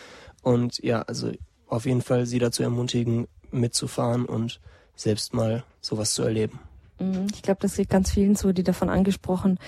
[0.43, 1.31] Und ja, also
[1.69, 4.61] auf jeden Fall sie dazu ermutigen, mitzufahren und
[4.95, 6.59] selbst mal sowas zu erleben.
[6.99, 7.27] Mhm.
[7.35, 9.59] Ich glaube, das liegt ganz vielen zu, die davon angesprochen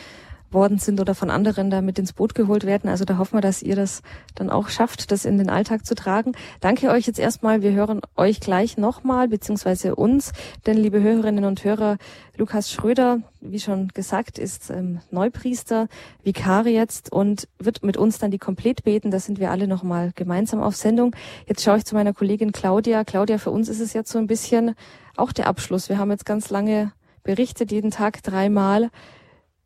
[0.55, 2.89] worden sind oder von anderen da mit ins Boot geholt werden.
[2.89, 4.03] Also da hoffen wir, dass ihr das
[4.35, 6.33] dann auch schafft, das in den Alltag zu tragen.
[6.61, 7.63] Danke euch jetzt erstmal.
[7.63, 10.33] Wir hören euch gleich nochmal, beziehungsweise uns.
[10.67, 11.99] Denn, liebe Hörerinnen und Hörer,
[12.37, 15.89] Lukas Schröder, wie schon gesagt, ist ähm, Neupriester,
[16.23, 19.11] Vikar jetzt und wird mit uns dann die Komplett beten.
[19.11, 21.15] Da sind wir alle nochmal gemeinsam auf Sendung.
[21.47, 23.05] Jetzt schaue ich zu meiner Kollegin Claudia.
[23.05, 24.75] Claudia, für uns ist es jetzt so ein bisschen
[25.17, 25.89] auch der Abschluss.
[25.89, 28.91] Wir haben jetzt ganz lange berichtet, jeden Tag dreimal.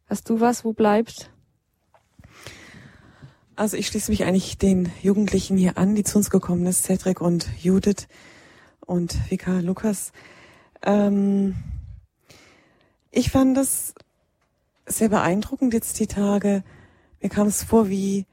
[0.09, 1.31] Hast du was, wo bleibt?
[3.57, 7.21] Also ich schließe mich eigentlich den Jugendlichen hier an, die zu uns gekommen ist, Cedric
[7.21, 8.09] und Judith
[8.81, 10.13] und Vika Lukas.
[10.81, 11.57] Ähm,
[13.11, 13.95] ich fand das
[14.87, 16.65] sehr beeindruckend jetzt die Tage.
[17.21, 18.25] Mir kam es vor wie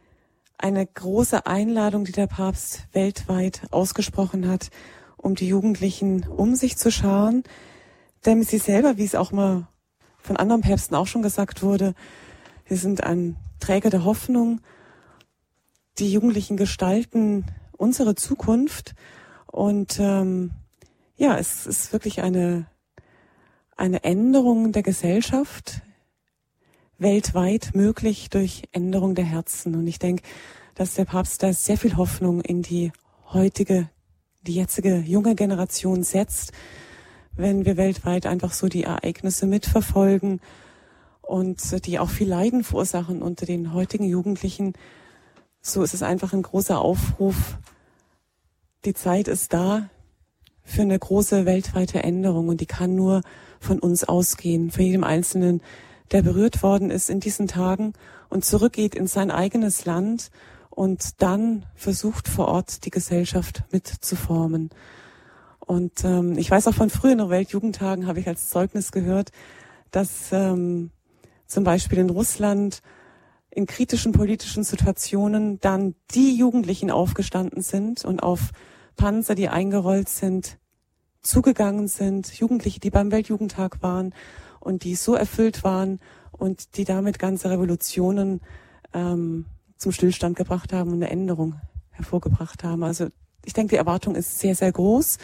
[0.57, 4.69] eine große Einladung, die der Papst weltweit ausgesprochen hat,
[5.17, 7.43] um die Jugendlichen um sich zu scharen,
[8.21, 9.67] damit sie selber, wie es auch mal
[10.25, 11.93] von anderen Päpsten auch schon gesagt wurde,
[12.67, 14.59] wir sind ein Träger der Hoffnung.
[15.99, 17.45] Die Jugendlichen gestalten
[17.77, 18.95] unsere Zukunft.
[19.45, 20.51] Und ähm,
[21.15, 22.65] ja, es ist wirklich eine,
[23.77, 25.81] eine Änderung der Gesellschaft
[26.97, 29.75] weltweit möglich durch Änderung der Herzen.
[29.75, 30.23] Und ich denke,
[30.73, 32.91] dass der Papst da sehr viel Hoffnung in die
[33.31, 33.89] heutige,
[34.41, 36.51] die jetzige junge Generation setzt,
[37.35, 40.41] wenn wir weltweit einfach so die Ereignisse mitverfolgen
[41.21, 44.73] und die auch viel Leiden verursachen unter den heutigen Jugendlichen.
[45.61, 47.57] So ist es einfach ein großer Aufruf.
[48.85, 49.89] Die Zeit ist da
[50.63, 53.21] für eine große weltweite Änderung und die kann nur
[53.59, 55.61] von uns ausgehen, für jedem Einzelnen,
[56.11, 57.93] der berührt worden ist in diesen Tagen
[58.29, 60.29] und zurückgeht in sein eigenes Land
[60.69, 64.69] und dann versucht vor Ort die Gesellschaft mitzuformen.
[65.65, 69.31] Und ähm, ich weiß auch von früheren Weltjugendtagen habe ich als Zeugnis gehört,
[69.91, 70.91] dass ähm,
[71.47, 72.81] zum Beispiel in Russland
[73.49, 78.51] in kritischen politischen Situationen dann die Jugendlichen aufgestanden sind und auf
[78.97, 80.57] Panzer, die eingerollt sind,
[81.21, 84.13] zugegangen sind, Jugendliche, die beim Weltjugendtag waren
[84.59, 85.99] und die so erfüllt waren
[86.31, 88.41] und die damit ganze Revolutionen
[88.93, 89.45] ähm,
[89.77, 91.55] zum Stillstand gebracht haben und eine Änderung
[91.91, 92.83] hervorgebracht haben.
[92.83, 93.07] Also
[93.45, 95.17] ich denke, die Erwartung ist sehr, sehr groß,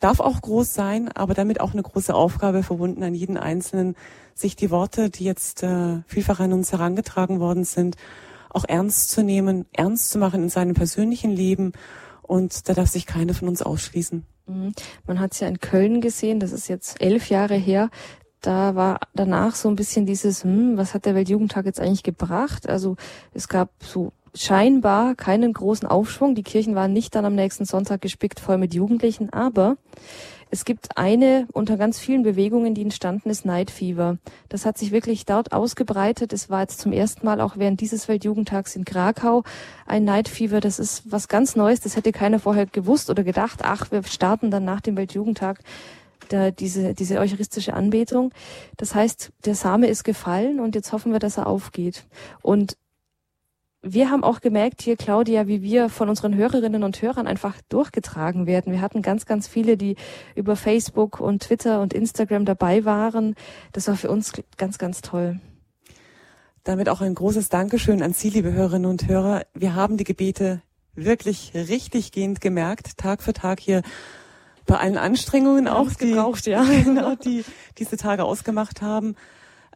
[0.00, 3.96] darf auch groß sein, aber damit auch eine große Aufgabe verbunden an jeden Einzelnen,
[4.34, 7.96] sich die Worte, die jetzt äh, vielfach an uns herangetragen worden sind,
[8.50, 11.72] auch ernst zu nehmen, ernst zu machen in seinem persönlichen Leben.
[12.22, 14.24] Und da darf sich keiner von uns ausschließen.
[14.46, 14.72] Mhm.
[15.06, 17.90] Man hat es ja in Köln gesehen, das ist jetzt elf Jahre her.
[18.40, 22.68] Da war danach so ein bisschen dieses, hm, was hat der Weltjugendtag jetzt eigentlich gebracht?
[22.68, 22.96] Also
[23.32, 26.34] es gab so scheinbar keinen großen Aufschwung.
[26.34, 29.76] Die Kirchen waren nicht dann am nächsten Sonntag gespickt voll mit Jugendlichen, aber
[30.50, 34.18] es gibt eine unter ganz vielen Bewegungen, die entstanden ist, Night Fever.
[34.48, 36.32] Das hat sich wirklich dort ausgebreitet.
[36.32, 39.42] Es war jetzt zum ersten Mal auch während dieses Weltjugendtags in Krakau
[39.84, 40.60] ein Night Fever.
[40.60, 41.80] Das ist was ganz Neues.
[41.80, 43.62] Das hätte keiner vorher gewusst oder gedacht.
[43.64, 45.58] Ach, wir starten dann nach dem Weltjugendtag
[46.28, 48.32] da diese, diese eucharistische Anbetung.
[48.76, 52.06] Das heißt, der Same ist gefallen und jetzt hoffen wir, dass er aufgeht.
[52.42, 52.76] Und
[53.84, 58.46] wir haben auch gemerkt hier, Claudia, wie wir von unseren Hörerinnen und Hörern einfach durchgetragen
[58.46, 58.72] werden.
[58.72, 59.96] Wir hatten ganz, ganz viele, die
[60.34, 63.34] über Facebook und Twitter und Instagram dabei waren.
[63.72, 65.38] Das war für uns ganz, ganz toll.
[66.64, 69.42] Damit auch ein großes Dankeschön an Sie, liebe Hörerinnen und Hörer.
[69.52, 70.62] Wir haben die Gebete
[70.94, 73.82] wirklich richtig gehend gemerkt, Tag für Tag hier
[74.64, 76.64] bei allen Anstrengungen auch, die, gebraucht, ja.
[76.84, 77.44] genau, die
[77.76, 79.14] diese Tage ausgemacht haben.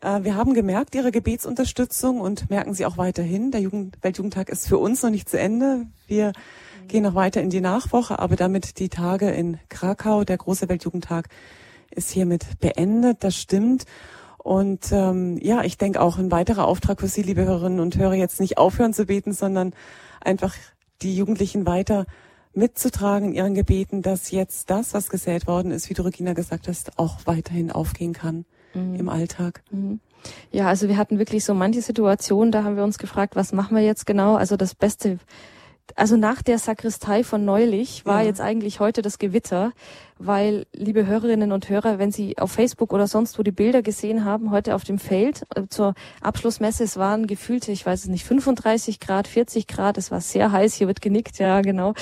[0.00, 3.50] Äh, wir haben gemerkt, Ihre Gebetsunterstützung und merken Sie auch weiterhin.
[3.50, 5.86] Der Jugend Weltjugendtag ist für uns noch nicht zu Ende.
[6.06, 6.32] Wir
[6.86, 11.28] gehen noch weiter in die Nachwoche, aber damit die Tage in Krakau, der große Weltjugendtag,
[11.90, 13.24] ist hiermit beendet.
[13.24, 13.84] Das stimmt.
[14.38, 18.14] Und ähm, ja, ich denke auch ein weiterer Auftrag für Sie, liebe Hörerinnen und Hörer,
[18.14, 19.74] jetzt nicht aufhören zu beten, sondern
[20.20, 20.54] einfach
[21.02, 22.06] die Jugendlichen weiter
[22.54, 26.66] mitzutragen in ihren Gebeten, dass jetzt das, was gesät worden ist, wie du Regina gesagt
[26.66, 28.96] hast, auch weiterhin aufgehen kann mhm.
[28.96, 29.62] im Alltag.
[29.70, 30.00] Mhm.
[30.50, 33.76] Ja, also wir hatten wirklich so manche Situationen, da haben wir uns gefragt, was machen
[33.76, 34.34] wir jetzt genau?
[34.34, 35.18] Also das Beste,
[35.94, 38.28] also nach der Sakristei von neulich war ja.
[38.28, 39.72] jetzt eigentlich heute das Gewitter,
[40.18, 44.24] weil, liebe Hörerinnen und Hörer, wenn Sie auf Facebook oder sonst wo die Bilder gesehen
[44.24, 48.24] haben, heute auf dem Feld äh, zur Abschlussmesse, es waren gefühlte, ich weiß es nicht,
[48.24, 51.94] 35 Grad, 40 Grad, es war sehr heiß, hier wird genickt, ja, genau.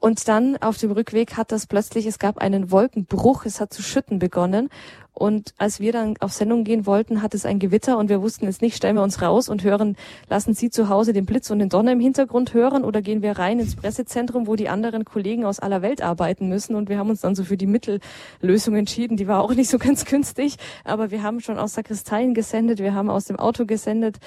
[0.00, 3.82] Und dann auf dem Rückweg hat das plötzlich, es gab einen Wolkenbruch, es hat zu
[3.82, 4.68] schütten begonnen
[5.12, 8.46] und als wir dann auf Sendung gehen wollten, hat es ein Gewitter und wir wussten
[8.46, 9.96] jetzt nicht, stellen wir uns raus und hören,
[10.28, 13.38] lassen Sie zu Hause den Blitz und den Donner im Hintergrund hören oder gehen wir
[13.38, 17.10] rein ins Pressezentrum, wo die anderen Kollegen aus aller Welt arbeiten müssen und wir haben
[17.10, 19.16] uns dann so für die Mittellösung entschieden.
[19.16, 22.94] Die war auch nicht so ganz günstig, aber wir haben schon aus Sakristeien gesendet, wir
[22.94, 24.18] haben aus dem Auto gesendet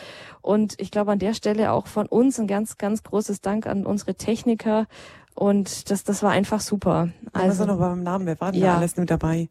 [0.41, 3.85] und ich glaube an der Stelle auch von uns ein ganz, ganz großes Dank an
[3.85, 4.87] unsere Techniker
[5.33, 7.09] und das, das war einfach super.
[7.31, 8.73] Also noch beim Namen, wer war denn ja.
[8.73, 9.49] da alles mit dabei?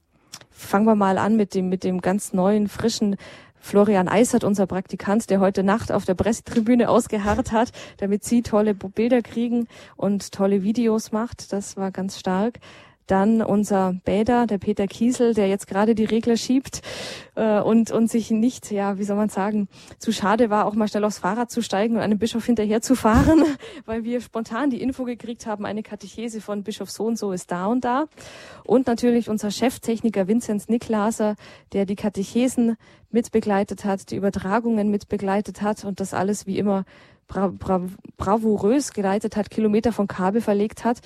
[0.51, 3.17] Fangen wir mal an mit dem, mit dem ganz neuen, frischen
[3.63, 8.75] Florian Eisert, unser Praktikant, der heute Nacht auf der Pressetribüne ausgeharrt hat, damit Sie tolle
[8.75, 11.53] Bilder kriegen und tolle Videos macht.
[11.53, 12.59] Das war ganz stark.
[13.07, 16.83] Dann unser Bäder, der Peter Kiesel, der jetzt gerade die Regler schiebt
[17.35, 19.69] äh, und, und sich nicht, ja, wie soll man sagen,
[19.99, 22.95] zu schade war, auch mal schnell aufs Fahrrad zu steigen und einem Bischof hinterher zu
[22.95, 23.45] fahren,
[23.87, 27.51] weil wir spontan die Info gekriegt haben, eine Katechese von Bischof so und so ist
[27.51, 28.07] da und da.
[28.65, 31.37] Und natürlich unser Cheftechniker Vinzenz Niklaser,
[31.73, 32.77] der die Katechesen
[33.11, 36.85] mitbegleitet hat, die Übertragungen mitbegleitet hat und das alles wie immer
[37.33, 37.81] bra bra
[38.17, 41.01] bravourös geleitet hat, Kilometer von Kabel verlegt hat.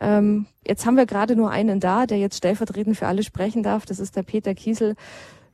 [0.00, 3.84] Ähm, jetzt haben wir gerade nur einen da, der jetzt stellvertretend für alle sprechen darf.
[3.86, 4.94] Das ist der Peter Kiesel.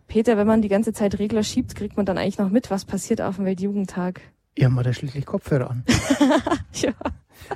[0.07, 2.85] Peter, wenn man die ganze Zeit Regler schiebt, kriegt man dann eigentlich noch mit, was
[2.85, 4.21] passiert auf dem Weltjugendtag?
[4.57, 5.85] Ja, man hat schließlich Kopfhörer an.
[6.73, 6.93] ja.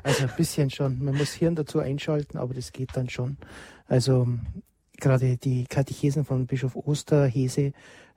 [0.03, 1.03] Also ein bisschen schon.
[1.03, 3.36] Man muss Hirn dazu einschalten, aber das geht dann schon.
[3.86, 4.28] Also
[5.01, 7.73] gerade die Katechesen von Bischof Osterhese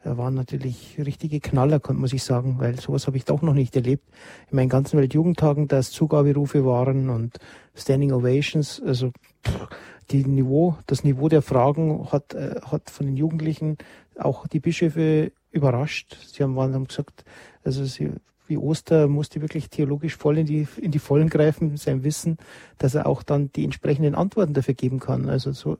[0.06, 4.08] waren natürlich richtige Knaller, muss ich sagen, weil sowas habe ich doch noch nicht erlebt.
[4.52, 7.38] In meinen ganzen Weltjugendtagen, dass Zugaberufe waren und
[7.74, 9.12] Standing Ovations, also
[9.46, 9.68] pff,
[10.12, 13.78] die Niveau, das Niveau der Fragen hat, äh, hat von den Jugendlichen
[14.18, 16.18] auch die Bischöfe überrascht.
[16.28, 17.26] Sie haben, haben gesagt,
[17.64, 18.12] also sie,
[18.48, 22.38] wie Oster musste wirklich theologisch voll in die, in die Vollen greifen, sein Wissen,
[22.78, 25.30] dass er auch dann die entsprechenden Antworten dafür geben kann.
[25.30, 25.78] Also so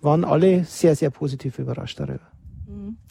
[0.00, 2.35] waren alle sehr, sehr positiv überrascht darüber.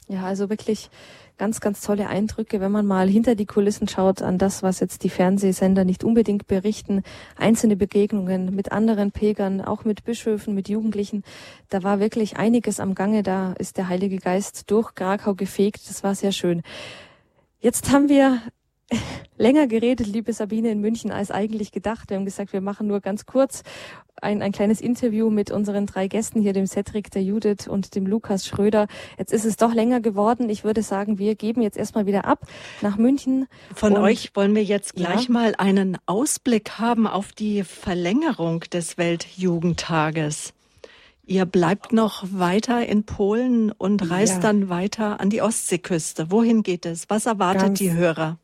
[0.08, 0.90] Ja, also wirklich
[1.38, 5.04] ganz, ganz tolle Eindrücke, wenn man mal hinter die Kulissen schaut an das, was jetzt
[5.04, 7.04] die Fernsehsender nicht unbedingt berichten.
[7.36, 11.24] Einzelne Begegnungen mit anderen Pilgern, auch mit Bischöfen, mit Jugendlichen.
[11.70, 13.24] Da war wirklich einiges am Gange.
[13.24, 15.90] Da ist der Heilige Geist durch Krakau gefegt.
[15.90, 16.62] Das war sehr schön.
[17.60, 18.42] Jetzt haben wir
[19.38, 22.10] länger geredet, liebe Sabine, in München als eigentlich gedacht.
[22.10, 23.64] Wir haben gesagt, wir machen nur ganz kurz
[24.22, 28.06] ein, ein kleines Interview mit unseren drei Gästen hier, dem Cedric, der Judith und dem
[28.06, 28.88] Lukas Schröder.
[29.18, 30.50] Jetzt ist es doch länger geworden.
[30.50, 32.48] Ich würde sagen, wir geben jetzt erstmal wieder ab
[32.82, 33.48] nach München.
[33.74, 35.32] Von euch wollen wir jetzt gleich ja.
[35.32, 40.54] mal einen Ausblick haben auf die Verlängerung des Weltjugendtages.
[41.28, 44.40] Ihr bleibt noch weiter in Polen und reist ja.
[44.42, 46.30] dann weiter an die Ostseeküste.
[46.30, 47.10] Wohin geht es?
[47.10, 48.38] Was erwartet Ganz die Hörer?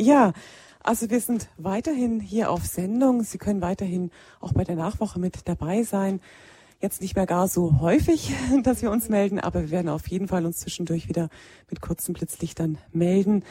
[0.00, 0.32] Ja,
[0.80, 3.24] also wir sind weiterhin hier auf Sendung.
[3.24, 6.20] Sie können weiterhin auch bei der Nachwoche mit dabei sein.
[6.80, 10.28] Jetzt nicht mehr gar so häufig, dass wir uns melden, aber wir werden auf jeden
[10.28, 11.30] Fall uns zwischendurch wieder
[11.68, 13.42] mit kurzen Blitzlichtern melden.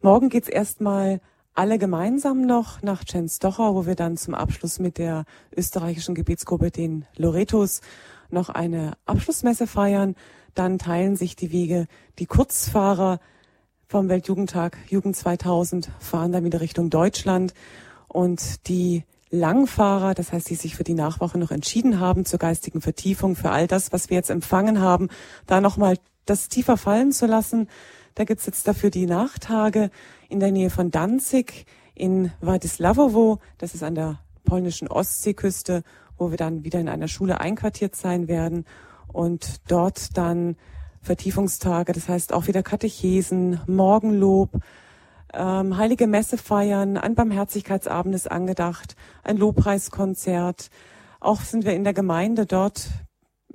[0.00, 1.20] Morgen geht's erstmal
[1.54, 5.24] alle gemeinsam noch nach Częstochow, wo wir dann zum Abschluss mit der
[5.56, 7.80] österreichischen Gebetsgruppe, den Loretos,
[8.30, 10.14] noch eine Abschlussmesse feiern.
[10.54, 11.88] Dann teilen sich die Wege.
[12.20, 13.18] Die Kurzfahrer
[13.88, 17.54] vom Weltjugendtag Jugend 2000 fahren dann wieder Richtung Deutschland
[18.08, 22.80] und die Langfahrer, das heißt, die sich für die Nachwoche noch entschieden haben zur geistigen
[22.80, 25.08] Vertiefung, für all das, was wir jetzt empfangen haben,
[25.46, 27.68] da nochmal das tiefer fallen zu lassen.
[28.14, 29.90] Da gibt's jetzt dafür die Nachtage
[30.28, 35.82] in der Nähe von Danzig in Władysławowo, das ist an der polnischen Ostseeküste,
[36.18, 38.64] wo wir dann wieder in einer Schule einquartiert sein werden
[39.12, 40.56] und dort dann
[41.06, 44.50] Vertiefungstage, das heißt auch wieder Katechesen, Morgenlob,
[45.32, 50.70] ähm, heilige Messe feiern, ein Barmherzigkeitsabend ist angedacht, ein Lobpreiskonzert.
[51.20, 52.90] Auch sind wir in der Gemeinde dort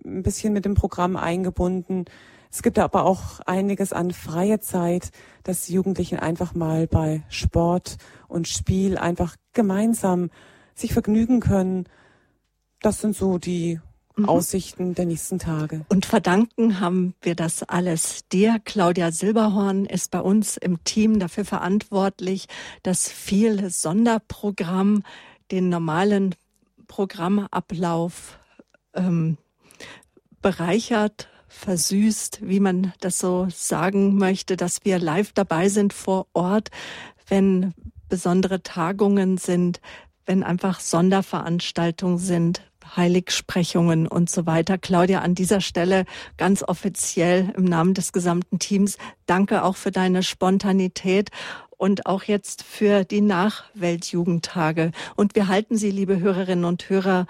[0.04, 2.06] ein bisschen mit dem Programm eingebunden.
[2.50, 5.12] Es gibt aber auch einiges an freie Zeit,
[5.44, 7.98] dass die Jugendlichen einfach mal bei Sport
[8.28, 10.30] und Spiel einfach gemeinsam
[10.74, 11.86] sich vergnügen können.
[12.82, 13.80] Das sind so die
[14.16, 14.30] mhm.
[14.30, 15.86] Aussichten der nächsten Tage.
[15.90, 18.58] Und verdanken haben wir das alles dir.
[18.64, 22.48] Claudia Silberhorn ist bei uns im Team dafür verantwortlich,
[22.84, 25.04] dass viel Sonderprogramm
[25.52, 26.36] den normalen
[26.88, 28.40] Programmablauf
[28.94, 29.38] ähm,
[30.42, 36.70] bereichert, versüßt, wie man das so sagen möchte, dass wir live dabei sind vor Ort,
[37.28, 37.74] wenn
[38.10, 39.82] besondere Tagungen sind,
[40.26, 44.78] wenn einfach Sonderveranstaltungen sind, Heiligsprechungen und so weiter.
[44.78, 46.06] Claudia, an dieser Stelle
[46.38, 51.30] ganz offiziell im Namen des gesamten Teams, danke auch für deine Spontanität
[51.82, 54.92] und auch jetzt für die Nachweltjugendtage.
[55.16, 57.26] Und wir halten Sie, liebe Hörerinnen und Hörer,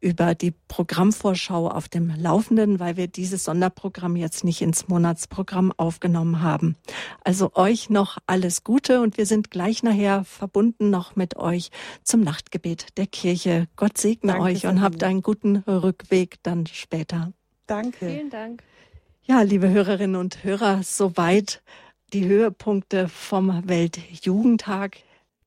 [0.00, 6.42] über die Programmvorschau auf dem Laufenden, weil wir dieses Sonderprogramm jetzt nicht ins Monatsprogramm aufgenommen
[6.42, 6.76] haben.
[7.24, 11.70] Also euch noch alles Gute und wir sind gleich nachher verbunden noch mit euch
[12.02, 13.68] zum Nachtgebet der Kirche.
[13.76, 17.32] Gott segne Danke euch und habt einen guten Rückweg dann später.
[17.66, 18.06] Danke.
[18.08, 18.62] Vielen Dank.
[19.22, 21.62] Ja, liebe Hörerinnen und Hörer, soweit
[22.12, 24.98] die Höhepunkte vom Weltjugendtag.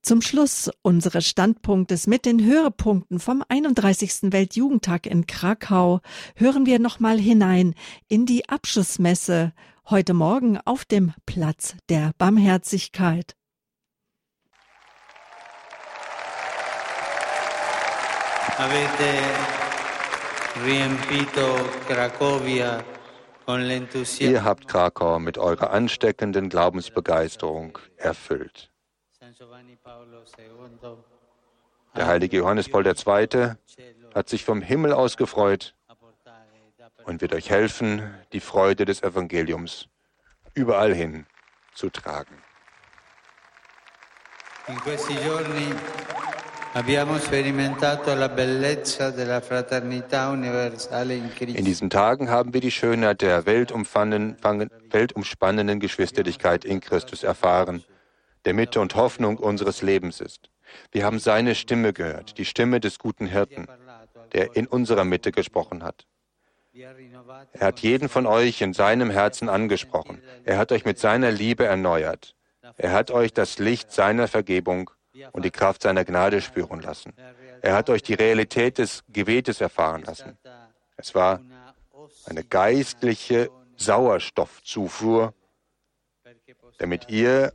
[0.01, 4.31] Zum Schluss unseres Standpunktes mit den Höhepunkten vom 31.
[4.31, 5.99] Weltjugendtag in Krakau
[6.35, 7.75] hören wir nochmal hinein
[8.07, 9.51] in die Abschlussmesse
[9.89, 13.35] heute Morgen auf dem Platz der Barmherzigkeit.
[24.21, 28.68] Ihr habt Krakau mit eurer ansteckenden Glaubensbegeisterung erfüllt.
[31.95, 33.51] Der heilige Johannes Paul II.
[34.15, 35.75] hat sich vom Himmel aus gefreut
[37.03, 39.87] und wird euch helfen, die Freude des Evangeliums
[40.53, 41.25] überall hin
[41.73, 42.35] zu tragen.
[44.67, 45.73] In questi giorni
[51.55, 57.83] in diesen Tagen haben wir die Schönheit der weltumspannenden Geschwisterlichkeit in Christus erfahren,
[58.45, 60.49] der Mitte und Hoffnung unseres Lebens ist.
[60.91, 63.67] Wir haben seine Stimme gehört, die Stimme des guten Hirten,
[64.33, 66.05] der in unserer Mitte gesprochen hat.
[66.71, 70.21] Er hat jeden von euch in seinem Herzen angesprochen.
[70.45, 72.35] Er hat euch mit seiner Liebe erneuert.
[72.77, 74.91] Er hat euch das Licht seiner Vergebung
[75.31, 77.13] und die Kraft seiner Gnade spüren lassen.
[77.61, 80.37] Er hat euch die Realität des Gebetes erfahren lassen.
[80.95, 81.41] Es war
[82.25, 85.33] eine geistliche Sauerstoffzufuhr,
[86.77, 87.53] damit ihr,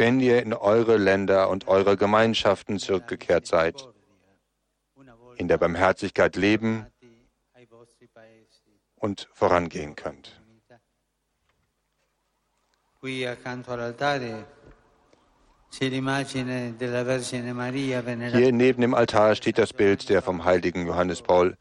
[0.00, 3.86] wenn ihr in eure Länder und eure Gemeinschaften zurückgekehrt seid,
[5.36, 6.86] in der Barmherzigkeit leben
[8.96, 10.40] und vorangehen könnt.
[12.98, 14.44] Qui accanto all'altare
[15.72, 15.90] hier
[18.52, 21.56] neben dem Altar steht das Bild der vom heiligen Johannes Paul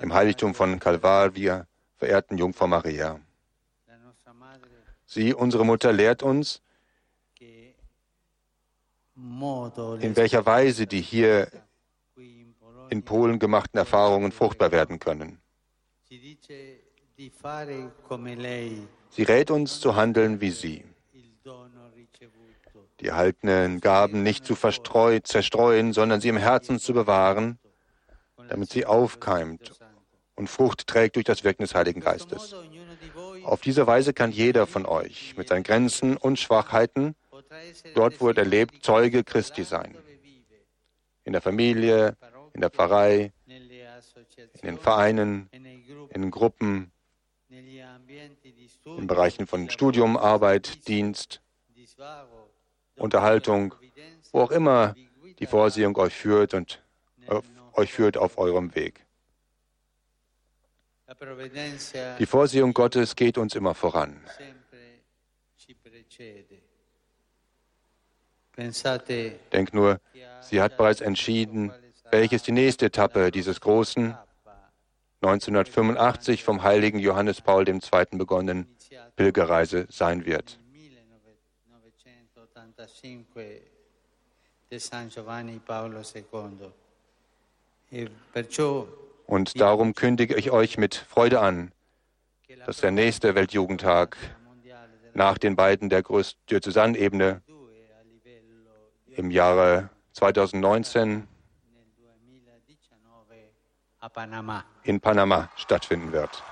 [0.00, 1.66] im Heiligtum von Calvaria
[1.96, 3.18] verehrten Jungfrau Maria.
[5.06, 6.62] Sie, unsere Mutter, lehrt uns,
[10.00, 11.48] in welcher Weise die hier
[12.90, 15.40] in Polen gemachten Erfahrungen fruchtbar werden können.
[19.10, 20.84] Sie rät uns zu handeln wie sie
[23.02, 27.58] die erhaltenen Gaben nicht zu zerstreuen, sondern sie im Herzen zu bewahren,
[28.48, 29.72] damit sie aufkeimt
[30.36, 32.54] und Frucht trägt durch das Wirken des Heiligen Geistes.
[33.42, 37.16] Auf diese Weise kann jeder von euch mit seinen Grenzen und Schwachheiten,
[37.94, 39.96] dort wo er lebt, Zeuge Christi sein.
[41.24, 42.16] In der Familie,
[42.52, 46.92] in der Pfarrei, in den Vereinen, in Gruppen,
[47.48, 51.40] in Bereichen von Studium, Arbeit, Dienst,
[52.96, 53.74] Unterhaltung,
[54.32, 54.94] wo auch immer
[55.38, 56.82] die Vorsehung euch führt und
[57.74, 59.04] euch führt auf eurem Weg.
[62.18, 64.20] Die Vorsehung Gottes geht uns immer voran.
[69.52, 70.00] Denk nur,
[70.40, 71.72] sie hat bereits entschieden,
[72.10, 74.16] welches die nächste Etappe dieses großen,
[75.22, 77.78] 1985 vom heiligen Johannes Paul II.
[78.12, 78.66] begonnenen
[79.16, 80.58] Pilgerreise sein wird.
[87.90, 88.08] E
[89.26, 91.72] Und darum kündige ich euch mit Freude an,
[92.66, 94.16] dass der nächste Weltjugendtag
[95.14, 97.42] nach den beiden der größten Diözesanebene
[99.16, 101.28] im Jahre 2019
[104.84, 106.42] in Panama stattfinden wird.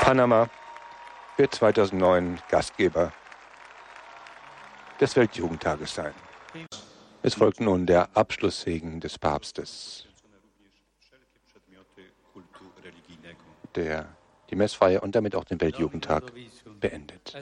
[0.00, 0.48] Panama
[1.36, 3.12] wird 2009 Gastgeber
[5.00, 6.14] des Weltjugendtages sein.
[7.22, 10.05] Es folgt nun der Abschlusssegen des Papstes,
[13.76, 14.06] der
[14.50, 16.32] die Messfeier und damit auch den Weltjugendtag
[16.80, 17.36] beendet.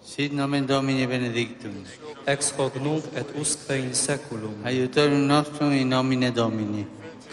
[0.00, 1.84] Sit nomen Domini benedictum.
[2.26, 4.64] Ex hoc nunc et usque in seculum.
[4.64, 6.86] Aiutorium nostrum in nomine Domini.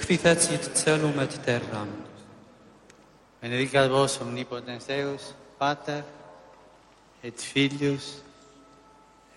[0.05, 1.87] Qui fecit celum et terram.
[3.41, 6.03] Benedicat vos omnipotens Deus, Pater,
[7.23, 8.21] et Filius,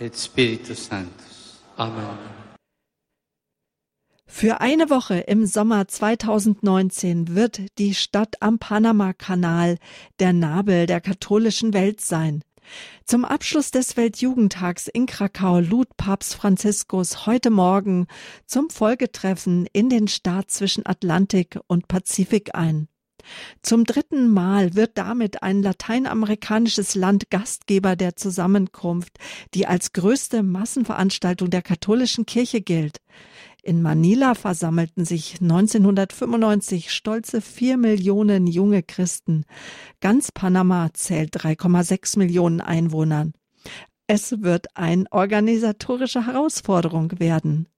[0.01, 1.61] et Spiritus Sanctus.
[1.77, 2.52] Amen.
[4.34, 9.76] Für eine Woche im Sommer 2019 wird die Stadt am Panama-Kanal
[10.18, 12.42] der Nabel der katholischen Welt sein.
[13.04, 18.06] Zum Abschluss des Weltjugendtags in Krakau lud Papst Franziskus heute Morgen
[18.46, 22.88] zum Folgetreffen in den Staat zwischen Atlantik und Pazifik ein.
[23.62, 29.18] Zum dritten Mal wird damit ein lateinamerikanisches Land Gastgeber der Zusammenkunft,
[29.54, 32.98] die als größte Massenveranstaltung der katholischen Kirche gilt.
[33.64, 39.44] In Manila versammelten sich 1995 stolze vier Millionen junge Christen.
[40.01, 43.34] Ganz Panama zählt 3,6 Millionen Einwohnern.
[44.09, 47.68] Es wird eine organisatorische Herausforderung werden.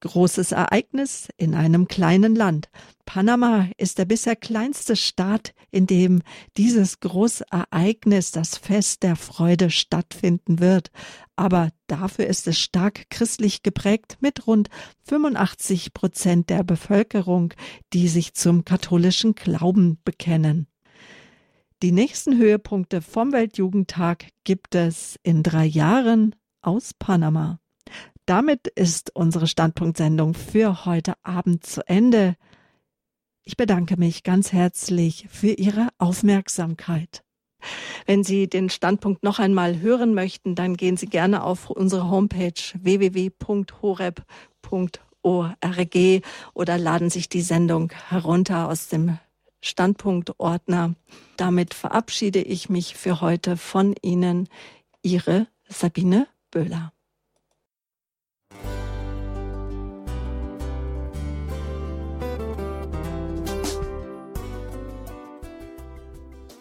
[0.00, 2.70] Großes Ereignis in einem kleinen Land.
[3.04, 6.22] Panama ist der bisher kleinste Staat, in dem
[6.56, 10.90] dieses große Ereignis, das Fest der Freude stattfinden wird.
[11.36, 14.70] Aber dafür ist es stark christlich geprägt mit rund
[15.04, 17.52] 85 Prozent der Bevölkerung,
[17.92, 20.66] die sich zum katholischen Glauben bekennen.
[21.82, 27.58] Die nächsten Höhepunkte vom Weltjugendtag gibt es in drei Jahren aus Panama.
[28.30, 32.36] Damit ist unsere Standpunktsendung für heute Abend zu Ende.
[33.42, 37.24] Ich bedanke mich ganz herzlich für Ihre Aufmerksamkeit.
[38.06, 42.52] Wenn Sie den Standpunkt noch einmal hören möchten, dann gehen Sie gerne auf unsere Homepage
[42.74, 43.42] www.horeb.org
[46.54, 49.18] oder laden sich die Sendung herunter aus dem
[49.60, 50.94] Standpunktordner.
[51.36, 54.48] Damit verabschiede ich mich für heute von Ihnen,
[55.02, 56.92] Ihre Sabine Böhler.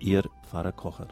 [0.00, 1.08] Ihr Pfarrer Kocher.